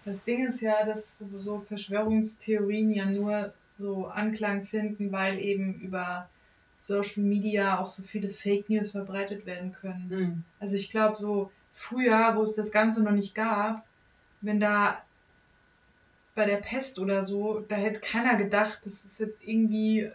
Das 0.05 0.25
Ding 0.25 0.47
ist 0.47 0.61
ja, 0.61 0.85
dass 0.85 1.19
sowieso 1.19 1.61
Verschwörungstheorien 1.61 2.93
ja 2.93 3.07
nur 3.07 3.53
so 3.79 4.07
Anklang 4.07 4.65
finden, 4.65 5.13
weil 5.13 5.39
eben 5.39 5.75
über 5.81 6.29
Social 6.77 7.23
Media 7.23 7.79
auch 7.79 7.87
so 7.89 8.03
viele 8.03 8.29
Fake 8.29 8.69
News 8.69 8.91
verbreitet 8.93 9.47
werden 9.47 9.73
können. 9.73 10.11
hm, 10.11 10.45
Also 10.61 10.75
ich 10.77 10.91
glaube, 10.91 11.17
so 11.17 11.51
früher, 11.71 12.37
wo 12.37 12.43
es 12.43 12.55
das 12.55 12.73
Ganze 12.73 13.03
noch 13.03 13.13
nicht 13.13 13.35
gab, 13.35 13.85
wenn 14.41 14.61
da 14.61 15.03
bei 16.35 16.47
der 16.47 16.57
Pest 16.57 16.99
oder 16.99 17.23
so, 17.23 17.61
da 17.69 17.77
hätte 17.77 18.01
keiner 18.01 18.37
gedacht, 18.37 18.81
das 18.87 19.05
ist 19.05 19.21
jetzt 19.21 19.39
irgendwie 19.45 20.11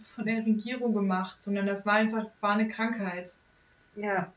von 0.00 0.26
der 0.26 0.46
Regierung 0.46 0.94
gemacht, 0.94 1.42
sondern 1.42 1.66
das 1.66 1.84
war 1.84 1.94
einfach, 1.94 2.26
war 2.40 2.52
eine 2.52 2.68
Krankheit. 2.68 3.32
ja, 3.96 4.32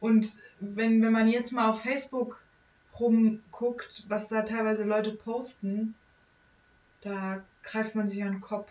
Und 0.00 0.40
wenn, 0.60 1.00
wenn 1.02 1.12
man 1.12 1.28
jetzt 1.28 1.52
mal 1.52 1.70
auf 1.70 1.82
Facebook 1.82 2.45
rumguckt, 2.98 4.04
was 4.08 4.28
da 4.28 4.42
teilweise 4.42 4.84
Leute 4.84 5.12
posten, 5.12 5.94
da 7.02 7.42
greift 7.62 7.94
man 7.94 8.06
sich 8.06 8.22
an 8.22 8.32
den 8.32 8.40
Kopf. 8.40 8.70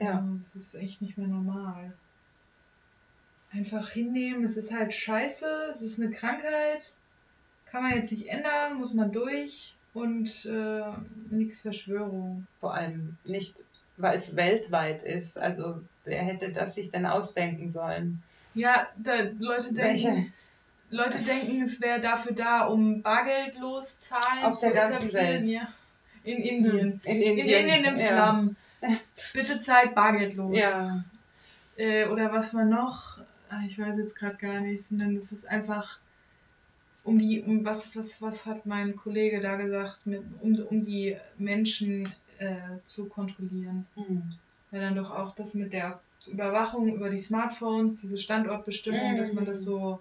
Ja. 0.00 0.18
Also, 0.18 0.34
Das 0.38 0.56
ist 0.56 0.74
echt 0.74 1.02
nicht 1.02 1.16
mehr 1.18 1.28
normal. 1.28 1.92
Einfach 3.52 3.90
hinnehmen, 3.90 4.44
es 4.44 4.56
ist 4.56 4.72
halt 4.72 4.92
scheiße, 4.92 5.46
es 5.70 5.82
ist 5.82 6.00
eine 6.00 6.10
Krankheit, 6.10 6.96
kann 7.70 7.84
man 7.84 7.94
jetzt 7.94 8.10
nicht 8.10 8.28
ändern, 8.28 8.78
muss 8.78 8.94
man 8.94 9.12
durch 9.12 9.76
und 9.92 10.44
äh, 10.46 10.82
nichts 11.30 11.60
Verschwörung. 11.60 12.46
vor 12.58 12.74
allem 12.74 13.16
nicht, 13.24 13.62
weil 13.96 14.18
es 14.18 14.34
weltweit 14.34 15.04
ist. 15.04 15.38
Also 15.38 15.80
wer 16.04 16.22
hätte 16.22 16.52
das 16.52 16.74
sich 16.74 16.90
denn 16.90 17.06
ausdenken 17.06 17.70
sollen? 17.70 18.22
Ja, 18.54 18.88
da, 18.96 19.12
Leute 19.38 19.72
denken, 19.72 19.76
Welche? 19.76 20.26
Leute 20.94 21.18
denken, 21.18 21.62
es 21.62 21.80
wäre 21.80 22.00
dafür 22.00 22.34
da, 22.34 22.66
um 22.66 23.02
bargeldlos 23.02 24.00
Zahlen 24.00 24.44
Auf 24.44 24.54
zu 24.58 24.66
der 24.70 24.74
ganzen. 24.84 25.12
Welt. 25.12 25.46
Ja. 25.46 25.68
In 26.24 26.38
Indien. 26.42 27.00
In 27.04 27.16
In 27.16 27.22
Indien. 27.38 27.58
Indien 27.68 27.84
im 27.84 27.96
ja. 27.96 28.32
Slum. 28.32 28.56
Bitte 29.34 29.60
zahlt 29.60 29.94
bargeldlos. 29.94 30.56
Ja, 30.58 31.04
Äh, 31.76 32.06
oder 32.06 32.32
was 32.32 32.54
war 32.54 32.64
noch? 32.64 33.18
Ah, 33.50 33.62
Ich 33.66 33.78
weiß 33.78 33.96
jetzt 33.98 34.14
gerade 34.16 34.36
gar 34.36 34.60
nicht, 34.60 34.82
sondern 34.82 35.16
es 35.16 35.32
ist 35.32 35.46
einfach 35.46 35.98
um 37.02 37.18
die, 37.18 37.42
um 37.42 37.64
was, 37.64 37.94
was, 37.96 38.22
was 38.22 38.46
hat 38.46 38.64
mein 38.64 38.96
Kollege 38.96 39.40
da 39.40 39.56
gesagt, 39.56 40.06
mit, 40.06 40.22
um, 40.40 40.54
um 40.70 40.82
die 40.82 41.16
Menschen 41.38 42.08
äh, 42.38 42.56
zu 42.84 43.06
kontrollieren. 43.08 43.86
hm. 43.96 44.22
Weil 44.70 44.80
dann 44.80 44.94
doch 44.96 45.10
auch 45.10 45.34
das 45.34 45.54
mit 45.54 45.72
der 45.72 46.00
Überwachung 46.26 46.88
über 46.94 47.10
die 47.10 47.18
Smartphones, 47.18 48.00
diese 48.00 48.18
Standortbestimmung, 48.18 49.12
Mhm. 49.12 49.18
dass 49.18 49.32
man 49.34 49.44
das 49.44 49.62
so 49.62 50.00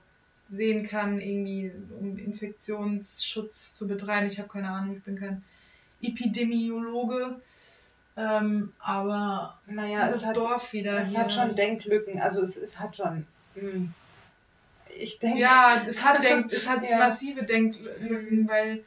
sehen 0.54 0.88
kann, 0.88 1.20
irgendwie 1.20 1.72
um 2.00 2.18
Infektionsschutz 2.18 3.74
zu 3.76 3.88
betreiben. 3.88 4.28
Ich 4.28 4.40
habe 4.40 4.50
keine 4.50 4.70
Ahnung, 4.70 4.96
ich 4.98 5.04
bin 5.04 5.20
kein 5.20 5.44
Epidemiologe. 6.02 7.40
Ähm, 8.16 8.72
aber 8.80 9.58
naja, 9.66 10.06
das 10.06 10.18
es 10.18 10.26
hat, 10.28 10.36
Dorf 10.38 10.74
wieder. 10.74 11.00
es 11.02 11.10
hier. 11.10 11.20
hat 11.20 11.34
schon 11.34 11.56
Denklücken. 11.56 12.20
Also 12.22 12.42
es, 12.42 12.58
es 12.58 12.80
hat 12.80 12.96
schon. 12.98 13.26
hm. 13.56 13.94
Ich 15.00 15.18
denke. 15.18 15.40
Ja, 15.40 15.82
es 15.88 16.04
hat, 16.04 16.24
Denk, 16.24 16.52
es 16.52 16.70
hat 16.70 16.84
Ja. 16.88 17.00
massive 17.00 17.44
Denklücken, 17.44 18.48
weil 18.48 18.84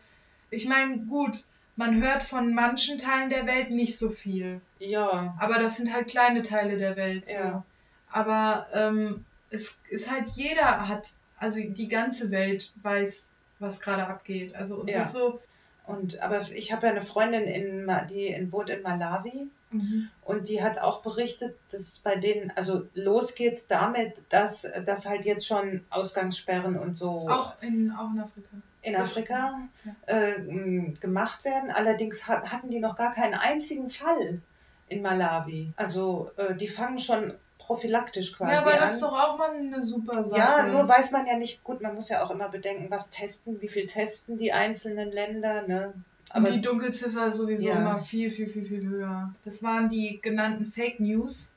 ich 0.50 0.68
meine, 0.68 0.98
gut, 0.98 1.42
man 1.74 2.00
hört 2.00 2.22
von 2.22 2.54
manchen 2.54 2.98
Teilen 2.98 3.28
der 3.28 3.46
Welt 3.46 3.70
nicht 3.70 3.98
so 3.98 4.10
viel. 4.10 4.60
Ja, 4.78 5.34
Aber 5.40 5.58
das 5.58 5.76
sind 5.78 5.92
halt 5.92 6.06
kleine 6.08 6.42
Teile 6.42 6.78
der 6.78 6.94
Welt. 6.96 7.26
So. 7.26 7.32
Ja. 7.34 7.64
Aber 8.12 8.68
ähm, 8.72 9.24
es 9.50 9.80
ist 9.90 10.08
halt 10.08 10.28
jeder 10.36 10.86
hat, 10.86 11.08
also 11.38 11.60
die 11.60 11.88
ganze 11.88 12.30
Welt 12.30 12.72
weiß, 12.82 13.28
was 13.58 13.80
gerade 13.80 14.06
abgeht. 14.06 14.54
Also 14.54 14.82
es 14.84 14.90
Ja. 14.90 15.02
ist 15.02 15.12
so, 15.12 15.40
und 15.86 16.20
aber 16.20 16.42
ich 16.52 16.72
habe 16.72 16.86
ja 16.86 16.92
eine 16.92 17.02
Freundin, 17.02 17.44
in, 17.44 17.90
die 18.10 18.26
in, 18.28 18.50
wohnt 18.52 18.70
in 18.70 18.82
Malawi 18.82 19.50
Mhm. 19.70 20.08
Und 20.22 20.48
die 20.48 20.62
hat 20.62 20.78
auch 20.78 21.02
berichtet, 21.02 21.56
dass 21.70 21.98
bei 21.98 22.16
denen, 22.16 22.52
also 22.56 22.86
losgeht 22.94 23.64
damit, 23.68 24.14
dass, 24.28 24.66
dass 24.84 25.06
halt 25.06 25.24
jetzt 25.24 25.46
schon 25.46 25.84
Ausgangssperren 25.90 26.78
und 26.78 26.94
so. 26.94 27.28
Auch 27.28 27.60
in, 27.60 27.92
auch 27.92 28.10
in 28.12 28.20
Afrika. 28.20 28.56
In 28.82 28.96
Afrika 28.96 29.60
äh, 30.06 30.92
gemacht 31.00 31.44
werden. 31.44 31.70
Allerdings 31.70 32.28
hat, 32.28 32.52
hatten 32.52 32.70
die 32.70 32.78
noch 32.78 32.96
gar 32.96 33.12
keinen 33.12 33.34
einzigen 33.34 33.90
Fall 33.90 34.40
in 34.88 35.02
Malawi. 35.02 35.72
Also 35.76 36.30
äh, 36.36 36.54
die 36.54 36.68
fangen 36.68 37.00
schon 37.00 37.34
prophylaktisch 37.58 38.36
quasi 38.36 38.52
Ja, 38.52 38.60
aber 38.60 38.72
das 38.72 38.94
ist 38.94 39.02
doch 39.02 39.12
auch 39.12 39.38
mal 39.38 39.50
eine 39.50 39.84
super 39.84 40.24
Sache. 40.24 40.38
Ja, 40.38 40.68
nur 40.68 40.88
weiß 40.88 41.12
man 41.12 41.26
ja 41.26 41.36
nicht, 41.36 41.64
gut, 41.64 41.80
man 41.80 41.94
muss 41.94 42.08
ja 42.08 42.22
auch 42.24 42.30
immer 42.30 42.48
bedenken, 42.48 42.90
was 42.90 43.10
testen, 43.10 43.60
wie 43.60 43.68
viel 43.68 43.86
testen 43.86 44.38
die 44.38 44.52
einzelnen 44.52 45.10
Länder, 45.10 45.66
ne? 45.66 45.92
Aber 46.30 46.50
die 46.50 46.60
Dunkelziffer 46.60 47.28
ist 47.28 47.38
sowieso 47.38 47.68
ja. 47.68 47.76
immer 47.76 47.98
viel, 47.98 48.30
viel, 48.30 48.48
viel, 48.48 48.64
viel 48.64 48.86
höher. 48.86 49.32
Das 49.44 49.62
waren 49.62 49.88
die 49.88 50.20
genannten 50.20 50.72
Fake 50.72 51.00
News. 51.00 51.52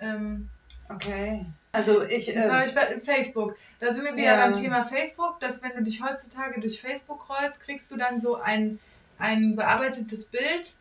Ähm, 0.00 0.48
okay. 0.88 1.46
Also 1.72 2.02
ich. 2.02 2.26
Das 2.26 2.50
habe 2.50 2.70
ähm, 2.70 2.98
ich 2.98 3.04
Facebook. 3.04 3.56
Da 3.80 3.94
sind 3.94 4.04
wir 4.04 4.14
wieder 4.14 4.36
ja. 4.36 4.46
beim 4.46 4.54
Thema 4.54 4.84
Facebook, 4.84 5.40
dass 5.40 5.62
wenn 5.62 5.72
du 5.72 5.82
dich 5.82 6.02
heutzutage 6.02 6.60
durch 6.60 6.80
Facebook 6.80 7.28
rollst, 7.28 7.62
kriegst 7.62 7.90
du 7.90 7.96
dann 7.96 8.20
so 8.20 8.36
ein, 8.36 8.78
ein 9.18 9.56
bearbeitetes 9.56 10.26
Bild, 10.26 10.76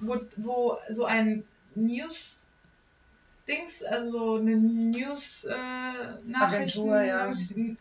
wo, 0.00 0.20
wo 0.36 0.78
so 0.90 1.04
ein 1.06 1.44
News 1.74 2.43
Dings, 3.46 3.82
also 3.82 4.36
eine 4.36 4.56
News-Nachrichten, 4.56 6.92
äh, 6.92 7.08
ja. 7.08 7.30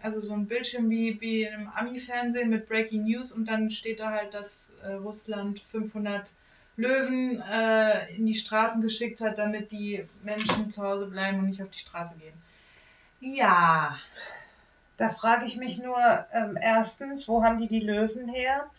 also 0.01 0.19
so 0.19 0.33
ein 0.33 0.47
Bildschirm 0.47 0.89
wie, 0.89 1.21
wie 1.21 1.43
im 1.43 1.69
Ami-Fernsehen 1.69 2.49
mit 2.49 2.67
Breaking 2.67 3.05
News 3.05 3.31
und 3.31 3.45
dann 3.45 3.69
steht 3.69 4.01
da 4.01 4.11
halt, 4.11 4.33
dass 4.33 4.73
äh, 4.83 4.91
Russland 4.93 5.61
500 5.71 6.27
Löwen 6.75 7.41
äh, 7.41 8.13
in 8.15 8.25
die 8.25 8.35
Straßen 8.35 8.81
geschickt 8.81 9.21
hat, 9.21 9.37
damit 9.37 9.71
die 9.71 10.05
Menschen 10.23 10.69
zu 10.69 10.83
Hause 10.83 11.05
bleiben 11.05 11.39
und 11.39 11.45
nicht 11.45 11.61
auf 11.61 11.69
die 11.69 11.79
Straße 11.79 12.17
gehen. 12.17 12.33
Ja. 13.21 13.97
Da 14.97 15.09
frage 15.09 15.45
ich 15.45 15.57
mich 15.57 15.81
nur, 15.81 15.97
ähm, 16.33 16.57
erstens, 16.59 17.27
wo 17.27 17.43
haben 17.43 17.59
die 17.59 17.67
die 17.67 17.79
Löwen 17.79 18.27
her? 18.27 18.69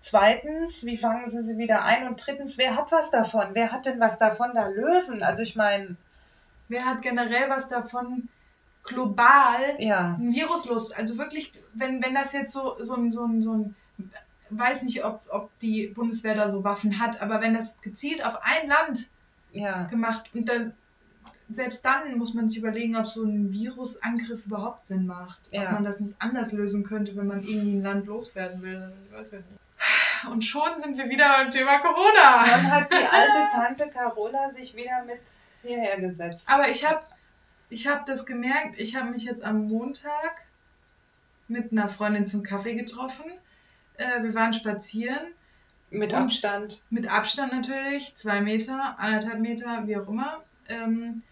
Zweitens, 0.00 0.86
wie 0.86 0.96
fangen 0.96 1.30
sie 1.30 1.42
sie 1.42 1.58
wieder 1.58 1.84
ein? 1.84 2.06
Und 2.06 2.24
drittens, 2.24 2.58
wer 2.58 2.76
hat 2.76 2.92
was 2.92 3.10
davon? 3.10 3.48
Wer 3.54 3.72
hat 3.72 3.86
denn 3.86 3.98
was 3.98 4.18
davon, 4.18 4.52
da 4.54 4.68
Löwen? 4.68 5.22
Also 5.22 5.42
ich 5.42 5.56
meine, 5.56 5.96
wer 6.68 6.84
hat 6.84 7.02
generell 7.02 7.48
was 7.48 7.68
davon, 7.68 8.28
global 8.84 9.76
ja. 9.78 10.16
ein 10.18 10.32
Virus 10.32 10.66
los? 10.66 10.92
Also 10.92 11.18
wirklich, 11.18 11.52
wenn, 11.72 12.02
wenn 12.02 12.14
das 12.14 12.32
jetzt 12.32 12.52
so, 12.52 12.76
so, 12.80 12.94
ein, 12.94 13.12
so, 13.12 13.24
ein, 13.24 13.42
so 13.42 13.52
ein, 13.52 13.74
weiß 14.50 14.82
nicht, 14.82 15.04
ob, 15.04 15.22
ob 15.28 15.56
die 15.58 15.88
Bundeswehr 15.88 16.34
da 16.34 16.48
so 16.48 16.64
Waffen 16.64 17.00
hat, 17.00 17.22
aber 17.22 17.40
wenn 17.40 17.54
das 17.54 17.80
gezielt 17.80 18.24
auf 18.24 18.38
ein 18.42 18.68
Land 18.68 19.08
ja. 19.52 19.84
gemacht 19.84 20.30
und 20.34 20.48
dann 20.48 20.74
selbst 21.50 21.84
dann 21.84 22.16
muss 22.16 22.34
man 22.34 22.48
sich 22.48 22.58
überlegen, 22.58 22.96
ob 22.96 23.08
so 23.08 23.22
ein 23.24 23.52
Virusangriff 23.52 24.46
überhaupt 24.46 24.86
Sinn 24.86 25.06
macht. 25.06 25.38
Ja. 25.50 25.64
Ob 25.64 25.72
man 25.72 25.84
das 25.84 26.00
nicht 26.00 26.14
anders 26.18 26.52
lösen 26.52 26.84
könnte, 26.84 27.16
wenn 27.16 27.26
man 27.26 27.40
irgendwie 27.40 27.76
ein 27.76 27.82
Land 27.82 28.06
loswerden 28.06 28.62
will. 28.62 28.92
Ich 29.06 29.18
weiß 29.18 29.32
ja 29.32 29.38
nicht. 29.38 30.30
Und 30.30 30.44
schon 30.44 30.80
sind 30.80 30.96
wir 30.96 31.08
wieder 31.10 31.28
beim 31.28 31.50
Thema 31.50 31.78
Corona. 31.80 32.46
Dann 32.46 32.70
hat 32.70 32.90
die 32.90 33.06
alte 33.06 33.54
Tante 33.54 33.90
Carola 33.90 34.50
sich 34.50 34.74
wieder 34.74 35.04
mit 35.04 35.20
hierher 35.64 36.00
gesetzt. 36.00 36.44
Aber 36.48 36.68
ich 36.68 36.84
habe 36.84 37.02
ich 37.70 37.86
hab 37.86 38.06
das 38.06 38.26
gemerkt, 38.26 38.78
ich 38.78 38.96
habe 38.96 39.10
mich 39.10 39.24
jetzt 39.24 39.42
am 39.42 39.68
Montag 39.68 40.42
mit 41.48 41.72
einer 41.72 41.88
Freundin 41.88 42.26
zum 42.26 42.42
Kaffee 42.42 42.74
getroffen. 42.74 43.24
Äh, 43.96 44.22
wir 44.22 44.34
waren 44.34 44.52
spazieren. 44.52 45.32
Mit 45.90 46.12
Abstand. 46.12 46.82
Mit 46.90 47.06
Abstand 47.06 47.52
natürlich, 47.52 48.16
zwei 48.16 48.40
Meter, 48.40 48.98
anderthalb 48.98 49.38
Meter, 49.38 49.86
wie 49.86 49.96
auch 49.96 50.08
immer. 50.08 50.42
Ähm, 50.68 51.22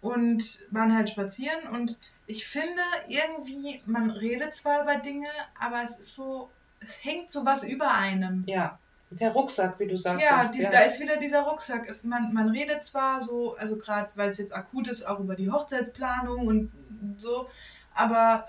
und 0.00 0.66
waren 0.70 0.94
halt 0.94 1.10
spazieren 1.10 1.68
und 1.72 1.98
ich 2.28 2.46
finde 2.46 2.82
irgendwie, 3.08 3.82
man 3.86 4.10
redet 4.10 4.54
zwar 4.54 4.82
über 4.82 4.96
Dinge, 4.96 5.28
aber 5.58 5.82
es 5.82 5.98
ist 5.98 6.14
so, 6.14 6.50
es 6.80 7.02
hängt 7.02 7.30
so 7.30 7.44
was 7.44 7.66
über 7.66 7.92
einem. 7.92 8.44
Ja. 8.46 8.78
Der 9.10 9.30
Rucksack, 9.30 9.78
wie 9.78 9.86
du 9.86 9.96
sagst. 9.96 10.22
Ja, 10.22 10.50
die, 10.50 10.60
ja, 10.60 10.70
da 10.70 10.80
ist 10.80 11.00
wieder 11.00 11.16
dieser 11.16 11.40
Rucksack. 11.40 11.88
Es, 11.88 12.04
man, 12.04 12.32
man 12.34 12.50
redet 12.50 12.84
zwar 12.84 13.20
so, 13.20 13.56
also 13.56 13.76
gerade 13.76 14.10
weil 14.16 14.30
es 14.30 14.38
jetzt 14.38 14.54
akut 14.54 14.88
ist, 14.88 15.06
auch 15.06 15.20
über 15.20 15.34
die 15.34 15.50
Hochzeitsplanung 15.50 16.46
und 16.46 16.72
so, 17.16 17.48
aber 17.94 18.46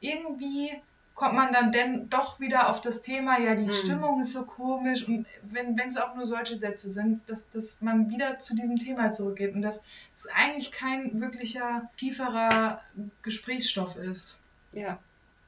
irgendwie 0.00 0.70
kommt 1.14 1.34
man 1.34 1.52
dann 1.52 1.72
denn 1.72 2.08
doch 2.08 2.40
wieder 2.40 2.68
auf 2.68 2.80
das 2.80 3.02
Thema, 3.02 3.38
ja, 3.38 3.54
die 3.54 3.66
hm. 3.66 3.74
Stimmung 3.74 4.20
ist 4.20 4.32
so 4.32 4.44
komisch 4.44 5.06
und 5.06 5.26
wenn 5.42 5.78
es 5.78 5.96
auch 5.96 6.14
nur 6.14 6.26
solche 6.26 6.56
Sätze 6.56 6.92
sind, 6.92 7.20
dass, 7.28 7.38
dass 7.52 7.80
man 7.80 8.10
wieder 8.10 8.38
zu 8.38 8.56
diesem 8.56 8.78
Thema 8.78 9.10
zurückgeht 9.10 9.54
und 9.54 9.62
dass 9.62 9.82
es 10.16 10.26
eigentlich 10.34 10.72
kein 10.72 11.20
wirklicher 11.20 11.90
tieferer 11.96 12.80
Gesprächsstoff 13.22 13.96
ist. 13.96 14.40
Ja. 14.72 14.98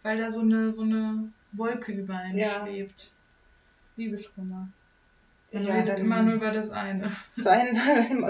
Weil 0.02 0.18
da 0.18 0.30
so 0.30 0.42
eine, 0.42 0.70
so 0.70 0.82
eine 0.82 1.32
Wolke 1.52 1.92
über 1.92 2.16
einen 2.16 2.38
ja. 2.38 2.50
schwebt. 2.50 3.14
Liebeskummer. 3.96 4.68
Man 5.52 5.66
ja, 5.66 5.74
redet 5.74 6.00
immer 6.00 6.22
nur 6.22 6.34
über 6.34 6.50
das 6.50 6.70
eine. 6.70 7.10
Seien, 7.30 7.78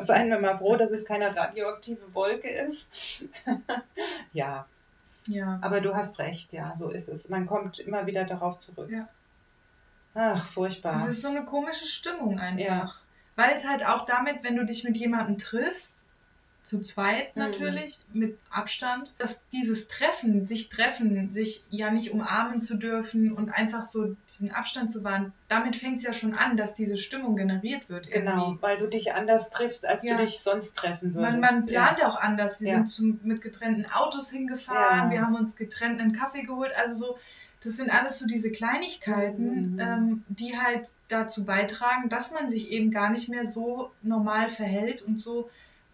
seien 0.01 0.29
wir 0.29 0.39
mal 0.39 0.59
froh, 0.59 0.77
dass 0.77 0.91
es 0.91 1.07
keine 1.07 1.35
radioaktive 1.35 2.15
Wolke 2.15 2.49
ist. 2.49 3.25
ja. 4.33 4.67
Ja. 5.27 5.59
Aber 5.63 5.81
du 5.81 5.95
hast 5.95 6.19
recht, 6.19 6.53
ja, 6.53 6.75
so 6.77 6.91
ist 6.91 7.09
es. 7.09 7.31
Man 7.31 7.47
kommt 7.47 7.79
immer 7.79 8.07
wieder 8.07 8.25
darauf 8.25 8.59
zurück. 8.59 8.91
Ja. 8.91 9.09
Ach, 10.15 10.47
furchtbar. 10.47 10.97
Es 10.97 11.09
ist 11.09 11.23
so 11.23 11.29
eine 11.29 11.45
komische 11.45 11.87
Stimmung 11.87 12.39
einfach. 12.39 12.67
Ja. 12.67 12.95
Weil 13.37 13.55
es 13.55 13.67
halt 13.67 13.87
auch 13.87 14.05
damit, 14.05 14.45
wenn 14.45 14.57
du 14.57 14.65
dich 14.65 14.85
mit 14.85 14.97
jemandem 14.97 15.39
triffst, 15.39 16.04
zu 16.65 16.81
zweit 16.81 17.37
mhm. 17.37 17.43
natürlich, 17.43 17.99
mhm. 18.13 18.21
mit 18.21 18.39
Abstand, 18.51 19.15
dass 19.19 19.47
dieses 19.51 19.87
Treffen, 19.87 20.47
sich 20.47 20.71
treffen, 20.71 21.33
sich 21.33 21.63
ja 21.69 21.91
nicht 21.91 22.11
umarmen 22.11 22.61
zu 22.61 22.77
dürfen 22.77 23.33
und 23.33 23.51
einfach 23.51 23.83
so 23.85 24.17
diesen 24.31 24.51
Abstand 24.51 24.91
zu 24.91 25.05
wahren, 25.05 25.33
damit 25.49 25.77
fängt 25.77 25.99
es 25.99 26.05
ja 26.05 26.15
schon 26.15 26.35
an, 26.35 26.57
dass 26.57 26.75
diese 26.75 26.97
Stimmung 26.97 27.37
generiert 27.37 27.89
wird. 27.91 28.09
Irgendwie. 28.09 28.31
Genau, 28.31 28.57
weil 28.61 28.79
du 28.79 28.89
dich 28.89 29.13
anders 29.13 29.51
triffst, 29.51 29.87
als 29.87 30.05
ja. 30.05 30.17
du 30.17 30.25
dich 30.25 30.41
sonst 30.41 30.75
treffen 30.75 31.15
würdest. 31.15 31.33
Man, 31.33 31.41
man 31.41 31.67
plant 31.67 31.99
ja. 31.99 32.09
auch 32.09 32.17
anders. 32.17 32.61
Wir 32.63 32.69
ja. 32.69 32.75
sind 32.77 32.89
zum, 32.89 33.21
mit 33.23 33.43
getrennten 33.43 33.85
Autos 33.87 34.31
hingefahren, 34.31 35.11
wir 35.11 35.21
haben 35.21 35.35
uns 35.35 35.57
getrennt 35.57 36.01
einen 36.01 36.13
Kaffee 36.13 36.43
geholt, 36.43 36.73
also 36.75 36.95
so. 36.95 37.19
Das 37.63 37.79
sind 37.79 37.89
alles 37.89 38.19
so 38.19 38.27
diese 38.27 38.53
Kleinigkeiten, 38.53 39.73
mhm. 39.73 39.81
ähm, 39.81 40.25
die 40.29 40.59
halt 40.59 40.87
dazu 41.09 41.47
beitragen, 41.47 42.11
dass 42.11 42.31
man 42.33 42.47
sich 42.47 42.71
eben 42.71 42.91
gar 42.91 43.09
nicht 43.09 43.31
mehr 43.31 43.47
so 43.47 43.91
normal 44.03 44.51
verhält 44.51 45.01
und 45.01 45.19
so 45.19 45.49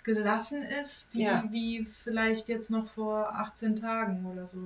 gelassen 0.05 0.63
ist, 0.63 1.13
wie, 1.13 1.25
ja. 1.25 1.45
wie 1.51 1.85
vielleicht 1.85 2.49
jetzt 2.49 2.71
noch 2.71 2.89
vor 2.89 3.35
18 3.35 3.77
Tagen 3.77 4.27
oder 4.27 4.47
so. 4.47 4.59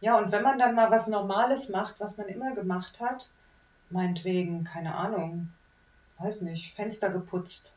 Ja, 0.00 0.18
und 0.18 0.32
wenn 0.32 0.42
man 0.42 0.58
dann 0.58 0.74
mal 0.74 0.90
was 0.90 1.08
Normales 1.08 1.68
macht, 1.68 2.00
was 2.00 2.16
man 2.16 2.28
immer 2.28 2.54
gemacht 2.54 3.00
hat, 3.00 3.30
meinetwegen, 3.90 4.64
keine 4.64 4.94
Ahnung, 4.94 5.48
weiß 6.18 6.42
nicht, 6.42 6.74
Fenster 6.74 7.10
geputzt 7.10 7.76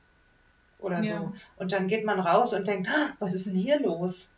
oder 0.79 1.01
ja. 1.01 1.19
so. 1.19 1.33
Und 1.57 1.71
dann 1.71 1.87
geht 1.87 2.05
man 2.05 2.19
raus 2.19 2.53
und 2.53 2.67
denkt, 2.67 2.89
ah, 2.89 3.09
was 3.19 3.33
ist 3.33 3.47
denn 3.47 3.55
hier 3.55 3.79
los? 3.79 4.31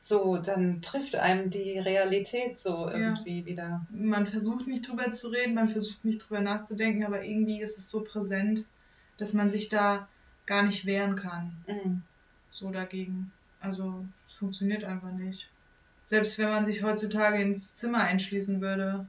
So, 0.00 0.36
dann 0.36 0.82
trifft 0.82 1.16
einem 1.16 1.50
die 1.50 1.78
Realität 1.78 2.60
so 2.60 2.88
irgendwie 2.88 3.40
ja. 3.40 3.46
wieder. 3.46 3.86
Man 3.90 4.26
versucht 4.26 4.68
nicht 4.68 4.88
drüber 4.88 5.10
zu 5.10 5.28
reden, 5.28 5.54
man 5.54 5.68
versucht 5.68 6.04
nicht 6.04 6.18
drüber 6.18 6.40
nachzudenken, 6.40 7.04
aber 7.04 7.24
irgendwie 7.24 7.60
ist 7.60 7.76
es 7.76 7.90
so 7.90 8.04
präsent, 8.04 8.66
dass 9.18 9.32
man 9.32 9.50
sich 9.50 9.68
da 9.68 10.08
gar 10.46 10.62
nicht 10.62 10.86
wehren 10.86 11.16
kann. 11.16 11.56
Mhm. 11.66 12.02
So 12.50 12.70
dagegen. 12.70 13.32
Also 13.60 14.04
es 14.28 14.38
funktioniert 14.38 14.84
einfach 14.84 15.12
nicht. 15.12 15.50
Selbst 16.06 16.38
wenn 16.38 16.48
man 16.48 16.64
sich 16.64 16.82
heutzutage 16.82 17.42
ins 17.42 17.74
Zimmer 17.74 17.98
einschließen 17.98 18.60
würde, 18.60 19.06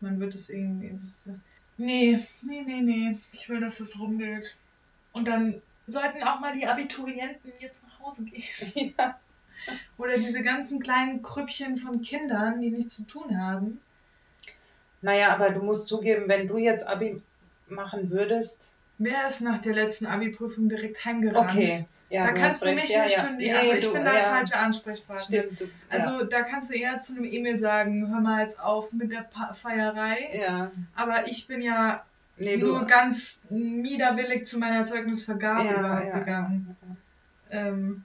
man 0.00 0.20
wird 0.20 0.34
es 0.34 0.48
irgendwie. 0.50 0.88
Es 0.88 1.30
nee, 1.76 2.18
nee, 2.42 2.62
nee, 2.62 2.80
nee. 2.80 3.18
Ich 3.32 3.48
will, 3.48 3.60
dass 3.60 3.80
es 3.80 3.98
rumgeht. 3.98 4.56
Und 5.12 5.28
dann 5.28 5.60
sollten 5.86 6.22
auch 6.22 6.40
mal 6.40 6.56
die 6.56 6.66
Abiturienten 6.66 7.52
jetzt 7.60 7.84
nach 7.84 8.00
Hause 8.00 8.24
gehen. 8.24 8.94
Ja. 8.98 9.18
Oder 9.98 10.16
diese 10.16 10.42
ganzen 10.42 10.80
kleinen 10.80 11.22
Krüppchen 11.22 11.76
von 11.76 12.02
Kindern, 12.02 12.60
die 12.60 12.70
nichts 12.70 12.96
zu 12.96 13.04
tun 13.04 13.40
haben. 13.40 13.80
Naja, 15.00 15.32
aber 15.32 15.50
du 15.50 15.62
musst 15.62 15.86
zugeben, 15.86 16.24
wenn 16.26 16.48
du 16.48 16.58
jetzt 16.58 16.86
Abi 16.86 17.22
machen 17.68 18.10
würdest, 18.10 18.73
Wer 18.98 19.26
ist 19.28 19.40
nach 19.40 19.58
der 19.58 19.74
letzten 19.74 20.06
Abi-Prüfung 20.06 20.68
direkt 20.68 21.04
heimgerannt? 21.04 21.50
Okay. 21.50 21.86
Ja, 22.10 22.26
da 22.26 22.32
kannst 22.32 22.64
du 22.64 22.72
mich 22.72 22.90
ja, 22.90 23.02
nicht 23.02 23.16
ja. 23.16 23.22
finden. 23.22 23.38
Nee, 23.38 23.52
also 23.52 23.72
ich 23.72 23.84
du, 23.84 23.92
bin 23.92 24.04
da 24.04 24.12
der 24.12 24.22
falsche 24.22 24.56
Ansprechpartner. 24.56 25.24
Stimmt, 25.24 25.60
du, 25.60 25.64
also 25.88 26.24
da 26.24 26.42
kannst 26.42 26.70
du 26.70 26.76
eher 26.76 27.00
zu 27.00 27.16
einem 27.16 27.24
Emil 27.24 27.58
sagen, 27.58 28.08
hör 28.08 28.20
mal 28.20 28.44
jetzt 28.44 28.60
auf 28.60 28.92
mit 28.92 29.10
der 29.10 29.22
pa 29.22 29.52
Feierei. 29.52 30.30
Ja. 30.32 30.70
Aber 30.94 31.26
ich 31.26 31.48
bin 31.48 31.60
ja 31.60 32.04
nee, 32.36 32.56
nur 32.56 32.84
ganz 32.86 33.42
widerwillig 33.48 34.44
zu 34.44 34.58
meiner 34.58 34.84
Zeugnisvergabe 34.84 35.70
überhaupt 35.70 36.14
gegangen. 36.14 36.76
Ähm, 37.50 38.04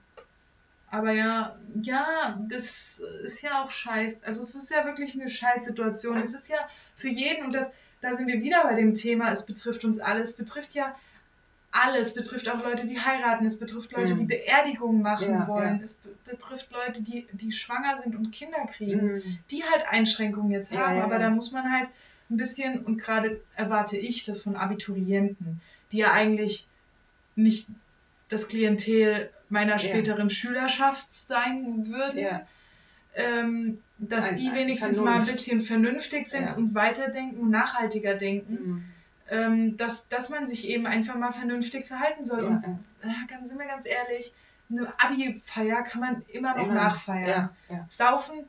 aber 0.90 1.12
ja, 1.12 1.56
ja, 1.80 2.38
das 2.48 3.00
ist 3.24 3.42
ja 3.42 3.62
auch 3.62 3.70
scheiße. 3.70 4.16
Also 4.24 4.42
es 4.42 4.56
ist 4.56 4.70
ja 4.70 4.84
wirklich 4.84 5.14
eine 5.14 5.28
Scheißsituation. 5.28 6.16
Es 6.18 6.34
ist 6.34 6.48
ja 6.48 6.58
für 6.96 7.08
jeden 7.08 7.44
und 7.44 7.54
das 7.54 7.70
da 8.00 8.14
sind 8.14 8.26
wir 8.28 8.42
wieder 8.42 8.62
bei 8.62 8.74
dem 8.74 8.94
Thema, 8.94 9.30
es 9.30 9.46
betrifft 9.46 9.84
uns 9.84 10.00
alle. 10.00 10.20
Es 10.20 10.34
betrifft 10.34 10.74
ja 10.74 10.94
alles, 11.72 12.14
betrifft 12.14 12.48
auch 12.48 12.62
Leute, 12.64 12.86
die 12.86 12.98
heiraten, 12.98 13.46
es 13.46 13.58
betrifft 13.58 13.92
Leute, 13.92 14.14
Mhm. 14.14 14.18
die 14.18 14.24
Beerdigungen 14.24 15.02
machen 15.02 15.30
Ja, 15.32 15.46
wollen, 15.46 15.76
ja. 15.78 15.84
es 15.84 15.94
be 15.98 16.10
betrifft 16.24 16.72
Leute, 16.72 17.02
die, 17.02 17.28
die 17.32 17.52
schwanger 17.52 17.98
sind 17.98 18.16
und 18.16 18.32
Kinder 18.32 18.66
kriegen, 18.72 19.14
Mhm. 19.16 19.38
die 19.50 19.62
halt 19.62 19.84
Einschränkungen 19.88 20.50
jetzt 20.50 20.72
haben, 20.76 20.96
ja, 20.96 21.04
aber 21.04 21.18
da 21.20 21.30
muss 21.30 21.52
man 21.52 21.70
halt 21.72 21.88
ein 22.28 22.36
bisschen, 22.36 22.84
und 22.84 22.98
gerade 22.98 23.40
erwarte 23.54 23.96
ich 23.98 24.24
das 24.24 24.42
von 24.42 24.56
Abiturienten, 24.56 25.60
die 25.92 25.98
ja 25.98 26.12
eigentlich 26.12 26.66
nicht 27.36 27.68
das 28.28 28.48
Klientel 28.48 29.30
meiner 29.48 29.78
späteren 29.78 30.30
Schülerschaft 30.30 31.12
sein 31.12 31.88
würden, 31.88 32.18
Ja. 32.18 32.46
Ähm, 33.14 33.80
dass 33.98 34.30
Ein- 34.30 34.36
die 34.36 34.52
wenigstens 34.54 34.98
mal 34.98 35.12
ein 35.14 35.22
Vernunft. 35.22 35.32
bisschen 35.32 35.60
vernünftig 35.60 36.26
sind 36.26 36.44
Ja. 36.44 36.54
und 36.54 36.74
weiterdenken 36.74 37.38
und 37.40 37.50
nachhaltiger 37.50 38.14
denken, 38.14 38.52
Mhm. 38.52 38.84
ähm, 39.30 39.76
dass, 39.76 40.08
dass 40.08 40.30
man 40.30 40.46
sich 40.46 40.68
eben 40.68 40.86
einfach 40.86 41.16
mal 41.16 41.32
vernünftig 41.32 41.86
verhalten 41.86 42.24
soll. 42.24 42.44
Und 42.44 42.62
Ja, 43.02 43.08
äh, 43.10 43.26
ganz, 43.28 43.48
sind 43.48 43.58
wir 43.58 43.66
ganz 43.66 43.86
ehrlich, 43.86 44.32
eine 44.70 44.92
Abi-Feier 44.98 45.82
kann 45.82 46.00
man 46.00 46.22
immer 46.28 46.56
noch 46.56 46.64
Immer. 46.64 46.74
nachfeiern. 46.74 47.50
ja. 47.68 47.86
Saufen 47.90 48.44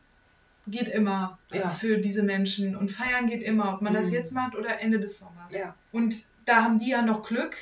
geht 0.68 0.88
immer 0.90 1.40
äh, 1.50 1.68
für 1.70 1.98
diese 1.98 2.22
Menschen 2.22 2.76
und 2.76 2.90
feiern 2.92 3.26
geht 3.26 3.42
immer, 3.42 3.74
ob 3.74 3.82
man 3.82 3.94
das 3.96 4.08
Mhm. 4.08 4.14
jetzt 4.14 4.32
macht 4.34 4.56
oder 4.56 4.80
Ende 4.80 5.00
des 5.00 5.18
Sommers. 5.20 5.54
Und 5.92 6.16
da 6.46 6.64
haben 6.64 6.78
die 6.78 6.90
ja 6.92 7.02
noch 7.02 7.24
Glück, 7.28 7.56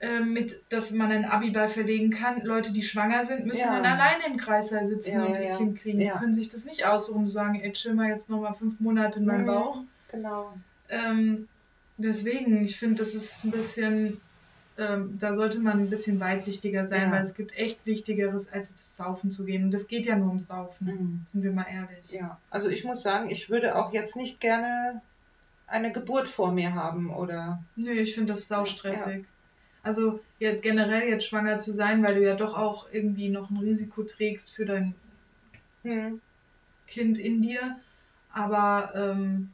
äh, 0.00 0.20
mit, 0.20 0.62
dass 0.70 0.90
man 0.92 1.10
ein 1.12 1.24
Abi-Ball 1.26 1.68
verlegen 1.68 2.10
kann. 2.10 2.42
Leute, 2.42 2.72
die 2.72 2.82
schwanger 2.82 3.26
sind, 3.26 3.44
müssen 3.46 3.60
Ja. 3.60 3.74
dann 3.76 3.84
alleine 3.84 4.26
im 4.26 4.36
Kreißsaal 4.38 4.88
sitzen 4.88 5.12
Ja, 5.20 5.24
und 5.26 5.34
ja, 5.34 5.40
ihr 5.40 5.48
ja. 5.50 5.56
Kind 5.58 5.78
kriegen. 5.80 6.00
Ja. 6.00 6.14
Die 6.14 6.18
können 6.20 6.34
sich 6.34 6.48
das 6.48 6.64
nicht 6.64 6.86
aussuchen 6.86 7.20
und 7.22 7.28
sagen, 7.28 7.60
ey, 7.60 7.72
chill 7.72 7.94
mal 7.94 8.08
jetzt 8.08 8.28
nochmal 8.30 8.54
fünf 8.54 8.80
Monate 8.80 9.18
in 9.18 9.26
meinem 9.26 9.42
Mhm. 9.42 9.46
Bauch. 9.46 9.82
Genau. 10.10 10.54
Ähm, 10.88 11.48
deswegen, 11.98 12.64
ich 12.64 12.78
finde, 12.78 12.96
das 12.96 13.14
ist 13.14 13.44
ein 13.44 13.50
bisschen, 13.50 14.20
ähm, 14.78 15.18
da 15.18 15.36
sollte 15.36 15.60
man 15.60 15.78
ein 15.80 15.90
bisschen 15.90 16.18
weitsichtiger 16.18 16.88
sein, 16.88 17.10
Ja. 17.10 17.12
weil 17.12 17.22
es 17.22 17.34
gibt 17.34 17.54
echt 17.56 17.84
Wichtigeres, 17.84 18.50
als 18.50 18.70
jetzt 18.70 18.96
saufen 18.96 19.30
zu 19.30 19.44
gehen. 19.44 19.64
Und 19.64 19.70
das 19.72 19.86
geht 19.86 20.06
ja 20.06 20.16
nur 20.16 20.28
ums 20.28 20.46
Saufen, 20.46 20.86
Mhm. 20.86 21.22
sind 21.26 21.42
wir 21.42 21.52
mal 21.52 21.66
ehrlich. 21.70 22.10
Ja, 22.10 22.38
also 22.48 22.68
ich 22.68 22.84
muss 22.84 23.02
sagen, 23.02 23.28
ich 23.30 23.50
würde 23.50 23.76
auch 23.76 23.92
jetzt 23.92 24.16
nicht 24.16 24.40
gerne 24.40 25.02
eine 25.66 25.92
Geburt 25.92 26.26
vor 26.26 26.52
mir 26.52 26.74
haben 26.74 27.10
oder 27.14 27.62
Nö, 27.76 27.92
ich 27.92 28.14
finde 28.14 28.32
das 28.32 28.48
saustressig. 28.48 29.26
Also 29.82 30.20
ja, 30.38 30.54
generell 30.54 31.08
jetzt 31.08 31.26
schwanger 31.26 31.58
zu 31.58 31.72
sein, 31.72 32.02
weil 32.02 32.16
du 32.16 32.22
ja 32.22 32.34
doch 32.34 32.56
auch 32.56 32.86
irgendwie 32.92 33.28
noch 33.28 33.50
ein 33.50 33.56
Risiko 33.56 34.02
trägst 34.02 34.50
für 34.52 34.64
dein 34.64 34.94
hm. 35.82 36.20
Kind 36.86 37.18
in 37.18 37.40
dir. 37.40 37.78
Aber 38.32 38.92
ähm, 38.94 39.50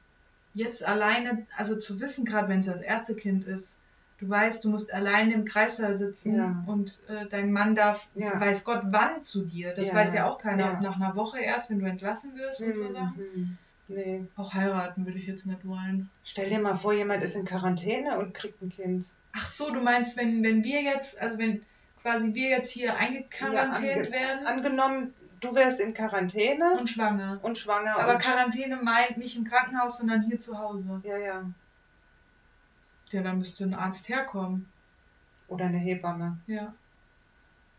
jetzt 0.54 0.86
alleine, 0.86 1.46
also 1.56 1.76
zu 1.76 2.00
wissen, 2.00 2.24
gerade 2.24 2.48
wenn 2.48 2.60
es 2.60 2.66
das 2.66 2.80
erste 2.80 3.14
Kind 3.14 3.46
ist, 3.46 3.78
du 4.18 4.28
weißt, 4.28 4.64
du 4.64 4.70
musst 4.70 4.92
alleine 4.92 5.34
im 5.34 5.44
Kreißsaal 5.44 5.96
sitzen 5.96 6.36
Ja. 6.36 6.64
und 6.66 7.02
äh, 7.08 7.26
dein 7.26 7.52
Mann 7.52 7.74
darf, 7.74 8.08
Ja. 8.14 8.38
weiß 8.40 8.64
Gott 8.64 8.82
wann 8.86 9.22
zu 9.22 9.44
dir. 9.44 9.74
Das 9.74 9.88
Ja, 9.88 9.94
weiß 9.94 10.14
ja 10.14 10.28
auch 10.28 10.38
keiner. 10.38 10.74
Ob 10.74 10.80
nach 10.80 10.96
einer 10.96 11.14
Woche 11.14 11.38
erst, 11.38 11.70
wenn 11.70 11.78
du 11.78 11.86
entlassen 11.86 12.34
wirst 12.36 12.62
und 12.62 12.74
so 12.74 12.90
Sachen. 12.90 13.16
Mhm. 13.34 13.58
Nee. 13.88 14.24
Auch 14.36 14.52
heiraten 14.52 15.06
würde 15.06 15.18
ich 15.18 15.26
jetzt 15.26 15.46
nicht 15.46 15.66
wollen. 15.66 16.10
Stell 16.24 16.50
dir 16.50 16.58
mal 16.58 16.74
vor, 16.74 16.92
jemand 16.92 17.22
ist 17.22 17.36
in 17.36 17.44
Quarantäne 17.44 18.18
und 18.18 18.34
kriegt 18.34 18.60
ein 18.60 18.70
Kind. 18.70 19.06
Ach 19.36 19.46
so, 19.46 19.70
du 19.70 19.80
meinst, 19.80 20.16
wenn, 20.16 20.42
wenn 20.42 20.64
wir 20.64 20.82
jetzt, 20.82 21.20
also 21.20 21.38
wenn 21.38 21.64
quasi 22.02 22.32
wir 22.34 22.48
jetzt 22.48 22.70
hier 22.70 22.96
eingequarantänt 22.96 24.06
ange- 24.08 24.12
werden 24.12 24.46
Angenommen, 24.46 25.14
du 25.40 25.54
wärst 25.54 25.80
in 25.80 25.92
Quarantäne 25.94 26.76
und 26.78 26.88
schwanger. 26.88 27.38
und 27.42 27.58
schwanger. 27.58 27.98
Aber 27.98 28.14
und, 28.14 28.22
Quarantäne 28.22 28.76
meint 28.76 29.18
nicht 29.18 29.36
im 29.36 29.44
Krankenhaus, 29.44 29.98
sondern 29.98 30.22
hier 30.22 30.38
zu 30.38 30.58
Hause. 30.58 31.00
ja, 31.04 31.16
ja. 31.18 31.44
Ja, 33.10 33.22
da 33.22 33.32
müsste 33.34 33.64
ein 33.64 33.74
Arzt 33.74 34.08
herkommen. 34.08 34.68
Oder 35.48 35.66
eine 35.66 35.78
Hebamme. 35.78 36.38
Ja, 36.48 36.74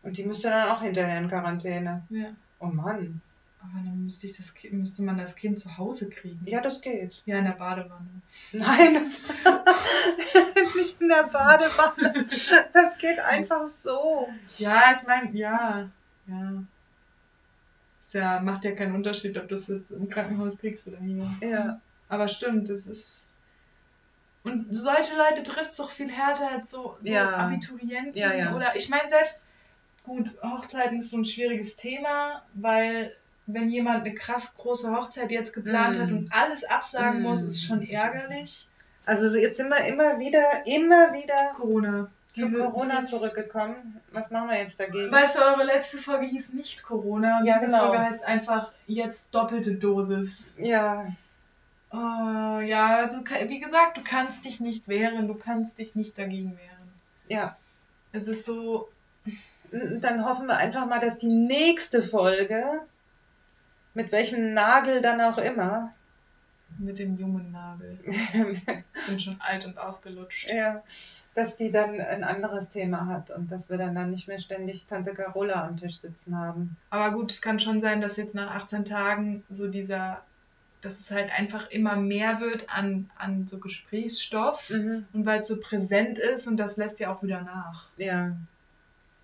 Und 0.02 0.16
die 0.16 0.24
müsste 0.24 0.48
dann 0.48 0.70
auch 0.70 0.80
hinterher 0.80 1.18
in 1.18 1.28
Quarantäne. 1.28 2.02
ja. 2.08 2.28
Oh 2.60 2.66
Mann. 2.66 3.20
Aber 3.70 3.84
dann 3.84 4.04
müsste, 4.04 4.26
ich 4.26 4.36
das, 4.36 4.54
müsste 4.70 5.02
man 5.02 5.18
das 5.18 5.36
Kind 5.36 5.58
zu 5.58 5.76
Hause 5.76 6.08
kriegen. 6.08 6.40
Ja, 6.46 6.60
das 6.60 6.80
geht. 6.80 7.20
Ja, 7.26 7.38
in 7.38 7.44
der 7.44 7.52
Badewanne. 7.52 8.08
Nein, 8.52 8.94
das 8.94 9.22
nicht 10.76 11.00
in 11.00 11.08
der 11.08 11.24
Badewanne. 11.24 12.24
Das 12.72 12.98
geht 12.98 13.18
einfach 13.20 13.66
so. 13.66 14.28
Ja, 14.58 14.94
ich 14.96 15.06
meine, 15.06 15.30
ja, 15.36 15.88
ja. 16.26 16.62
Ist 18.02 18.14
ja. 18.14 18.40
Macht 18.40 18.64
ja 18.64 18.72
keinen 18.72 18.94
Unterschied, 18.94 19.36
ob 19.36 19.48
du 19.48 19.54
es 19.54 19.68
jetzt 19.68 19.90
im 19.90 20.08
Krankenhaus 20.08 20.58
kriegst 20.58 20.88
oder 20.88 20.98
hier. 20.98 21.30
Ja. 21.42 21.80
Aber 22.08 22.28
stimmt, 22.28 22.70
das 22.70 22.86
ist. 22.86 23.26
Und 24.44 24.68
solche 24.74 25.16
Leute 25.16 25.42
trifft 25.42 25.72
es 25.72 25.76
doch 25.76 25.90
viel 25.90 26.10
härter 26.10 26.50
als 26.50 26.70
so, 26.70 26.96
so 27.02 27.12
Ja. 27.12 27.36
Abiturienten. 27.36 28.14
Ja, 28.14 28.32
ja. 28.32 28.54
Oder 28.54 28.76
ich 28.76 28.88
meine 28.88 29.10
selbst, 29.10 29.42
gut, 30.04 30.38
Hochzeiten 30.42 31.00
ist 31.00 31.10
so 31.10 31.18
ein 31.18 31.26
schwieriges 31.26 31.76
Thema, 31.76 32.42
weil 32.54 33.14
wenn 33.50 33.68
jemand 33.70 34.04
eine 34.04 34.14
krass 34.14 34.54
große 34.56 34.94
Hochzeit 34.94 35.30
jetzt 35.30 35.52
geplant 35.54 35.96
Mm. 35.98 36.00
hat 36.02 36.10
und 36.10 36.32
alles 36.32 36.64
absagen 36.64 37.20
Mm. 37.20 37.22
muss, 37.24 37.42
ist 37.42 37.64
schon 37.64 37.82
ärgerlich. 37.82 38.68
Also 39.06 39.26
so 39.28 39.38
jetzt 39.38 39.56
sind 39.56 39.68
wir 39.70 39.84
immer 39.86 40.18
wieder, 40.20 40.66
immer 40.66 41.12
wieder 41.14 41.52
Corona. 41.56 42.10
zu 42.34 42.46
Diese- 42.46 42.58
Corona 42.58 43.04
zurückgekommen. 43.04 44.00
Was 44.12 44.30
machen 44.30 44.50
wir 44.50 44.58
jetzt 44.58 44.78
dagegen? 44.78 45.10
Weißt 45.10 45.36
du, 45.36 45.42
eure 45.42 45.64
letzte 45.64 45.96
Folge 45.98 46.26
hieß 46.26 46.52
nicht 46.52 46.82
Corona 46.84 47.38
und 47.40 47.46
Ja, 47.46 47.54
diese 47.54 47.66
genau. 47.66 47.86
Folge 47.88 48.04
heißt 48.04 48.22
einfach 48.24 48.70
jetzt 48.86 49.24
doppelte 49.32 49.72
Dosis. 49.74 50.54
Ja, 50.58 51.06
Oh, 51.90 51.96
ja, 52.60 52.96
also 52.98 53.16
wie 53.48 53.60
gesagt, 53.60 53.96
du 53.96 54.02
kannst 54.04 54.44
dich 54.44 54.60
nicht 54.60 54.88
wehren, 54.88 55.26
du 55.26 55.34
kannst 55.34 55.78
dich 55.78 55.94
nicht 55.94 56.18
dagegen 56.18 56.50
wehren. 56.58 56.92
ja. 57.28 57.56
Es 58.12 58.28
ist 58.28 58.44
so, 58.44 58.88
Dann 59.70 60.24
hoffen 60.24 60.46
wir 60.46 60.56
einfach 60.56 60.86
mal, 60.86 60.98
dass 61.00 61.18
die 61.18 61.28
nächste 61.28 62.02
Folge, 62.02 62.64
mit 63.94 64.12
welchem 64.12 64.50
Nagel 64.50 65.00
dann 65.02 65.20
auch 65.20 65.38
immer, 65.38 65.92
mit 66.78 66.98
dem 66.98 67.16
jungen 67.16 67.50
Nagel. 67.50 67.98
Bin 69.08 69.20
schon 69.20 69.40
alt 69.40 69.64
und 69.66 69.78
ausgelutscht. 69.78 70.50
ja, 70.52 70.82
dass 71.34 71.56
die 71.56 71.70
dann 71.72 71.98
ein 72.00 72.22
anderes 72.24 72.70
Thema 72.70 73.06
hat 73.06 73.30
und 73.30 73.50
dass 73.50 73.70
wir 73.70 73.78
dann, 73.78 73.94
dann 73.94 74.10
nicht 74.10 74.28
mehr 74.28 74.38
ständig 74.38 74.86
Tante 74.86 75.14
Carola 75.14 75.66
am 75.66 75.76
Tisch 75.76 75.98
sitzen 75.98 76.36
haben. 76.36 76.76
Aber 76.90 77.14
gut, 77.16 77.30
es 77.30 77.40
kann 77.40 77.58
schon 77.58 77.80
sein, 77.80 78.00
dass 78.00 78.16
jetzt 78.16 78.34
nach 78.34 78.54
18 78.54 78.84
Tagen 78.84 79.44
so 79.48 79.66
dieser, 79.68 80.22
dass 80.82 81.00
es 81.00 81.10
halt 81.10 81.32
einfach 81.32 81.70
immer 81.70 81.96
mehr 81.96 82.40
wird 82.40 82.68
an, 82.70 83.10
an 83.16 83.48
so 83.48 83.58
Gesprächsstoff 83.58 84.70
Mhm. 84.70 85.06
und 85.12 85.26
weil 85.26 85.40
es 85.40 85.48
so 85.48 85.58
präsent 85.60 86.18
ist 86.18 86.46
und 86.46 86.56
das 86.58 86.76
lässt 86.76 87.00
ja 87.00 87.12
auch 87.14 87.22
wieder 87.22 87.40
nach. 87.42 87.86
Ja. 87.96 88.36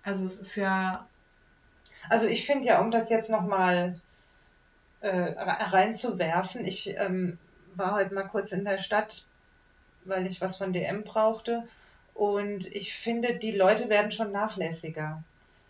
Also 0.03 0.25
es 0.25 0.39
ist 0.39 0.55
ja, 0.55 1.07
Also 2.09 2.27
ich 2.27 2.45
finde 2.45 2.67
ja, 2.67 2.79
um 2.81 2.91
das 2.91 3.09
jetzt 3.09 3.29
nochmal 3.29 3.99
äh, 5.05 5.09
re- 5.39 5.73
reinzuwerfen, 5.73 6.65
ich 6.65 6.95
ähm, 6.97 7.37
war 7.75 7.93
heute 7.95 8.13
mal 8.15 8.23
kurz 8.27 8.51
in 8.51 8.65
der 8.65 8.79
Stadt, 8.79 9.25
weil 10.05 10.27
ich 10.27 10.41
was 10.41 10.57
von 10.57 10.73
DM 10.73 11.03
brauchte 11.03 11.63
und 12.13 12.65
ich 12.73 12.93
finde, 12.93 13.35
die 13.35 13.51
Leute 13.51 13.89
werden 13.89 14.11
schon 14.11 14.31
nachlässiger. 14.31 15.21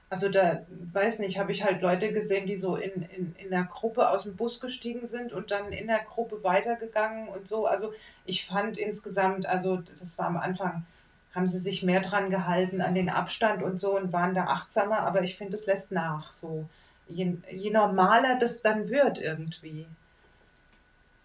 Also 0.09 0.29
da, 0.29 0.61
weiß 0.93 1.19
nicht, 1.19 1.39
habe 1.39 1.51
ich 1.51 1.63
halt 1.63 1.81
Leute 1.81 2.13
gesehen, 2.13 2.47
die 2.47 2.57
so 2.57 2.75
in, 2.77 3.03
in, 3.03 3.35
in 3.35 3.51
der 3.51 3.63
Gruppe 3.65 4.09
aus 4.09 4.23
dem 4.23 4.35
Bus 4.35 4.59
gestiegen 4.59 5.07
sind 5.07 5.33
und 5.33 5.51
dann 5.51 5.71
in 5.73 5.87
der 5.87 5.99
Gruppe 5.99 6.43
weitergegangen 6.43 7.27
und 7.29 7.47
so. 7.47 7.65
Also 7.67 7.93
ich 8.25 8.45
fand 8.45 8.77
insgesamt, 8.77 9.47
also 9.47 9.77
das 9.77 10.17
war 10.19 10.27
am 10.27 10.37
Anfang, 10.37 10.85
haben 11.33 11.47
sie 11.47 11.59
sich 11.59 11.83
mehr 11.83 12.01
dran 12.01 12.29
gehalten 12.29 12.81
an 12.81 12.95
den 12.95 13.09
Abstand 13.09 13.63
und 13.63 13.77
so 13.79 13.95
und 13.97 14.13
waren 14.13 14.33
da 14.35 14.45
achtsamer, 14.45 15.01
aber 15.01 15.23
ich 15.23 15.37
finde, 15.37 15.55
es 15.55 15.65
lässt 15.67 15.91
nach. 15.91 16.33
So, 16.33 16.65
je, 17.07 17.37
je 17.51 17.71
normaler 17.71 18.37
das 18.39 18.61
dann 18.61 18.89
wird 18.89 19.21
irgendwie. 19.21 19.87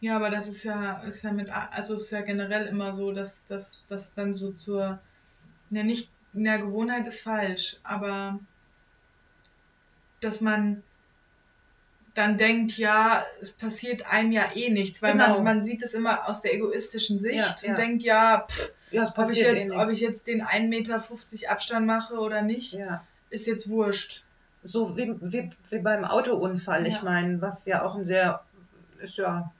ja, 0.00 0.16
aber 0.16 0.30
das 0.30 0.48
ist 0.48 0.64
ja, 0.64 1.00
ist 1.02 1.22
ja 1.22 1.32
mit, 1.32 1.50
also 1.50 1.94
ist 1.94 2.10
ja 2.10 2.22
generell 2.22 2.66
immer 2.66 2.92
so, 2.94 3.12
dass 3.12 3.44
dass 3.46 3.84
das 3.88 4.14
dann 4.14 4.34
so 4.34 4.52
zur, 4.52 4.98
ne, 5.70 5.84
nicht, 5.84 6.10
der 6.32 6.58
Gewohnheit 6.58 7.06
ist 7.06 7.20
falsch, 7.22 7.76
aber 7.82 8.40
dass 10.20 10.40
man 10.40 10.82
dann 12.14 12.36
denkt, 12.36 12.76
ja, 12.76 13.24
es 13.40 13.52
passiert 13.52 14.06
einem 14.10 14.32
ja 14.32 14.50
eh 14.54 14.70
nichts, 14.70 15.00
weil 15.02 15.12
Genau. 15.12 15.34
man, 15.36 15.44
man 15.44 15.64
sieht 15.64 15.82
es 15.82 15.94
immer 15.94 16.28
aus 16.28 16.42
der 16.42 16.54
egoistischen 16.54 17.18
Sicht 17.18 17.36
Ja, 17.36 17.56
und 17.62 17.68
ja. 17.68 17.74
denkt, 17.74 18.02
ja, 18.02 18.46
pff, 18.48 18.72
Ja, 18.90 19.04
ob, 19.16 19.30
ich 19.30 19.38
jetzt, 19.38 19.70
eh 19.70 19.76
ob 19.76 19.90
ich 19.90 20.00
jetzt 20.00 20.26
den 20.26 20.42
1,50 20.42 20.68
Meter 20.68 21.50
Abstand 21.50 21.86
mache 21.86 22.14
oder 22.18 22.42
nicht, 22.42 22.74
ja. 22.74 23.06
ist 23.30 23.46
jetzt 23.46 23.68
wurscht. 23.68 24.24
So 24.62 24.96
wie, 24.96 25.14
wie, 25.20 25.50
wie 25.70 25.78
beim 25.78 26.04
Autounfall. 26.04 26.86
Ich 26.86 26.96
Ja. 26.96 27.04
meine, 27.04 27.40
was 27.40 27.64
ja 27.66 27.82
auch 27.82 27.94
ein 27.96 28.04
sehr, 28.04 28.42
ist 29.02 29.16
ja 29.16 29.50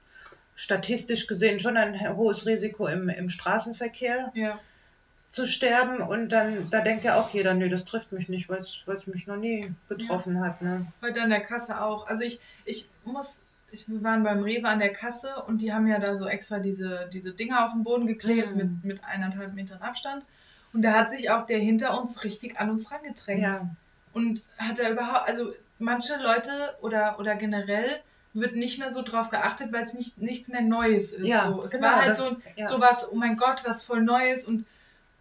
statistisch 0.55 1.27
gesehen 1.27 1.59
schon 1.59 1.77
ein 1.77 2.17
hohes 2.17 2.45
Risiko 2.47 2.87
im, 2.87 3.09
im 3.09 3.29
Straßenverkehr 3.31 4.31
Ja. 4.35 4.59
zu 5.31 5.47
sterben. 5.47 6.03
Und 6.03 6.31
dann, 6.31 6.69
da 6.71 6.83
denkt 6.83 7.05
ja 7.05 7.19
auch 7.19 7.31
jeder, 7.33 7.55
nö, 7.55 7.69
das 7.71 7.85
trifft 7.85 8.13
mich 8.13 8.29
nicht, 8.29 8.49
weil 8.51 8.59
es 8.59 9.07
mich 9.07 9.27
noch 9.27 9.37
nie 9.37 9.73
betroffen 9.89 10.41
hat. 10.45 10.61
Ne? 10.61 10.87
Heute 11.03 11.23
an 11.23 11.31
der 11.31 11.41
Kasse 11.41 11.81
auch. 11.81 12.07
Also 12.07 12.25
ich, 12.25 12.41
ich 12.67 12.91
muss, 13.05 13.43
ich, 13.71 13.89
wir 13.89 14.03
waren 14.03 14.23
beim 14.23 14.43
Rewe 14.43 14.69
an 14.69 14.81
der 14.81 14.93
Kasse 14.93 15.43
und 15.47 15.59
die 15.63 15.73
haben 15.73 15.87
ja 15.87 15.99
da 15.99 16.17
so 16.17 16.27
extra 16.27 16.59
diese, 16.59 17.09
diese 17.11 17.33
Dinger 17.33 17.65
auf 17.65 17.73
den 17.73 17.85
Boden 17.85 18.07
geklebt 18.07 18.51
Mhm. 18.51 18.57
mit, 18.57 18.85
mit 18.85 19.05
eineinhalb 19.05 19.55
Metern 19.55 19.81
Abstand. 19.81 20.25
Und 20.75 20.83
da 20.83 20.93
hat 20.93 21.11
sich 21.11 21.31
auch 21.31 21.47
der 21.47 21.59
hinter 21.59 21.99
uns 21.99 22.23
richtig 22.23 22.61
an 22.61 22.69
uns 22.71 22.93
rangedrängt. 22.93 23.41
Ja. 23.43 23.67
Und 24.13 24.43
hat 24.59 24.79
er 24.79 24.91
überhaupt, 24.93 25.29
also 25.29 25.53
manche 25.79 26.15
Leute 26.23 26.51
oder, 26.83 27.19
oder 27.19 27.37
generell 27.37 28.01
wird 28.33 28.55
nicht 28.57 28.79
mehr 28.79 28.91
so 28.91 29.03
drauf 29.03 29.29
geachtet, 29.29 29.73
weil 29.73 29.83
es 29.85 29.95
nicht, 29.95 30.19
nichts 30.19 30.49
mehr 30.49 30.63
Neues 30.63 31.13
ist. 31.13 31.27
Ja, 31.27 31.49
so. 31.49 31.63
Es 31.65 31.73
genau, 31.73 31.85
war 31.87 31.97
halt 31.97 32.11
das- 32.11 32.19
so, 32.19 32.37
ja. 32.57 32.67
so 32.69 32.81
was, 32.81 33.11
oh 33.11 33.17
mein 33.17 33.37
Gott, 33.37 33.63
was 33.65 33.85
voll 33.85 34.03
Neues. 34.03 34.47
Und 34.47 34.65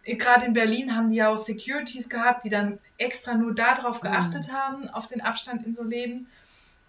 gerade 0.04 0.46
in 0.46 0.52
Berlin 0.52 0.96
haben 0.96 1.10
die 1.10 1.16
ja 1.16 1.28
auch 1.28 1.38
Securities 1.38 2.08
gehabt, 2.08 2.44
die 2.44 2.48
dann 2.50 2.78
extra 2.98 3.34
nur 3.34 3.54
darauf 3.54 4.02
Mhm. 4.02 4.08
geachtet 4.08 4.52
haben, 4.52 4.88
auf 4.90 5.06
den 5.06 5.20
Abstand 5.20 5.66
in 5.66 5.74
so 5.74 5.82
Läden. 5.84 6.26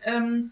Ähm, 0.03 0.51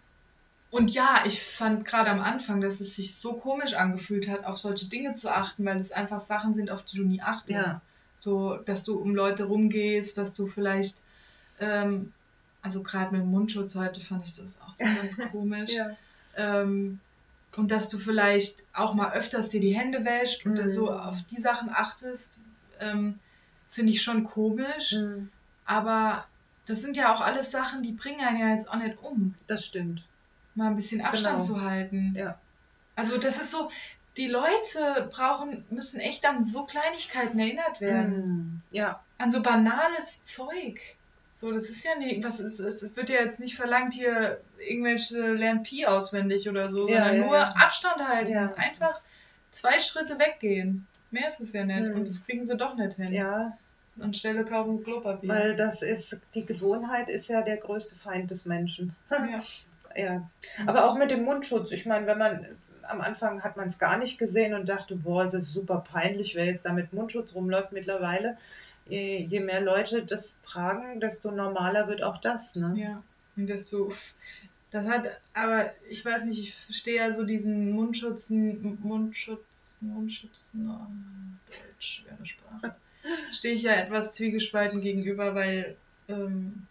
und 0.71 0.91
ja, 0.93 1.23
ich 1.25 1.41
fand 1.41 1.85
gerade 1.85 2.11
am 2.11 2.19
Anfang, 2.19 2.61
dass 2.61 2.79
es 2.79 2.95
sich 2.95 3.15
so 3.15 3.33
komisch 3.33 3.73
angefühlt 3.73 4.29
hat, 4.29 4.45
auf 4.45 4.57
solche 4.59 4.87
Dinge 4.87 5.13
zu 5.13 5.29
achten, 5.33 5.65
weil 5.65 5.79
es 5.79 5.91
einfach 5.91 6.19
Sachen 6.19 6.53
sind, 6.53 6.69
auf 6.69 6.83
die 6.83 6.97
du 6.97 7.03
nie 7.03 7.21
achtest. 7.21 7.51
Ja. 7.67 7.81
So, 8.15 8.55
dass 8.57 8.83
du 8.83 8.99
um 8.99 9.15
Leute 9.15 9.45
rumgehst, 9.45 10.17
dass 10.17 10.33
du 10.33 10.45
vielleicht, 10.45 10.97
ähm, 11.59 12.13
also 12.61 12.83
gerade 12.83 13.11
mit 13.11 13.21
dem 13.21 13.29
Mundschutz 13.31 13.75
heute 13.75 14.01
fand 14.01 14.25
ich 14.27 14.35
das 14.35 14.59
auch 14.61 14.73
so 14.73 14.83
ganz 15.01 15.31
komisch. 15.31 15.71
Ja. 15.71 15.95
Ähm, 16.35 16.99
und 17.55 17.71
dass 17.71 17.89
du 17.89 17.97
vielleicht 17.97 18.63
auch 18.73 18.93
mal 18.93 19.13
öfters 19.13 19.49
dir 19.49 19.59
die 19.61 19.75
Hände 19.75 20.05
wäscht 20.05 20.45
und 20.45 20.57
Mhm. 20.63 20.71
so 20.71 20.91
auf 20.91 21.17
die 21.31 21.41
Sachen 21.41 21.69
achtest, 21.69 22.39
ähm, 22.79 23.17
finde 23.71 23.91
ich 23.91 24.01
schon 24.01 24.23
komisch. 24.23 24.93
Mhm. 24.93 25.29
Aber 25.65 26.25
das 26.67 26.81
sind 26.81 26.95
ja 26.97 27.13
auch 27.15 27.21
alles 27.21 27.49
Sachen, 27.51 27.81
die 27.81 27.91
bringen 27.91 28.21
einen 28.21 28.39
ja 28.39 28.49
jetzt 28.53 28.69
auch 28.69 28.75
nicht 28.75 28.97
um, 29.01 29.33
Das 29.47 29.65
stimmt. 29.65 30.05
mal 30.55 30.67
ein 30.67 30.75
bisschen 30.75 31.01
Abstand 31.01 31.41
Genau. 31.41 31.53
zu 31.53 31.61
halten. 31.61 32.13
Ja. 32.15 32.37
Also 32.95 33.17
das 33.17 33.37
ist 33.41 33.49
so, 33.51 33.71
die 34.17 34.27
Leute 34.27 35.09
brauchen, 35.11 35.63
müssen 35.69 35.99
echt 35.99 36.25
an 36.25 36.43
so 36.43 36.65
Kleinigkeiten 36.65 37.39
erinnert 37.39 37.79
werden. 37.81 38.17
Mhm. 38.17 38.61
Ja. 38.71 39.01
An 39.17 39.31
so 39.31 39.41
banales 39.41 40.23
Zeug. 40.25 40.79
So, 41.39 41.53
das 41.53 41.69
ist 41.69 41.85
ja 41.85 41.95
nicht, 41.95 42.21
was 42.21 42.41
ist, 42.41 42.59
es 42.59 42.97
wird 42.97 43.09
ja 43.09 43.21
jetzt 43.21 43.39
nicht 43.39 43.55
verlangt, 43.55 43.93
hier 43.93 44.41
irgendwelche 44.59 45.21
Lernen 45.21 45.63
Pi 45.63 45.85
auswendig 45.85 46.49
oder 46.49 46.69
so, 46.69 46.85
Ja, 46.89 46.99
sondern 46.99 47.15
ja, 47.15 47.25
nur 47.25 47.35
ja. 47.37 47.53
Abstand 47.55 48.05
halten. 48.05 48.31
Ja. 48.33 48.53
Einfach 48.55 48.99
zwei 49.51 49.79
Schritte 49.79 50.19
weggehen. 50.19 50.85
Mehr 51.11 51.29
ist 51.29 51.39
es 51.39 51.53
ja 51.53 51.63
nicht. 51.63 51.87
Mhm. 51.87 51.95
Und 51.95 52.09
das 52.09 52.25
kriegen 52.25 52.45
sie 52.45 52.57
doch 52.57 52.75
nicht 52.75 52.95
hin. 52.95 53.13
Ja, 53.13 53.57
Anstelle 54.01 54.43
kaufen 54.43 54.83
Klopapier. 54.83 55.29
weil 55.29 55.55
das 55.55 55.81
ist, 55.81 56.19
die 56.35 56.45
Gewohnheit 56.45 57.07
ist 57.07 57.29
ja 57.29 57.41
der 57.41 57.55
größte 57.55 57.95
Feind 57.95 58.29
des 58.31 58.45
Menschen. 58.45 58.93
ja. 59.09 59.39
Ja, 59.95 60.29
aber 60.67 60.89
auch 60.89 60.97
mit 60.97 61.09
dem 61.09 61.23
Mundschutz. 61.23 61.71
Ich 61.71 61.85
meine, 61.85 62.05
wenn 62.05 62.17
man 62.17 62.45
am 62.83 63.01
Anfang 63.01 63.43
hat 63.43 63.55
man 63.55 63.67
es 63.67 63.79
gar 63.79 63.97
nicht 63.97 64.17
gesehen 64.17 64.53
und 64.53 64.67
dachte, 64.67 64.95
boah, 64.95 65.23
es 65.23 65.33
ist 65.33 65.53
super 65.53 65.83
peinlich, 65.89 66.35
wer 66.35 66.45
jetzt 66.45 66.65
da 66.65 66.73
mit 66.73 66.91
Mundschutz 66.91 67.33
rumläuft. 67.33 67.71
Mittlerweile, 67.71 68.37
je, 68.89 69.39
mehr 69.39 69.61
Leute 69.61 70.03
das 70.03 70.41
tragen, 70.41 70.99
desto 70.99 71.31
normaler 71.31 71.87
wird 71.87 72.03
auch 72.03 72.17
das. 72.17 72.55
Ne? 72.55 72.73
Ja, 72.75 73.03
und 73.37 73.47
desto. 73.47 73.91
Das 74.71 74.85
hat, 74.85 75.09
aber 75.33 75.71
ich 75.89 76.05
weiß 76.05 76.25
nicht, 76.25 76.39
ich 76.39 76.53
verstehe 76.53 76.97
ja 76.97 77.11
so 77.11 77.23
diesen 77.23 77.71
Mundschutzen, 77.71 78.77
Mundschutz, 78.83 79.79
Mundschutzen, 79.81 80.69
oh, 80.69 80.85
Deutsch, 81.47 82.03
schwere 82.03 82.25
Sprache. 82.25 82.75
Stehe 83.31 83.55
ich 83.55 83.63
ja 83.63 83.73
etwas 83.73 84.11
zwiegespalten 84.11 84.81
gegenüber, 84.81 85.33
weil 85.33 85.75
ähm, 86.07 86.67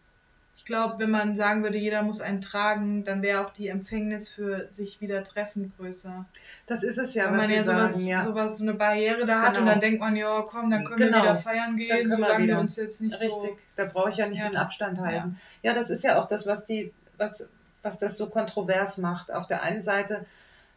glaube, 0.69 1.01
wenn 1.01 1.11
man 1.11 1.35
sagen 1.35 1.65
würde, 1.65 1.77
jeder 1.79 2.03
muss 2.03 2.21
einen 2.21 2.41
tragen, 2.41 3.05
dann 3.05 3.23
wäre 3.23 3.45
auch 3.45 3.51
die 3.51 3.67
Empfängnis 3.67 4.29
für 4.29 4.69
sich 4.71 5.01
wieder 5.01 5.25
treffen 5.25 5.73
größer. 5.77 6.25
Das 6.67 6.85
ist 6.85 6.97
es 6.99 7.15
ja, 7.15 7.33
was 7.33 7.37
man 7.39 7.51
ja 7.51 7.65
sowas, 7.65 7.95
sagen. 7.95 8.07
Ja. 8.07 8.23
sowas, 8.23 8.59
so 8.59 8.63
eine 8.63 8.75
Barriere 8.75 9.25
da 9.25 9.41
hat 9.43 9.49
Genau. 9.55 9.63
und 9.63 9.67
dann 9.67 9.81
denkt 9.81 9.99
man, 9.99 10.15
ja, 10.15 10.43
komm, 10.43 10.71
dann 10.71 10.85
können 10.85 10.99
Genau. 10.99 11.17
wir 11.19 11.23
wieder 11.25 11.37
feiern 11.37 11.77
gehen, 11.77 11.89
können 11.89 12.11
wir 12.11 12.17
solange 12.19 12.45
wieder. 12.45 12.55
wir 12.55 12.61
uns 12.61 12.77
jetzt 12.77 13.01
nicht 13.01 13.15
Richtig, 13.21 13.31
so. 13.31 13.59
da 13.75 13.87
brauche 13.87 14.11
ich 14.11 14.19
ja 14.19 14.29
nicht 14.29 14.39
Ja. 14.39 14.49
den 14.49 14.57
Abstand 14.57 15.01
halten. 15.01 15.41
Ja. 15.63 15.75
das 15.75 15.91
ist 15.91 16.05
ja 16.05 16.21
auch 16.21 16.29
das, 16.29 16.47
was 16.47 16.67
die, 16.67 16.93
was, 17.17 17.45
was 17.83 17.99
das 17.99 18.17
so 18.17 18.29
kontrovers 18.29 18.99
macht. 18.99 19.33
Auf 19.33 19.49
der 19.49 19.63
einen 19.63 19.83
Seite 19.83 20.25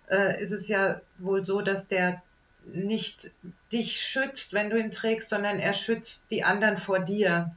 äh, 0.10 0.42
ist 0.42 0.52
es 0.52 0.68
ja 0.68 1.00
wohl 1.20 1.46
so, 1.46 1.62
dass 1.62 1.88
der 1.88 2.22
nicht 2.66 3.32
dich 3.72 4.00
schützt, 4.02 4.54
wenn 4.54 4.70
du 4.70 4.78
ihn 4.80 4.92
trägst, 4.92 5.30
sondern 5.30 5.60
er 5.60 5.74
schützt 5.74 6.30
die 6.32 6.44
anderen 6.44 6.78
vor 6.78 7.00
dir. 7.00 7.52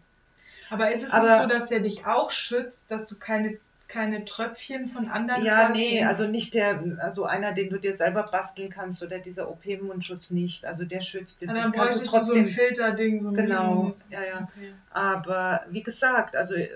Aber 0.74 0.90
ist 0.92 1.02
es 1.04 1.10
Aber- 1.12 1.28
nicht 1.28 1.42
so, 1.42 1.46
dass 1.48 1.68
der 1.68 1.80
dich 1.80 2.06
auch 2.06 2.30
schützt, 2.30 2.82
dass 2.88 3.06
du 3.06 3.16
keine, 3.16 3.56
keine 3.88 4.24
Tröpfchen 4.24 4.88
von 4.88 5.08
anderen 5.08 5.44
Ja, 5.44 5.68
nee, 5.68 5.98
ins- 6.00 6.08
also 6.08 6.26
nicht 6.26 6.54
der, 6.54 6.80
also 7.00 7.24
einer, 7.26 7.52
den 7.52 7.70
du 7.70 7.78
dir 7.78 7.94
selber 7.94 8.24
basteln 8.24 8.68
kannst 8.68 9.02
oder 9.04 9.18
dieser 9.20 9.48
OP-Mundschutz 9.48 10.30
nicht. 10.32 10.64
Also 10.64 10.84
der 10.84 11.00
schützt 11.00 11.40
dich. 11.42 11.48
Und 11.48 11.56
Das 11.56 11.70
dann 11.70 11.80
kannst 11.80 11.96
du 11.96 12.00
du 12.00 12.06
so 12.10 12.16
ein 12.16 12.20
trotzdem. 12.24 12.46
Filterding, 12.46 13.22
so 13.22 13.28
ein 13.28 13.34
Genau, 13.36 13.94
ja, 14.10 14.20
ja. 14.24 14.36
Okay. 14.42 14.72
Aber 14.90 15.62
wie 15.70 15.82
gesagt, 15.84 16.34
also 16.34 16.54
ähm, 16.54 16.70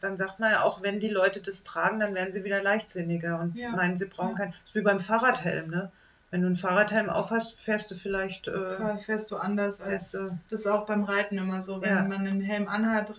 dann 0.00 0.16
sagt 0.16 0.40
man 0.40 0.50
ja 0.52 0.62
auch, 0.62 0.82
wenn 0.82 0.98
die 1.00 1.08
Leute 1.10 1.40
das 1.40 1.62
tragen, 1.62 1.98
dann 2.00 2.14
werden 2.14 2.32
sie 2.32 2.44
wieder 2.44 2.62
leichtsinniger 2.62 3.38
und 3.40 3.54
Ja. 3.54 3.70
meinen, 3.70 3.96
sie 3.98 4.06
brauchen 4.06 4.30
Ja. 4.32 4.36
keinen. 4.38 4.50
Das 4.52 4.60
ist 4.68 4.74
wie 4.74 4.80
beim 4.82 5.00
Fahrradhelm, 5.00 5.68
ne? 5.70 5.90
Wenn 6.30 6.40
du 6.40 6.46
einen 6.46 6.56
Fahrradhelm 6.56 7.10
aufhast, 7.10 7.60
fährst 7.60 7.90
du 7.90 7.94
vielleicht. 7.94 8.48
Äh, 8.48 8.96
fährst 8.96 9.30
du 9.30 9.36
anders 9.36 9.82
als... 9.82 10.12
fährst, 10.12 10.14
äh, 10.14 10.34
Das 10.48 10.60
ist 10.60 10.66
auch 10.66 10.86
beim 10.86 11.04
Reiten 11.04 11.36
immer 11.36 11.62
so. 11.62 11.82
Wenn 11.82 11.90
Ja. 11.90 12.02
man 12.04 12.26
einen 12.26 12.40
Helm 12.40 12.68
anhat, 12.68 13.12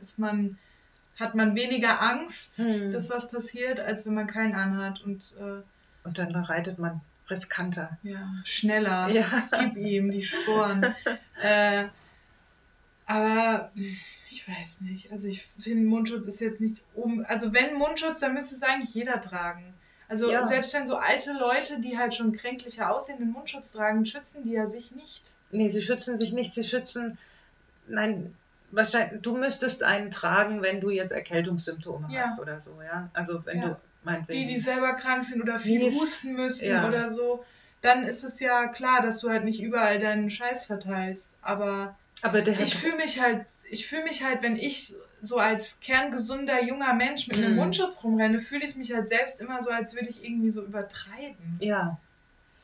ist 0.00 0.18
man, 0.18 0.58
hat 1.18 1.34
man 1.34 1.54
weniger 1.56 2.00
Angst, 2.02 2.58
Hm. 2.58 2.92
dass 2.92 3.10
was 3.10 3.30
passiert, 3.30 3.80
als 3.80 4.04
wenn 4.06 4.14
man 4.14 4.26
keinen 4.26 4.54
anhat. 4.54 5.02
Und 5.02 5.34
äh, 5.40 5.62
und 6.04 6.18
dann 6.18 6.34
reitet 6.34 6.78
man 6.78 7.00
riskanter. 7.30 7.96
ja, 8.02 8.28
schneller. 8.44 9.08
Ja. 9.08 9.24
Gib 9.60 9.76
ihm 9.76 10.10
die 10.10 10.24
Sporen. 10.24 10.84
äh, 11.42 11.84
aber 13.06 13.70
ich 14.28 14.48
weiß 14.48 14.80
nicht. 14.82 15.10
Also 15.12 15.28
ich 15.28 15.42
finde, 15.60 15.86
Mundschutz 15.88 16.26
ist 16.28 16.40
jetzt 16.40 16.60
nicht 16.60 16.82
um. 16.94 17.24
Also 17.28 17.52
wenn 17.52 17.74
Mundschutz, 17.74 18.20
dann 18.20 18.34
müsste 18.34 18.56
es 18.56 18.62
eigentlich 18.62 18.94
jeder 18.94 19.20
tragen. 19.20 19.62
Also 20.08 20.30
Ja. 20.30 20.46
selbst 20.46 20.74
wenn 20.74 20.86
so 20.86 20.96
alte 20.96 21.32
Leute, 21.32 21.80
die 21.80 21.96
halt 21.98 22.14
schon 22.14 22.32
kränklicher 22.36 22.90
aussehen, 22.94 23.18
den 23.18 23.30
Mundschutz 23.32 23.72
tragen, 23.72 24.04
schützen 24.06 24.44
die 24.44 24.52
ja 24.52 24.70
sich 24.70 24.92
nicht. 24.92 25.36
Nee, 25.50 25.68
sie 25.68 25.82
schützen 25.82 26.18
sich 26.18 26.32
nicht, 26.32 26.52
sie 26.54 26.64
schützen. 26.64 27.16
Nein, 27.88 28.34
wahrscheinlich, 28.72 29.22
du 29.22 29.36
müsstest 29.36 29.82
einen 29.84 30.10
tragen, 30.10 30.62
wenn 30.62 30.80
du 30.80 30.90
jetzt 30.90 31.12
Erkältungssymptome 31.12 32.08
Ja. 32.12 32.22
hast 32.22 32.40
oder 32.40 32.60
so, 32.60 32.80
ja. 32.82 33.08
Also 33.12 33.44
wenn 33.46 33.58
Ja. 33.62 33.68
du 33.68 33.76
meinetwegen. 34.02 34.48
Die, 34.48 34.54
die 34.54 34.60
selber 34.60 34.94
krank 34.94 35.24
sind 35.24 35.40
oder 35.42 35.58
viel 35.60 35.86
es- 35.86 35.94
husten 35.94 36.34
müssen 36.34 36.68
ja. 36.70 36.88
oder 36.88 37.08
so, 37.08 37.44
dann 37.82 38.04
ist 38.04 38.24
es 38.24 38.40
ja 38.40 38.66
klar, 38.68 39.02
dass 39.02 39.20
du 39.20 39.30
halt 39.30 39.44
nicht 39.44 39.62
überall 39.62 39.98
deinen 39.98 40.30
Scheiß 40.30 40.66
verteilst. 40.66 41.36
Aber 41.42 41.96
aber 42.24 42.46
ich 42.46 42.76
fühle 42.76 42.96
mich 42.98 43.20
halt, 43.20 43.46
ich 43.68 43.86
fühle 43.88 44.04
mich 44.04 44.22
halt, 44.24 44.42
wenn 44.42 44.56
ich 44.56 44.94
so 45.22 45.38
als 45.38 45.76
kerngesunder 45.80 46.62
junger 46.62 46.94
Mensch 46.94 47.26
mit 47.26 47.36
einem 47.38 47.50
Mhm. 47.52 47.56
Mundschutz 47.56 48.04
rumrenne, 48.04 48.38
fühle 48.38 48.64
ich 48.64 48.76
mich 48.76 48.94
halt 48.94 49.08
selbst 49.08 49.40
immer 49.40 49.60
so, 49.60 49.70
als 49.70 49.96
würde 49.96 50.08
ich 50.08 50.24
irgendwie 50.24 50.50
so 50.52 50.62
übertreiben. 50.62 51.56
ja, 51.60 51.98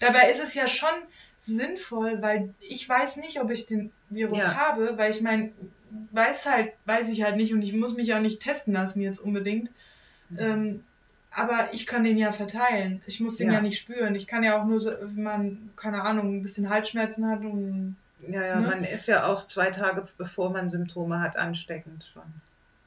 Dabei 0.01 0.31
ist 0.31 0.41
es 0.41 0.55
ja 0.55 0.69
schon 0.69 0.95
sinnvoll, 1.41 2.23
weil 2.23 2.55
ich 2.61 2.89
weiß 2.89 3.17
nicht, 3.17 3.41
ob 3.41 3.51
ich 3.51 3.67
den 3.67 3.91
Virus 4.11 4.39
Ja. 4.39 4.55
habe, 4.55 4.97
weil 4.97 5.11
ich 5.11 5.23
meine, 5.23 5.51
weiß 6.13 6.47
halt, 6.47 6.73
weiß 6.87 7.09
ich 7.11 7.23
halt 7.23 7.37
nicht 7.37 7.53
und 7.53 7.63
ich 7.63 7.73
muss 7.73 7.95
mich 7.95 8.15
auch 8.15 8.21
nicht 8.21 8.41
testen 8.41 8.75
lassen 8.75 9.01
jetzt 9.01 9.19
unbedingt. 9.21 9.71
Mhm. 10.31 10.39
Ähm, 10.39 10.85
aber 11.31 11.69
ich 11.73 11.87
kann 11.87 12.05
den 12.05 12.17
ja 12.19 12.33
verteilen. 12.33 13.03
Ich 13.07 13.21
muss 13.21 13.37
den 13.37 13.49
ja, 13.49 13.55
Ja. 13.55 13.61
nicht 13.61 13.79
spüren. 13.79 14.15
Ich 14.15 14.27
kann 14.27 14.43
ja 14.43 14.61
auch 14.61 14.67
nur, 14.67 14.81
so, 14.81 14.91
wenn 15.01 15.23
man, 15.23 15.71
keine 15.77 16.03
Ahnung, 16.03 16.37
ein 16.39 16.43
bisschen 16.43 16.69
Halsschmerzen 16.71 17.29
hat 17.31 17.41
und 17.41 17.97
ja, 18.21 18.45
ja, 18.45 18.61
Ne? 18.61 18.67
man 18.67 18.85
ist 18.85 19.07
ja 19.07 19.27
auch 19.27 19.47
zwei 19.47 19.71
Tage 19.71 20.07
bevor 20.17 20.51
man 20.51 20.71
Symptome 20.71 21.21
hat 21.21 21.37
ansteckend 21.37 22.05
schon. 22.13 22.23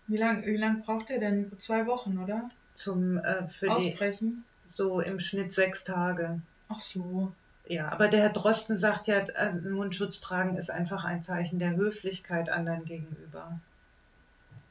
wie 0.08 0.18
lang, 0.18 0.46
wie 0.46 0.58
lang 0.58 0.82
braucht 0.82 1.08
der 1.10 1.20
denn? 1.20 1.52
Zwei 1.58 1.86
Wochen, 1.86 2.18
oder? 2.18 2.48
Zum 2.74 3.18
äh, 3.20 3.48
für 3.48 3.68
die 3.68 3.72
Ausbrechen? 3.72 4.44
so 4.66 5.00
im 5.00 5.20
Schnitt 5.20 5.52
sechs 5.54 5.84
Tage. 5.86 6.42
Ach 6.68 6.82
so. 6.82 7.32
Ja, 7.68 7.92
aber 7.92 8.08
der 8.08 8.22
Herr 8.22 8.30
Drosten 8.30 8.76
sagt 8.76 9.08
ja, 9.08 9.24
also 9.36 9.60
einen 9.60 9.72
Mundschutz 9.72 10.20
tragen 10.20 10.58
ist 10.58 10.72
einfach 10.72 11.06
ein 11.06 11.24
Zeichen 11.24 11.60
der 11.60 11.76
Höflichkeit 11.76 12.50
anderen 12.50 12.86
gegenüber. 12.86 13.60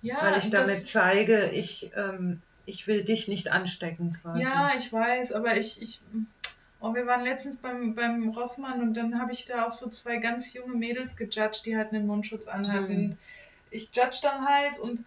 Ja, 0.03 0.23
Weil 0.23 0.39
ich 0.39 0.51
damit 0.51 0.87
zeige, 0.87 1.47
ich, 1.51 1.93
ähm, 1.95 2.43
ich 2.67 2.87
will 2.87 3.05
dich 3.05 3.29
nicht 3.29 3.53
anstecken 3.53 4.19
quasi. 4.21 4.43
Ja, 4.43 4.73
ich 4.77 4.93
weiß, 4.93 5.33
aber 5.33 5.57
ich, 5.57 5.81
ich, 5.81 6.01
oh, 6.81 6.95
wir 6.95 7.07
waren 7.07 7.25
letztens 7.25 7.59
beim, 7.59 7.95
beim 7.95 8.31
Rossmann 8.31 8.81
und 8.81 8.95
dann 8.95 9.21
habe 9.21 9.33
ich 9.33 9.45
da 9.45 9.67
auch 9.67 9.71
so 9.71 9.89
zwei 9.89 10.17
ganz 10.17 10.53
junge 10.55 10.75
Mädels 10.75 11.17
gejudged, 11.17 11.67
die 11.67 11.77
halt 11.77 11.93
einen 11.93 12.07
Mundschutz 12.07 12.49
anhatten. 12.49 13.11
Hm. 13.11 13.19
Ich 13.71 13.91
judge 13.95 14.19
dann 14.23 14.47
halt 14.47 14.79
und 14.79 15.05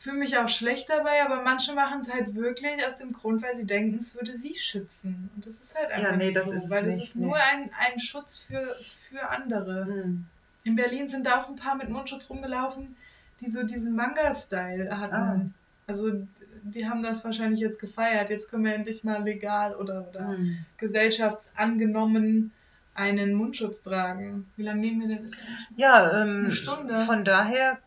fühle 0.00 0.16
mich 0.16 0.38
auch 0.38 0.48
schlecht 0.48 0.88
dabei, 0.88 1.22
aber 1.22 1.42
manche 1.42 1.74
machen 1.74 2.00
es 2.00 2.10
halt 2.10 2.34
wirklich 2.34 2.82
aus 2.86 2.96
dem 2.96 3.12
Grund, 3.12 3.42
weil 3.42 3.54
sie 3.54 3.66
denken, 3.66 3.98
es 3.98 4.14
würde 4.14 4.32
sie 4.32 4.54
schützen. 4.54 5.28
Und 5.36 5.44
das 5.44 5.62
ist 5.62 5.76
halt 5.78 5.92
einfach 5.92 6.16
nee, 6.16 6.24
nicht 6.24 6.36
das 6.36 6.46
so, 6.46 6.52
ist 6.52 6.64
es 6.64 6.70
weil 6.70 6.86
das 6.86 6.94
nicht, 6.94 7.08
ist 7.08 7.16
nee. 7.16 7.26
nur 7.26 7.36
ein, 7.36 7.70
ein 7.78 8.00
Schutz 8.00 8.38
für, 8.40 8.66
für 9.10 9.28
andere. 9.28 9.84
Hm. 9.84 10.24
In 10.64 10.74
Berlin 10.74 11.10
sind 11.10 11.26
da 11.26 11.42
auch 11.42 11.50
ein 11.50 11.56
paar 11.56 11.74
mit 11.74 11.90
Mundschutz 11.90 12.30
rumgelaufen, 12.30 12.96
die 13.42 13.50
so 13.50 13.62
diesen 13.62 13.94
Manga-Style 13.94 14.96
hatten. 14.96 15.14
Ah. 15.14 15.40
Also 15.86 16.12
die 16.62 16.88
haben 16.88 17.02
das 17.02 17.22
wahrscheinlich 17.22 17.60
jetzt 17.60 17.78
gefeiert. 17.78 18.30
Jetzt 18.30 18.50
können 18.50 18.64
wir 18.64 18.74
endlich 18.74 19.04
mal 19.04 19.22
legal 19.22 19.76
oder, 19.76 20.08
oder 20.08 20.28
Hm. 20.28 20.64
gesellschaftsangenommen 20.78 22.52
einen 22.94 23.34
Mundschutz 23.34 23.82
tragen. 23.82 24.50
Wie 24.56 24.62
lange 24.62 24.80
nehmen 24.80 25.00
wir 25.06 25.18
denn? 25.18 25.30
Ja, 25.76 26.22
ähm, 26.22 26.44
Eine 26.44 26.50
Stunde. 26.52 27.00
von 27.00 27.22
daher 27.22 27.78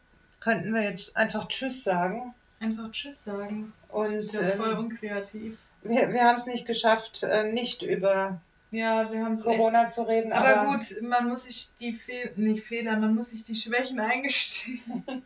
könnten 0.44 0.74
wir 0.74 0.84
jetzt 0.84 1.16
einfach 1.16 1.48
Tschüss 1.48 1.84
sagen. 1.84 2.34
Einfach 2.60 2.91
Tschüss 2.91 3.24
sagen. 3.24 3.74
Und 3.89 4.14
Das 4.16 4.26
ist 4.26 4.34
ja 4.34 4.48
voll 4.52 4.74
ähm, 4.74 4.80
unkreativ. 4.80 5.58
wir, 5.84 6.14
wir 6.14 6.24
haben 6.24 6.36
es 6.36 6.46
nicht 6.46 6.66
geschafft, 6.66 7.24
äh, 7.24 7.52
nicht 7.52 7.82
über 7.82 8.41
Ja, 8.72 9.12
wir 9.12 9.24
haben 9.24 9.39
Corona 9.39 9.88
zu 9.88 10.04
reden. 10.04 10.34
Aber, 10.34 10.62
Aber, 10.62 10.78
gut, 10.78 11.02
man 11.02 11.30
muss 11.30 11.44
sich 11.44 11.72
die 11.80 11.94
Fehl 11.94 12.34
nicht 12.36 12.64
Fehler, 12.64 12.98
man 12.98 13.16
muss 13.16 13.30
sich 13.30 13.46
die 13.46 13.56
Schwächen 13.56 14.00
eingestehen. 14.02 14.82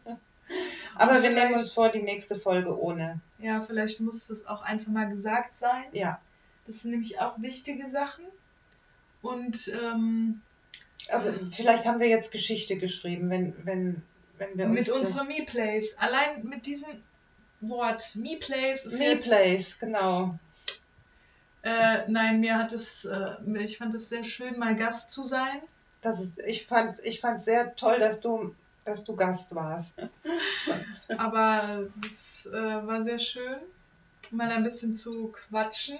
aber 0.95 1.21
wir 1.21 1.31
nehmen 1.31 1.53
uns 1.53 1.71
vor, 1.71 1.89
die 1.89 2.03
nächste 2.03 2.35
Folge 2.35 2.79
ohne. 2.79 3.19
Ja, 3.39 3.61
vielleicht 3.61 3.99
muss 3.99 4.27
das 4.27 4.45
auch 4.45 4.61
einfach 4.61 4.91
mal 4.91 5.09
gesagt 5.09 5.57
sein. 5.57 5.85
Ja, 5.93 6.19
Das 6.67 6.81
sind 6.81 6.91
nämlich 6.91 7.19
auch 7.19 7.41
wichtige 7.41 7.89
Sachen. 7.91 8.25
Und 9.21 9.71
ähm, 9.83 10.41
also 11.09 11.31
vielleicht 11.51 11.85
haben 11.85 11.99
wir 11.99 12.07
jetzt 12.07 12.31
Geschichte 12.31 12.77
geschrieben, 12.77 13.29
wenn, 13.29 13.53
wenn, 13.63 14.03
wenn 14.37 14.57
wir 14.57 14.65
uns. 14.65 14.87
mit 14.87 14.89
unserem 14.89 15.27
Me-Plays, 15.27 15.97
allein 15.97 16.43
mit 16.45 16.65
diesem 16.65 16.89
Wort 17.61 18.15
Me-Plays 18.15 18.85
ist 18.85 18.99
Me 18.99 19.05
jetzt, 19.05 19.27
Place, 19.27 19.79
genau. 19.79 20.37
Äh, 21.63 22.03
nein, 22.07 22.39
mir 22.39 22.57
hat 22.57 22.71
es, 22.71 23.05
äh, 23.05 23.35
ich 23.59 23.77
fand 23.77 23.93
es 23.95 24.09
sehr 24.09 24.23
schön, 24.23 24.57
mal 24.57 24.75
Gast 24.75 25.11
zu 25.11 25.23
sein. 25.23 25.61
Das 26.01 26.23
ist, 26.23 26.39
ich 26.39 26.65
fand 26.65 26.99
ich 27.03 27.19
fand 27.19 27.41
sehr 27.41 27.75
toll, 27.75 27.99
dass 27.99 28.21
du, 28.21 28.55
dass 28.85 29.03
du 29.03 29.15
Gast 29.15 29.55
warst. 29.55 29.95
Aber 31.17 31.87
es 32.05 32.45
äh, 32.45 32.51
war 32.51 33.03
sehr 33.03 33.19
schön, 33.19 33.57
mal 34.31 34.49
ein 34.49 34.63
bisschen 34.63 34.93
zu 34.93 35.29
quatschen. 35.29 35.97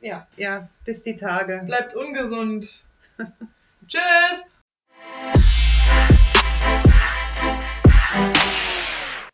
Ja, 0.00 0.26
ja, 0.36 0.68
bis 0.84 1.02
die 1.02 1.16
Tage. 1.16 1.62
Bleibt 1.64 1.96
ungesund. 1.96 2.84
Tschüss! 3.88 4.50